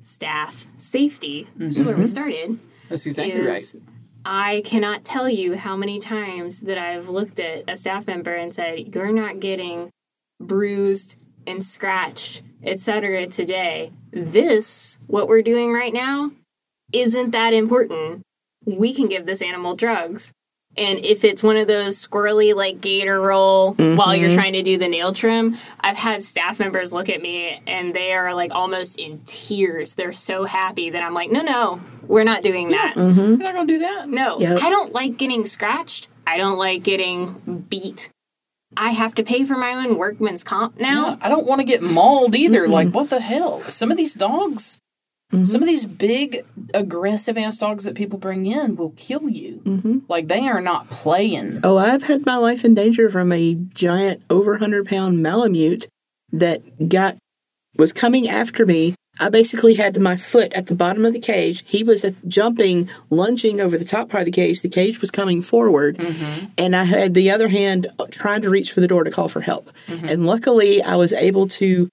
staff 0.00 0.66
safety, 0.78 1.48
which 1.56 1.70
is 1.70 1.78
where 1.78 1.88
we 1.88 1.92
mm-hmm. 1.92 2.04
started. 2.04 2.58
That's 2.88 3.06
exactly 3.06 3.40
right. 3.40 3.64
I 4.24 4.62
cannot 4.64 5.04
tell 5.04 5.28
you 5.28 5.56
how 5.56 5.76
many 5.76 5.98
times 5.98 6.60
that 6.60 6.78
I've 6.78 7.08
looked 7.08 7.40
at 7.40 7.68
a 7.68 7.76
staff 7.76 8.06
member 8.06 8.34
and 8.34 8.54
said, 8.54 8.94
You're 8.94 9.12
not 9.12 9.40
getting 9.40 9.90
bruised 10.40 11.16
and 11.46 11.64
scratched, 11.64 12.42
etc. 12.62 13.26
today. 13.26 13.92
This, 14.12 14.98
what 15.06 15.28
we're 15.28 15.42
doing 15.42 15.72
right 15.72 15.92
now, 15.92 16.32
isn't 16.92 17.30
that 17.30 17.54
important. 17.54 18.22
We 18.64 18.94
can 18.94 19.08
give 19.08 19.26
this 19.26 19.42
animal 19.42 19.74
drugs. 19.74 20.32
And 20.76 20.98
if 21.00 21.22
it's 21.24 21.42
one 21.42 21.56
of 21.58 21.66
those 21.66 22.06
squirrely 22.06 22.54
like 22.54 22.80
gator 22.80 23.20
roll 23.20 23.74
while 23.74 24.16
you're 24.16 24.28
mm-hmm. 24.28 24.36
trying 24.36 24.52
to 24.54 24.62
do 24.62 24.78
the 24.78 24.88
nail 24.88 25.12
trim, 25.12 25.58
I've 25.80 25.98
had 25.98 26.24
staff 26.24 26.58
members 26.58 26.94
look 26.94 27.10
at 27.10 27.20
me 27.20 27.60
and 27.66 27.94
they 27.94 28.14
are 28.14 28.34
like 28.34 28.52
almost 28.52 28.98
in 28.98 29.20
tears. 29.26 29.94
They're 29.96 30.12
so 30.12 30.44
happy 30.44 30.90
that 30.90 31.02
I'm 31.02 31.12
like, 31.12 31.30
no, 31.30 31.42
no, 31.42 31.80
we're 32.06 32.24
not 32.24 32.42
doing 32.42 32.70
that. 32.70 32.94
Mm-hmm. 32.96 33.20
You're 33.20 33.36
not 33.36 33.54
gonna 33.54 33.66
do 33.66 33.80
that. 33.80 34.08
No, 34.08 34.40
Yep. 34.40 34.62
I 34.62 34.70
don't 34.70 34.92
like 34.94 35.18
getting 35.18 35.44
scratched. 35.44 36.08
I 36.26 36.38
don't 36.38 36.56
like 36.56 36.82
getting 36.82 37.66
beat. 37.68 38.10
I 38.76 38.90
have 38.92 39.14
to 39.14 39.22
pay 39.22 39.44
for 39.44 39.56
my 39.56 39.74
own 39.74 39.96
workman's 39.98 40.44
comp 40.44 40.78
now. 40.78 41.10
Yeah, 41.10 41.16
I 41.20 41.28
don't 41.28 41.46
want 41.46 41.60
to 41.60 41.64
get 41.64 41.82
mauled 41.82 42.34
either. 42.34 42.68
Like, 42.68 42.90
what 42.90 43.10
the 43.10 43.20
hell? 43.20 43.62
Some 43.64 43.90
of 43.90 43.96
these 43.96 44.14
dogs, 44.14 44.78
mm-hmm. 45.32 45.44
some 45.44 45.62
of 45.62 45.68
these 45.68 45.84
big, 45.86 46.44
aggressive 46.74 47.36
ass 47.36 47.58
dogs 47.58 47.84
that 47.84 47.94
people 47.94 48.18
bring 48.18 48.46
in 48.46 48.76
will 48.76 48.94
kill 48.96 49.28
you. 49.28 49.62
Mm-hmm. 49.64 49.98
Like, 50.08 50.28
they 50.28 50.48
are 50.48 50.60
not 50.60 50.90
playing. 50.90 51.60
Oh, 51.62 51.76
I've 51.76 52.04
had 52.04 52.26
my 52.26 52.36
life 52.36 52.64
in 52.64 52.74
danger 52.74 53.10
from 53.10 53.32
a 53.32 53.54
giant 53.54 54.22
over 54.30 54.52
100 54.52 54.86
pound 54.86 55.22
Malamute 55.22 55.86
that 56.32 56.88
got 56.88 57.16
was 57.76 57.92
coming 57.92 58.28
after 58.28 58.66
me. 58.66 58.94
I 59.22 59.28
basically 59.28 59.74
had 59.74 60.00
my 60.00 60.16
foot 60.16 60.52
at 60.52 60.66
the 60.66 60.74
bottom 60.74 61.04
of 61.04 61.12
the 61.12 61.20
cage. 61.20 61.62
He 61.64 61.84
was 61.84 62.04
jumping, 62.26 62.88
lunging 63.08 63.60
over 63.60 63.78
the 63.78 63.84
top 63.84 64.08
part 64.08 64.22
of 64.22 64.26
the 64.26 64.32
cage. 64.32 64.62
The 64.62 64.68
cage 64.68 65.00
was 65.00 65.12
coming 65.12 65.42
forward, 65.42 65.96
mm-hmm. 65.96 66.46
and 66.58 66.74
I 66.74 66.82
had 66.82 67.14
the 67.14 67.30
other 67.30 67.46
hand 67.46 67.86
trying 68.10 68.42
to 68.42 68.50
reach 68.50 68.72
for 68.72 68.80
the 68.80 68.88
door 68.88 69.04
to 69.04 69.12
call 69.12 69.28
for 69.28 69.40
help. 69.40 69.70
Mm-hmm. 69.86 70.08
And 70.08 70.26
luckily, 70.26 70.82
I 70.82 70.96
was 70.96 71.12
able 71.12 71.46
to 71.48 71.88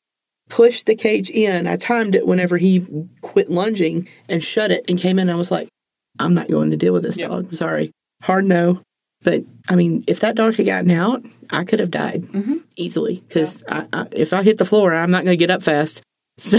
push 0.49 0.81
the 0.81 0.95
cage 0.95 1.29
in. 1.29 1.67
I 1.67 1.77
timed 1.77 2.15
it 2.15 2.25
whenever 2.25 2.57
he 2.57 2.85
quit 3.21 3.51
lunging 3.51 4.07
and 4.27 4.43
shut 4.43 4.71
it 4.71 4.85
and 4.89 4.97
came 4.97 5.19
in. 5.19 5.29
I 5.29 5.35
was 5.35 5.51
like, 5.51 5.69
I'm 6.17 6.33
not 6.33 6.49
going 6.49 6.71
to 6.71 6.77
deal 6.77 6.93
with 6.93 7.03
this 7.03 7.17
Yep. 7.17 7.29
dog. 7.29 7.53
Sorry. 7.53 7.91
Hard 8.23 8.45
no. 8.45 8.81
But 9.21 9.43
I 9.69 9.75
mean, 9.75 10.03
if 10.07 10.21
that 10.21 10.35
dog 10.35 10.55
had 10.55 10.65
gotten 10.65 10.91
out, 10.91 11.23
I 11.51 11.63
could 11.63 11.79
have 11.79 11.91
died 11.91 12.23
mm-hmm. 12.23 12.57
easily 12.75 13.23
because 13.27 13.63
I, 13.69 13.85
I, 13.93 14.07
if 14.11 14.33
I 14.33 14.41
hit 14.41 14.57
the 14.57 14.65
floor, 14.65 14.95
I'm 14.95 15.11
not 15.11 15.25
going 15.25 15.37
to 15.37 15.45
get 15.45 15.51
up 15.51 15.61
fast. 15.61 16.01
So, 16.49 16.57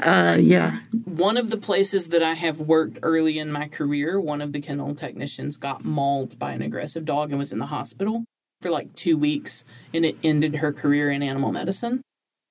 uh, 0.00 0.36
yeah. 0.40 0.80
One 1.04 1.36
of 1.36 1.50
the 1.50 1.56
places 1.56 2.08
that 2.08 2.24
I 2.24 2.34
have 2.34 2.58
worked 2.58 2.98
early 3.02 3.38
in 3.38 3.52
my 3.52 3.68
career, 3.68 4.20
one 4.20 4.40
of 4.40 4.52
the 4.52 4.60
kennel 4.60 4.96
technicians 4.96 5.56
got 5.56 5.84
mauled 5.84 6.38
by 6.40 6.52
an 6.52 6.62
aggressive 6.62 7.04
dog 7.04 7.30
and 7.30 7.38
was 7.38 7.52
in 7.52 7.60
the 7.60 7.66
hospital 7.66 8.24
for 8.60 8.70
like 8.70 8.94
two 8.94 9.16
weeks, 9.16 9.64
and 9.92 10.04
it 10.04 10.16
ended 10.24 10.56
her 10.56 10.72
career 10.72 11.10
in 11.10 11.22
animal 11.22 11.52
medicine. 11.52 12.02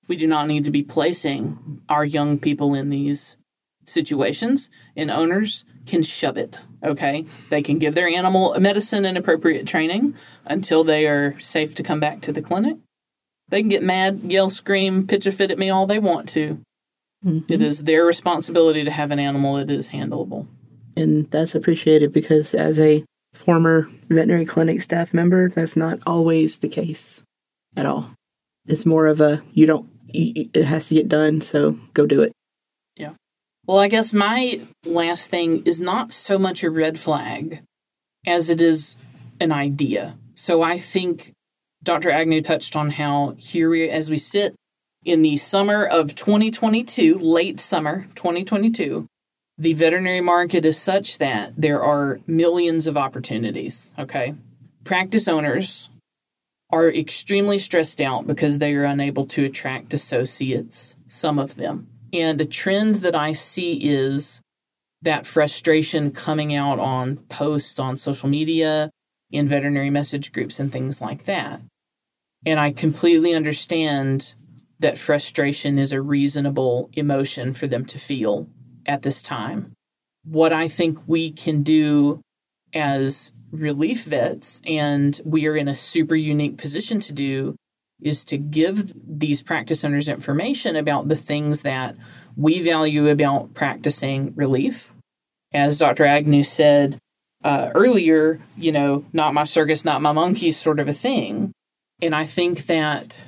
We 0.07 0.15
do 0.15 0.25
not 0.25 0.47
need 0.47 0.63
to 0.65 0.71
be 0.71 0.83
placing 0.83 1.81
our 1.89 2.05
young 2.05 2.39
people 2.39 2.73
in 2.73 2.89
these 2.89 3.37
situations, 3.85 4.69
and 4.95 5.11
owners 5.11 5.65
can 5.85 6.03
shove 6.03 6.37
it. 6.37 6.65
Okay, 6.83 7.25
they 7.49 7.61
can 7.61 7.79
give 7.79 7.95
their 7.95 8.07
animal 8.07 8.57
medicine 8.59 9.05
and 9.05 9.17
appropriate 9.17 9.67
training 9.67 10.15
until 10.45 10.83
they 10.83 11.05
are 11.05 11.37
safe 11.39 11.75
to 11.75 11.83
come 11.83 11.99
back 11.99 12.21
to 12.21 12.31
the 12.31 12.41
clinic. 12.41 12.77
They 13.49 13.61
can 13.61 13.69
get 13.69 13.83
mad, 13.83 14.21
yell, 14.23 14.49
scream, 14.49 15.05
pitch 15.05 15.27
a 15.27 15.31
fit 15.31 15.51
at 15.51 15.59
me 15.59 15.69
all 15.69 15.85
they 15.85 15.99
want 15.99 16.29
to. 16.29 16.59
It 17.25 17.27
mm-hmm. 17.27 17.61
is 17.61 17.79
their 17.79 18.05
responsibility 18.05 18.83
to 18.83 18.91
have 18.91 19.11
an 19.11 19.19
animal 19.19 19.55
that 19.55 19.69
is 19.69 19.89
handleable. 19.89 20.47
And 20.97 21.29
that's 21.31 21.55
appreciated 21.55 22.11
because 22.11 22.53
as 22.53 22.79
a 22.79 23.03
former 23.33 23.89
veterinary 24.09 24.45
clinic 24.45 24.81
staff 24.81 25.13
member, 25.13 25.49
that's 25.49 25.75
not 25.75 25.99
always 26.05 26.57
the 26.57 26.67
case 26.67 27.23
at 27.75 27.85
all. 27.85 28.11
It's 28.67 28.85
more 28.85 29.07
of 29.07 29.21
a, 29.21 29.41
you 29.53 29.65
don't, 29.65 29.89
it 30.09 30.65
has 30.65 30.87
to 30.87 30.95
get 30.95 31.07
done, 31.09 31.41
so 31.41 31.79
go 31.93 32.05
do 32.05 32.21
it. 32.21 32.31
Yeah. 32.95 33.13
Well, 33.65 33.79
I 33.79 33.87
guess 33.87 34.13
my 34.13 34.61
last 34.85 35.29
thing 35.29 35.63
is 35.63 35.79
not 35.79 36.13
so 36.13 36.37
much 36.37 36.63
a 36.63 36.69
red 36.69 36.99
flag 36.99 37.63
as 38.25 38.49
it 38.49 38.61
is 38.61 38.95
an 39.39 39.51
idea. 39.51 40.17
So 40.35 40.61
I 40.61 40.77
think 40.77 41.32
Dr. 41.83 42.11
Agnew 42.11 42.41
touched 42.41 42.75
on 42.75 42.91
how 42.91 43.35
here 43.37 43.69
we, 43.69 43.89
as 43.89 44.09
we 44.09 44.17
sit 44.17 44.55
in 45.03 45.21
the 45.21 45.35
summer 45.35 45.85
of 45.85 46.15
2022, 46.15 47.17
late 47.17 47.59
summer 47.59 48.07
2022, 48.15 49.05
the 49.57 49.73
veterinary 49.73 50.21
market 50.21 50.63
is 50.63 50.77
such 50.77 51.17
that 51.17 51.53
there 51.57 51.83
are 51.83 52.21
millions 52.25 52.87
of 52.87 52.97
opportunities. 52.97 53.93
Okay. 53.99 54.33
Practice 54.85 55.27
owners 55.27 55.89
are 56.71 56.89
extremely 56.89 57.59
stressed 57.59 58.01
out 58.01 58.25
because 58.25 58.57
they 58.57 58.73
are 58.75 58.85
unable 58.85 59.25
to 59.27 59.45
attract 59.45 59.93
associates, 59.93 60.95
some 61.07 61.37
of 61.37 61.55
them. 61.55 61.87
And 62.13 62.39
a 62.39 62.45
trend 62.45 62.95
that 62.95 63.15
I 63.15 63.33
see 63.33 63.73
is 63.73 64.41
that 65.01 65.25
frustration 65.25 66.11
coming 66.11 66.55
out 66.55 66.79
on 66.79 67.17
posts 67.17 67.77
on 67.77 67.97
social 67.97 68.29
media, 68.29 68.89
in 69.31 69.47
veterinary 69.47 69.89
message 69.89 70.31
groups, 70.31 70.59
and 70.59 70.71
things 70.71 71.01
like 71.01 71.25
that. 71.25 71.59
And 72.45 72.59
I 72.59 72.71
completely 72.71 73.33
understand 73.33 74.35
that 74.79 74.97
frustration 74.97 75.79
is 75.79 75.91
a 75.91 76.01
reasonable 76.01 76.89
emotion 76.93 77.53
for 77.53 77.67
them 77.67 77.85
to 77.85 77.97
feel 77.97 78.47
at 78.85 79.01
this 79.01 79.21
time. 79.21 79.73
What 80.25 80.51
I 80.51 80.67
think 80.67 80.99
we 81.07 81.31
can 81.31 81.63
do 81.63 82.21
as 82.73 83.31
relief 83.51 84.03
vets, 84.05 84.61
and 84.65 85.19
we 85.23 85.47
are 85.47 85.55
in 85.55 85.67
a 85.67 85.75
super 85.75 86.15
unique 86.15 86.57
position 86.57 86.99
to 87.01 87.13
do, 87.13 87.55
is 88.01 88.25
to 88.25 88.37
give 88.37 88.93
these 89.07 89.41
practice 89.41 89.85
owners 89.85 90.09
information 90.09 90.75
about 90.75 91.07
the 91.07 91.15
things 91.15 91.61
that 91.61 91.95
we 92.35 92.61
value 92.61 93.07
about 93.07 93.53
practicing 93.53 94.33
relief. 94.35 94.91
As 95.53 95.77
Dr. 95.77 96.03
Agnew 96.03 96.43
said 96.43 96.97
uh, 97.43 97.69
earlier, 97.73 98.41
you 98.57 98.71
know, 98.71 99.05
not 99.13 99.33
my 99.33 99.45
circus, 99.45 99.85
not 99.85 100.01
my 100.01 100.11
monkeys 100.11 100.57
sort 100.57 100.79
of 100.79 100.87
a 100.87 100.93
thing. 100.93 101.53
And 102.03 102.13
I 102.13 102.25
think 102.25 102.65
that 102.65 103.21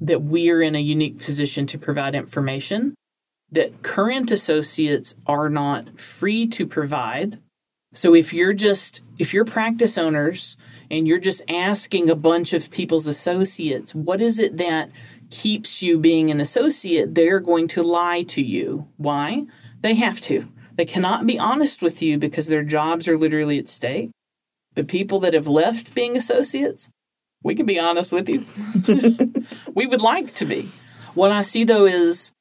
that 0.00 0.22
we 0.22 0.48
are 0.48 0.62
in 0.62 0.74
a 0.74 0.80
unique 0.80 1.18
position 1.18 1.66
to 1.66 1.78
provide 1.78 2.14
information 2.14 2.94
that 3.50 3.82
current 3.82 4.30
associates 4.30 5.14
are 5.26 5.50
not 5.50 6.00
free 6.00 6.46
to 6.46 6.66
provide. 6.66 7.38
So 7.92 8.14
if 8.14 8.32
you're 8.32 8.54
just 8.54 9.02
if 9.18 9.34
you're 9.34 9.44
practice 9.44 9.98
owners 9.98 10.56
and 10.90 11.06
you're 11.06 11.18
just 11.18 11.42
asking 11.50 12.08
a 12.08 12.14
bunch 12.14 12.54
of 12.54 12.70
people's 12.70 13.06
associates, 13.06 13.94
what 13.94 14.22
is 14.22 14.38
it 14.38 14.56
that 14.56 14.90
keeps 15.28 15.82
you 15.82 15.98
being 15.98 16.30
an 16.30 16.40
associate? 16.40 17.14
They're 17.14 17.40
going 17.40 17.68
to 17.68 17.82
lie 17.82 18.22
to 18.22 18.40
you. 18.40 18.88
Why? 18.96 19.44
They 19.82 19.96
have 19.96 20.22
to. 20.22 20.48
They 20.76 20.86
cannot 20.86 21.26
be 21.26 21.38
honest 21.38 21.82
with 21.82 22.00
you 22.00 22.16
because 22.16 22.46
their 22.46 22.64
jobs 22.64 23.06
are 23.06 23.18
literally 23.18 23.58
at 23.58 23.68
stake. 23.68 24.12
But 24.74 24.88
people 24.88 25.20
that 25.20 25.34
have 25.34 25.48
left 25.48 25.94
being 25.94 26.16
associates, 26.16 26.88
we 27.42 27.54
can 27.54 27.66
be 27.66 27.78
honest 27.78 28.12
with 28.12 28.28
you. 28.28 28.44
we 29.74 29.86
would 29.86 30.02
like 30.02 30.34
to 30.34 30.44
be. 30.44 30.68
What 31.14 31.32
I 31.32 31.42
see 31.42 31.64
though 31.64 31.86
is 31.86 32.32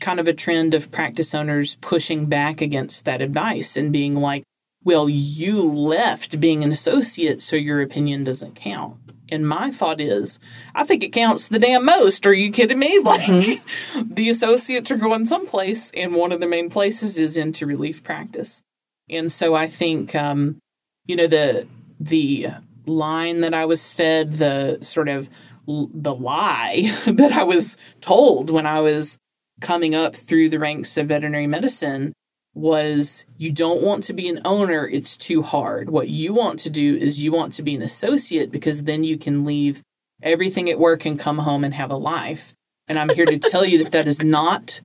kind 0.00 0.20
of 0.20 0.28
a 0.28 0.34
trend 0.34 0.74
of 0.74 0.90
practice 0.90 1.34
owners 1.34 1.76
pushing 1.76 2.26
back 2.26 2.60
against 2.60 3.04
that 3.04 3.22
advice 3.22 3.76
and 3.76 3.92
being 3.92 4.16
like, 4.16 4.44
well, 4.82 5.08
you 5.08 5.62
left 5.62 6.40
being 6.40 6.62
an 6.62 6.70
associate, 6.70 7.40
so 7.40 7.56
your 7.56 7.80
opinion 7.80 8.22
doesn't 8.22 8.54
count. 8.54 8.96
And 9.30 9.48
my 9.48 9.70
thought 9.70 10.00
is, 10.00 10.38
I 10.74 10.84
think 10.84 11.02
it 11.02 11.14
counts 11.14 11.48
the 11.48 11.58
damn 11.58 11.86
most. 11.86 12.26
Are 12.26 12.34
you 12.34 12.52
kidding 12.52 12.78
me? 12.78 12.98
Like, 13.04 13.62
the 13.96 14.28
associates 14.28 14.90
are 14.90 14.96
going 14.96 15.24
someplace, 15.24 15.90
and 15.92 16.14
one 16.14 16.32
of 16.32 16.40
the 16.40 16.46
main 16.46 16.68
places 16.68 17.18
is 17.18 17.36
into 17.36 17.66
relief 17.66 18.04
practice. 18.04 18.62
And 19.08 19.32
so 19.32 19.54
I 19.54 19.66
think, 19.66 20.14
um, 20.14 20.58
you 21.06 21.16
know, 21.16 21.26
the 21.26 21.66
the 21.98 22.48
line 22.86 23.40
that 23.40 23.54
I 23.54 23.64
was 23.64 23.92
fed, 23.92 24.34
the 24.34 24.78
sort 24.82 25.08
of 25.08 25.28
l- 25.68 25.90
the 25.92 26.14
lie 26.14 26.82
that 27.06 27.32
I 27.32 27.44
was 27.44 27.76
told 28.00 28.50
when 28.50 28.66
I 28.66 28.80
was 28.80 29.18
coming 29.60 29.94
up 29.94 30.14
through 30.14 30.48
the 30.48 30.58
ranks 30.58 30.96
of 30.96 31.08
veterinary 31.08 31.46
medicine 31.46 32.12
was 32.54 33.24
you 33.36 33.50
don't 33.50 33.82
want 33.82 34.04
to 34.04 34.12
be 34.12 34.28
an 34.28 34.40
owner, 34.44 34.86
it's 34.86 35.16
too 35.16 35.42
hard. 35.42 35.90
What 35.90 36.08
you 36.08 36.32
want 36.32 36.60
to 36.60 36.70
do 36.70 36.96
is 36.96 37.20
you 37.22 37.32
want 37.32 37.52
to 37.54 37.62
be 37.62 37.74
an 37.74 37.82
associate 37.82 38.52
because 38.52 38.84
then 38.84 39.02
you 39.02 39.18
can 39.18 39.44
leave 39.44 39.82
everything 40.22 40.70
at 40.70 40.78
work 40.78 41.04
and 41.04 41.18
come 41.18 41.38
home 41.38 41.64
and 41.64 41.74
have 41.74 41.90
a 41.90 41.96
life. 41.96 42.54
And 42.86 42.98
I'm 42.98 43.08
here 43.08 43.26
to 43.26 43.38
tell 43.50 43.64
you 43.64 43.82
that 43.82 43.92
that 43.92 44.06
is 44.06 44.22
not 44.22 44.80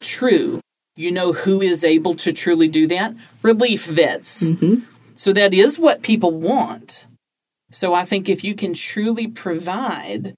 true. 0.00 0.60
You 0.96 1.10
know 1.10 1.32
who 1.32 1.60
is 1.60 1.82
able 1.82 2.14
to 2.16 2.32
truly 2.32 2.68
do 2.68 2.86
that? 2.88 3.14
Relief 3.42 3.86
vets. 3.86 4.44
Mm-hmm. 4.44 4.84
So 5.14 5.32
that 5.32 5.54
is 5.54 5.78
what 5.78 6.02
people 6.02 6.32
want. 6.32 7.06
So 7.74 7.92
I 7.92 8.04
think 8.04 8.28
if 8.28 8.44
you 8.44 8.54
can 8.54 8.72
truly 8.72 9.26
provide 9.26 10.36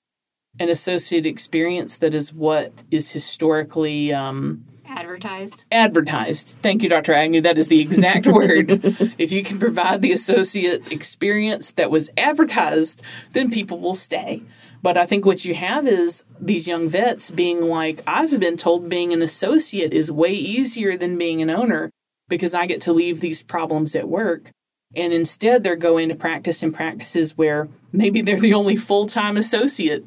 an 0.58 0.70
associate 0.70 1.26
experience 1.26 1.98
that 1.98 2.14
is 2.14 2.32
what 2.32 2.72
is 2.90 3.12
historically 3.12 4.10
um, 4.10 4.64
Advertised. 4.86 5.66
advertised. 5.70 6.46
Thank 6.62 6.82
you, 6.82 6.88
Dr. 6.88 7.12
Agnew. 7.12 7.42
That 7.42 7.58
is 7.58 7.68
the 7.68 7.80
exact 7.82 8.26
word. 8.38 8.80
If 9.18 9.32
you 9.32 9.42
can 9.42 9.58
provide 9.58 10.00
the 10.00 10.12
associate 10.12 10.90
experience 10.90 11.72
that 11.72 11.90
was 11.90 12.08
advertised, 12.16 13.02
then 13.32 13.50
people 13.50 13.78
will 13.78 13.94
stay. 13.94 14.42
But 14.82 14.96
I 14.96 15.04
think 15.04 15.26
what 15.26 15.44
you 15.44 15.54
have 15.54 15.86
is 15.86 16.24
these 16.40 16.66
young 16.66 16.88
vets 16.88 17.30
being 17.30 17.60
like, 17.60 18.02
I've 18.06 18.40
been 18.40 18.56
told 18.56 18.88
being 18.88 19.12
an 19.12 19.20
associate 19.20 19.92
is 19.92 20.10
way 20.10 20.32
easier 20.32 20.96
than 20.96 21.18
being 21.18 21.42
an 21.42 21.50
owner 21.50 21.90
because 22.28 22.54
I 22.54 22.64
get 22.64 22.80
to 22.82 22.94
leave 22.94 23.20
these 23.20 23.42
problems 23.42 23.94
at 23.94 24.08
work. 24.08 24.52
And 24.94 25.12
instead, 25.12 25.62
they're 25.62 25.76
going 25.76 26.08
to 26.08 26.14
practice 26.14 26.62
in 26.62 26.72
practices 26.72 27.36
where 27.36 27.68
maybe 27.92 28.22
they're 28.22 28.40
the 28.40 28.54
only 28.54 28.76
full 28.76 29.06
time 29.06 29.36
associate 29.36 30.04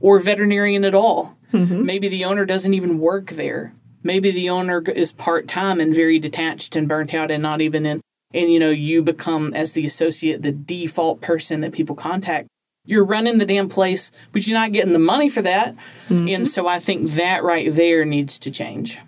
or 0.00 0.18
veterinarian 0.18 0.84
at 0.84 0.94
all. 0.94 1.36
Mm-hmm. 1.52 1.84
Maybe 1.84 2.08
the 2.08 2.24
owner 2.24 2.44
doesn't 2.44 2.74
even 2.74 2.98
work 2.98 3.30
there. 3.30 3.72
Maybe 4.02 4.30
the 4.30 4.50
owner 4.50 4.82
is 4.82 5.12
part 5.12 5.48
time 5.48 5.80
and 5.80 5.94
very 5.94 6.18
detached 6.18 6.76
and 6.76 6.88
burnt 6.88 7.14
out 7.14 7.30
and 7.30 7.42
not 7.42 7.60
even 7.60 7.86
in. 7.86 8.00
And 8.34 8.52
you 8.52 8.58
know, 8.58 8.70
you 8.70 9.02
become 9.02 9.54
as 9.54 9.72
the 9.72 9.86
associate 9.86 10.42
the 10.42 10.52
default 10.52 11.20
person 11.20 11.60
that 11.62 11.72
people 11.72 11.96
contact. 11.96 12.48
You're 12.84 13.04
running 13.04 13.38
the 13.38 13.46
damn 13.46 13.68
place, 13.68 14.12
but 14.30 14.46
you're 14.46 14.58
not 14.58 14.72
getting 14.72 14.92
the 14.92 14.98
money 15.00 15.28
for 15.28 15.42
that. 15.42 15.74
Mm-hmm. 16.08 16.28
And 16.28 16.48
so 16.48 16.68
I 16.68 16.78
think 16.78 17.12
that 17.12 17.42
right 17.42 17.72
there 17.72 18.04
needs 18.04 18.38
to 18.40 18.50
change. 18.50 18.98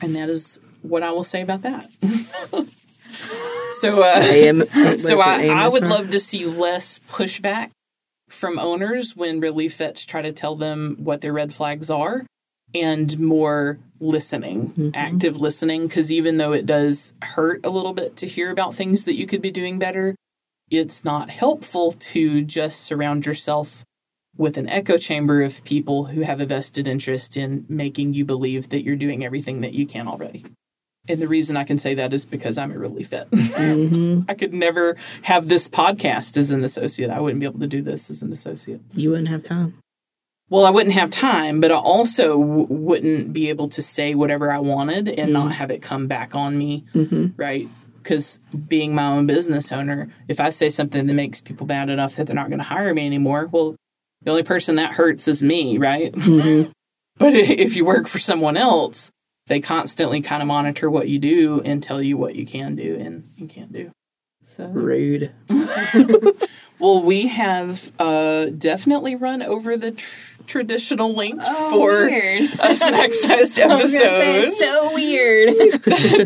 And 0.00 0.16
that 0.16 0.30
is 0.30 0.58
what 0.80 1.02
I 1.02 1.12
will 1.12 1.24
say 1.24 1.42
about 1.42 1.62
that. 1.62 1.86
so, 3.80 4.02
uh, 4.02 4.20
AM, 4.22 4.66
so 4.98 5.20
I, 5.20 5.46
I 5.46 5.68
would 5.68 5.86
love 5.86 6.10
to 6.10 6.20
see 6.20 6.44
less 6.44 6.98
pushback 7.10 7.70
from 8.28 8.58
owners 8.58 9.16
when 9.16 9.40
relief 9.40 9.76
vets 9.76 10.04
try 10.04 10.22
to 10.22 10.32
tell 10.32 10.54
them 10.54 10.96
what 11.00 11.20
their 11.20 11.32
red 11.32 11.52
flags 11.52 11.90
are 11.90 12.24
and 12.74 13.18
more 13.18 13.78
listening, 13.98 14.92
active 14.94 15.40
listening. 15.40 15.86
Because 15.88 16.12
even 16.12 16.36
though 16.36 16.52
it 16.52 16.66
does 16.66 17.12
hurt 17.22 17.64
a 17.64 17.70
little 17.70 17.92
bit 17.92 18.16
to 18.18 18.26
hear 18.26 18.50
about 18.50 18.74
things 18.74 19.04
that 19.04 19.16
you 19.16 19.26
could 19.26 19.42
be 19.42 19.50
doing 19.50 19.78
better, 19.78 20.14
it's 20.70 21.04
not 21.04 21.30
helpful 21.30 21.92
to 21.92 22.42
just 22.42 22.82
surround 22.82 23.26
yourself 23.26 23.84
with 24.36 24.56
an 24.56 24.68
echo 24.68 24.96
chamber 24.96 25.42
of 25.42 25.64
people 25.64 26.04
who 26.04 26.20
have 26.22 26.40
a 26.40 26.46
vested 26.46 26.86
interest 26.86 27.36
in 27.36 27.66
making 27.68 28.14
you 28.14 28.24
believe 28.24 28.68
that 28.68 28.84
you're 28.84 28.96
doing 28.96 29.24
everything 29.24 29.60
that 29.62 29.74
you 29.74 29.86
can 29.86 30.06
already. 30.06 30.44
And 31.10 31.20
the 31.20 31.28
reason 31.28 31.56
I 31.56 31.64
can 31.64 31.78
say 31.78 31.94
that 31.94 32.12
is 32.12 32.24
because 32.24 32.58
I'm 32.58 32.72
a 32.72 32.78
relief 32.78 33.08
vet. 33.08 33.30
Mm-hmm. 33.30 34.22
I 34.28 34.34
could 34.34 34.54
never 34.54 34.96
have 35.22 35.48
this 35.48 35.68
podcast 35.68 36.36
as 36.36 36.50
an 36.50 36.64
associate. 36.64 37.10
I 37.10 37.20
wouldn't 37.20 37.40
be 37.40 37.46
able 37.46 37.60
to 37.60 37.66
do 37.66 37.82
this 37.82 38.10
as 38.10 38.22
an 38.22 38.32
associate. 38.32 38.80
You 38.92 39.10
wouldn't 39.10 39.28
have 39.28 39.44
time. 39.44 39.78
Well, 40.48 40.64
I 40.64 40.70
wouldn't 40.70 40.94
have 40.94 41.10
time, 41.10 41.60
but 41.60 41.70
I 41.70 41.76
also 41.76 42.38
w- 42.40 42.66
wouldn't 42.68 43.32
be 43.32 43.48
able 43.50 43.68
to 43.68 43.82
say 43.82 44.16
whatever 44.16 44.50
I 44.50 44.58
wanted 44.58 45.08
and 45.08 45.32
not 45.32 45.42
mm-hmm. 45.42 45.52
have 45.52 45.70
it 45.70 45.80
come 45.80 46.08
back 46.08 46.34
on 46.34 46.58
me, 46.58 46.84
mm-hmm. 46.92 47.28
right? 47.36 47.68
Because 48.02 48.40
being 48.66 48.92
my 48.92 49.06
own 49.06 49.26
business 49.26 49.70
owner, 49.70 50.08
if 50.26 50.40
I 50.40 50.50
say 50.50 50.68
something 50.68 51.06
that 51.06 51.14
makes 51.14 51.40
people 51.40 51.68
mad 51.68 51.88
enough 51.88 52.16
that 52.16 52.26
they're 52.26 52.34
not 52.34 52.48
going 52.48 52.58
to 52.58 52.64
hire 52.64 52.92
me 52.92 53.06
anymore, 53.06 53.48
well, 53.52 53.76
the 54.22 54.30
only 54.32 54.42
person 54.42 54.74
that 54.76 54.92
hurts 54.92 55.28
is 55.28 55.40
me, 55.40 55.78
right? 55.78 56.12
but 57.16 57.34
if 57.34 57.76
you 57.76 57.84
work 57.84 58.08
for 58.08 58.18
someone 58.18 58.56
else, 58.56 59.12
they 59.50 59.58
constantly 59.60 60.20
kind 60.20 60.40
of 60.42 60.46
monitor 60.46 60.88
what 60.88 61.08
you 61.08 61.18
do 61.18 61.60
and 61.64 61.82
tell 61.82 62.00
you 62.00 62.16
what 62.16 62.36
you 62.36 62.46
can 62.46 62.76
do 62.76 62.96
and 62.96 63.28
you 63.36 63.48
can't 63.48 63.72
do. 63.72 63.90
So 64.44 64.66
Rude. 64.68 65.32
well, 66.78 67.02
we 67.02 67.26
have 67.26 67.90
uh, 67.98 68.46
definitely 68.46 69.16
run 69.16 69.42
over 69.42 69.76
the 69.76 69.90
tr- 69.90 70.42
traditional 70.46 71.12
length 71.14 71.44
Oh, 71.46 71.70
for 71.72 72.04
weird. 72.06 72.44
a 72.60 72.74
snack-sized 72.76 73.58
I 73.60 73.84
say, 73.86 74.42
episode. 74.42 74.54
so 74.54 74.94
weird. 74.94 75.56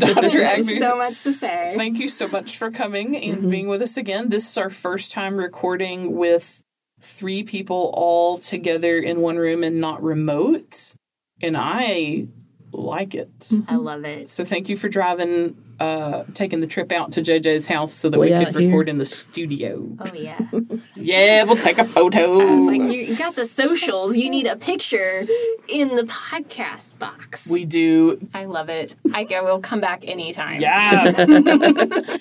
Dr. 0.00 0.20
There's 0.28 0.34
Agnew, 0.66 0.78
so 0.78 0.96
much 0.96 1.22
to 1.22 1.32
say. 1.32 1.72
thank 1.74 1.98
you 1.98 2.08
so 2.08 2.28
much 2.28 2.56
for 2.58 2.70
coming 2.70 3.16
and 3.16 3.50
being 3.50 3.68
with 3.68 3.82
us 3.82 3.96
again. 3.96 4.28
This 4.28 4.48
is 4.48 4.58
our 4.58 4.70
first 4.70 5.10
time 5.10 5.36
recording 5.36 6.14
with 6.14 6.62
three 7.00 7.42
people 7.42 7.90
all 7.94 8.38
together 8.38 8.98
in 8.98 9.20
one 9.20 9.36
room 9.38 9.64
and 9.64 9.80
not 9.80 10.02
remote, 10.02 10.94
and 11.42 11.56
I 11.56 12.28
like 12.78 13.14
it. 13.14 13.30
I 13.68 13.76
love 13.76 14.04
it. 14.04 14.28
So 14.30 14.44
thank 14.44 14.68
you 14.68 14.76
for 14.76 14.88
driving, 14.88 15.56
uh, 15.80 16.24
taking 16.34 16.60
the 16.60 16.66
trip 16.66 16.92
out 16.92 17.12
to 17.12 17.22
JJ's 17.22 17.66
house 17.66 17.92
so 17.92 18.10
that 18.10 18.18
Way 18.18 18.28
we 18.28 18.32
out 18.34 18.46
could 18.46 18.56
here. 18.60 18.68
record 18.68 18.88
in 18.88 18.98
the 18.98 19.04
studio. 19.04 19.96
Oh 20.00 20.14
yeah. 20.14 20.38
Yeah, 20.96 21.44
we'll 21.44 21.56
take 21.56 21.76
a 21.78 21.84
photo. 21.84 22.40
I 22.40 22.54
was 22.54 22.66
like, 22.66 22.80
you 22.80 23.00
you 23.02 23.16
got 23.16 23.34
the 23.36 23.46
socials. 23.46 24.16
You 24.16 24.30
need 24.30 24.46
a 24.46 24.56
picture 24.56 25.26
in 25.68 25.96
the 25.96 26.04
podcast 26.04 26.98
box. 26.98 27.46
we 27.48 27.64
do 27.66 28.26
I 28.32 28.46
love 28.46 28.68
it. 28.70 28.94
I 29.12 29.26
I 29.34 29.40
will 29.42 29.60
come 29.60 29.80
back 29.80 30.02
anytime. 30.06 30.60
Yes. 30.60 31.18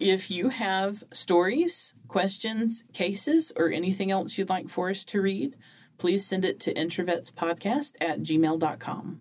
if 0.00 0.30
you 0.30 0.48
have 0.48 1.04
stories, 1.12 1.94
questions, 2.08 2.82
cases, 2.92 3.52
or 3.56 3.70
anything 3.70 4.10
else 4.10 4.36
you'd 4.38 4.48
like 4.48 4.68
for 4.68 4.90
us 4.90 5.04
to 5.06 5.20
read, 5.20 5.54
please 5.98 6.26
send 6.26 6.44
it 6.44 6.58
to 6.60 6.74
introvetspodcast 6.74 7.92
at 8.00 8.20
gmail.com. 8.20 9.20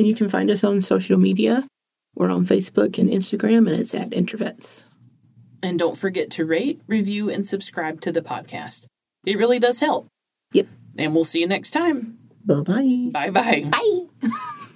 And 0.00 0.08
you 0.08 0.14
can 0.14 0.30
find 0.30 0.50
us 0.50 0.64
on 0.64 0.80
social 0.80 1.18
media. 1.18 1.68
We're 2.14 2.30
on 2.30 2.46
Facebook 2.46 2.96
and 2.96 3.10
Instagram, 3.10 3.70
and 3.70 3.78
it's 3.78 3.94
at 3.94 4.12
Introvets. 4.12 4.86
And 5.62 5.78
don't 5.78 5.94
forget 5.94 6.30
to 6.30 6.46
rate, 6.46 6.80
review, 6.86 7.28
and 7.28 7.46
subscribe 7.46 8.00
to 8.00 8.10
the 8.10 8.22
podcast. 8.22 8.86
It 9.26 9.36
really 9.36 9.58
does 9.58 9.78
help. 9.78 10.06
Yep. 10.54 10.68
And 10.96 11.14
we'll 11.14 11.26
see 11.26 11.40
you 11.40 11.46
next 11.46 11.72
time. 11.72 12.18
Bye 12.46 12.60
bye. 12.62 13.10
Bye 13.12 13.28
bye. 13.28 13.68
Bye. 13.70 14.68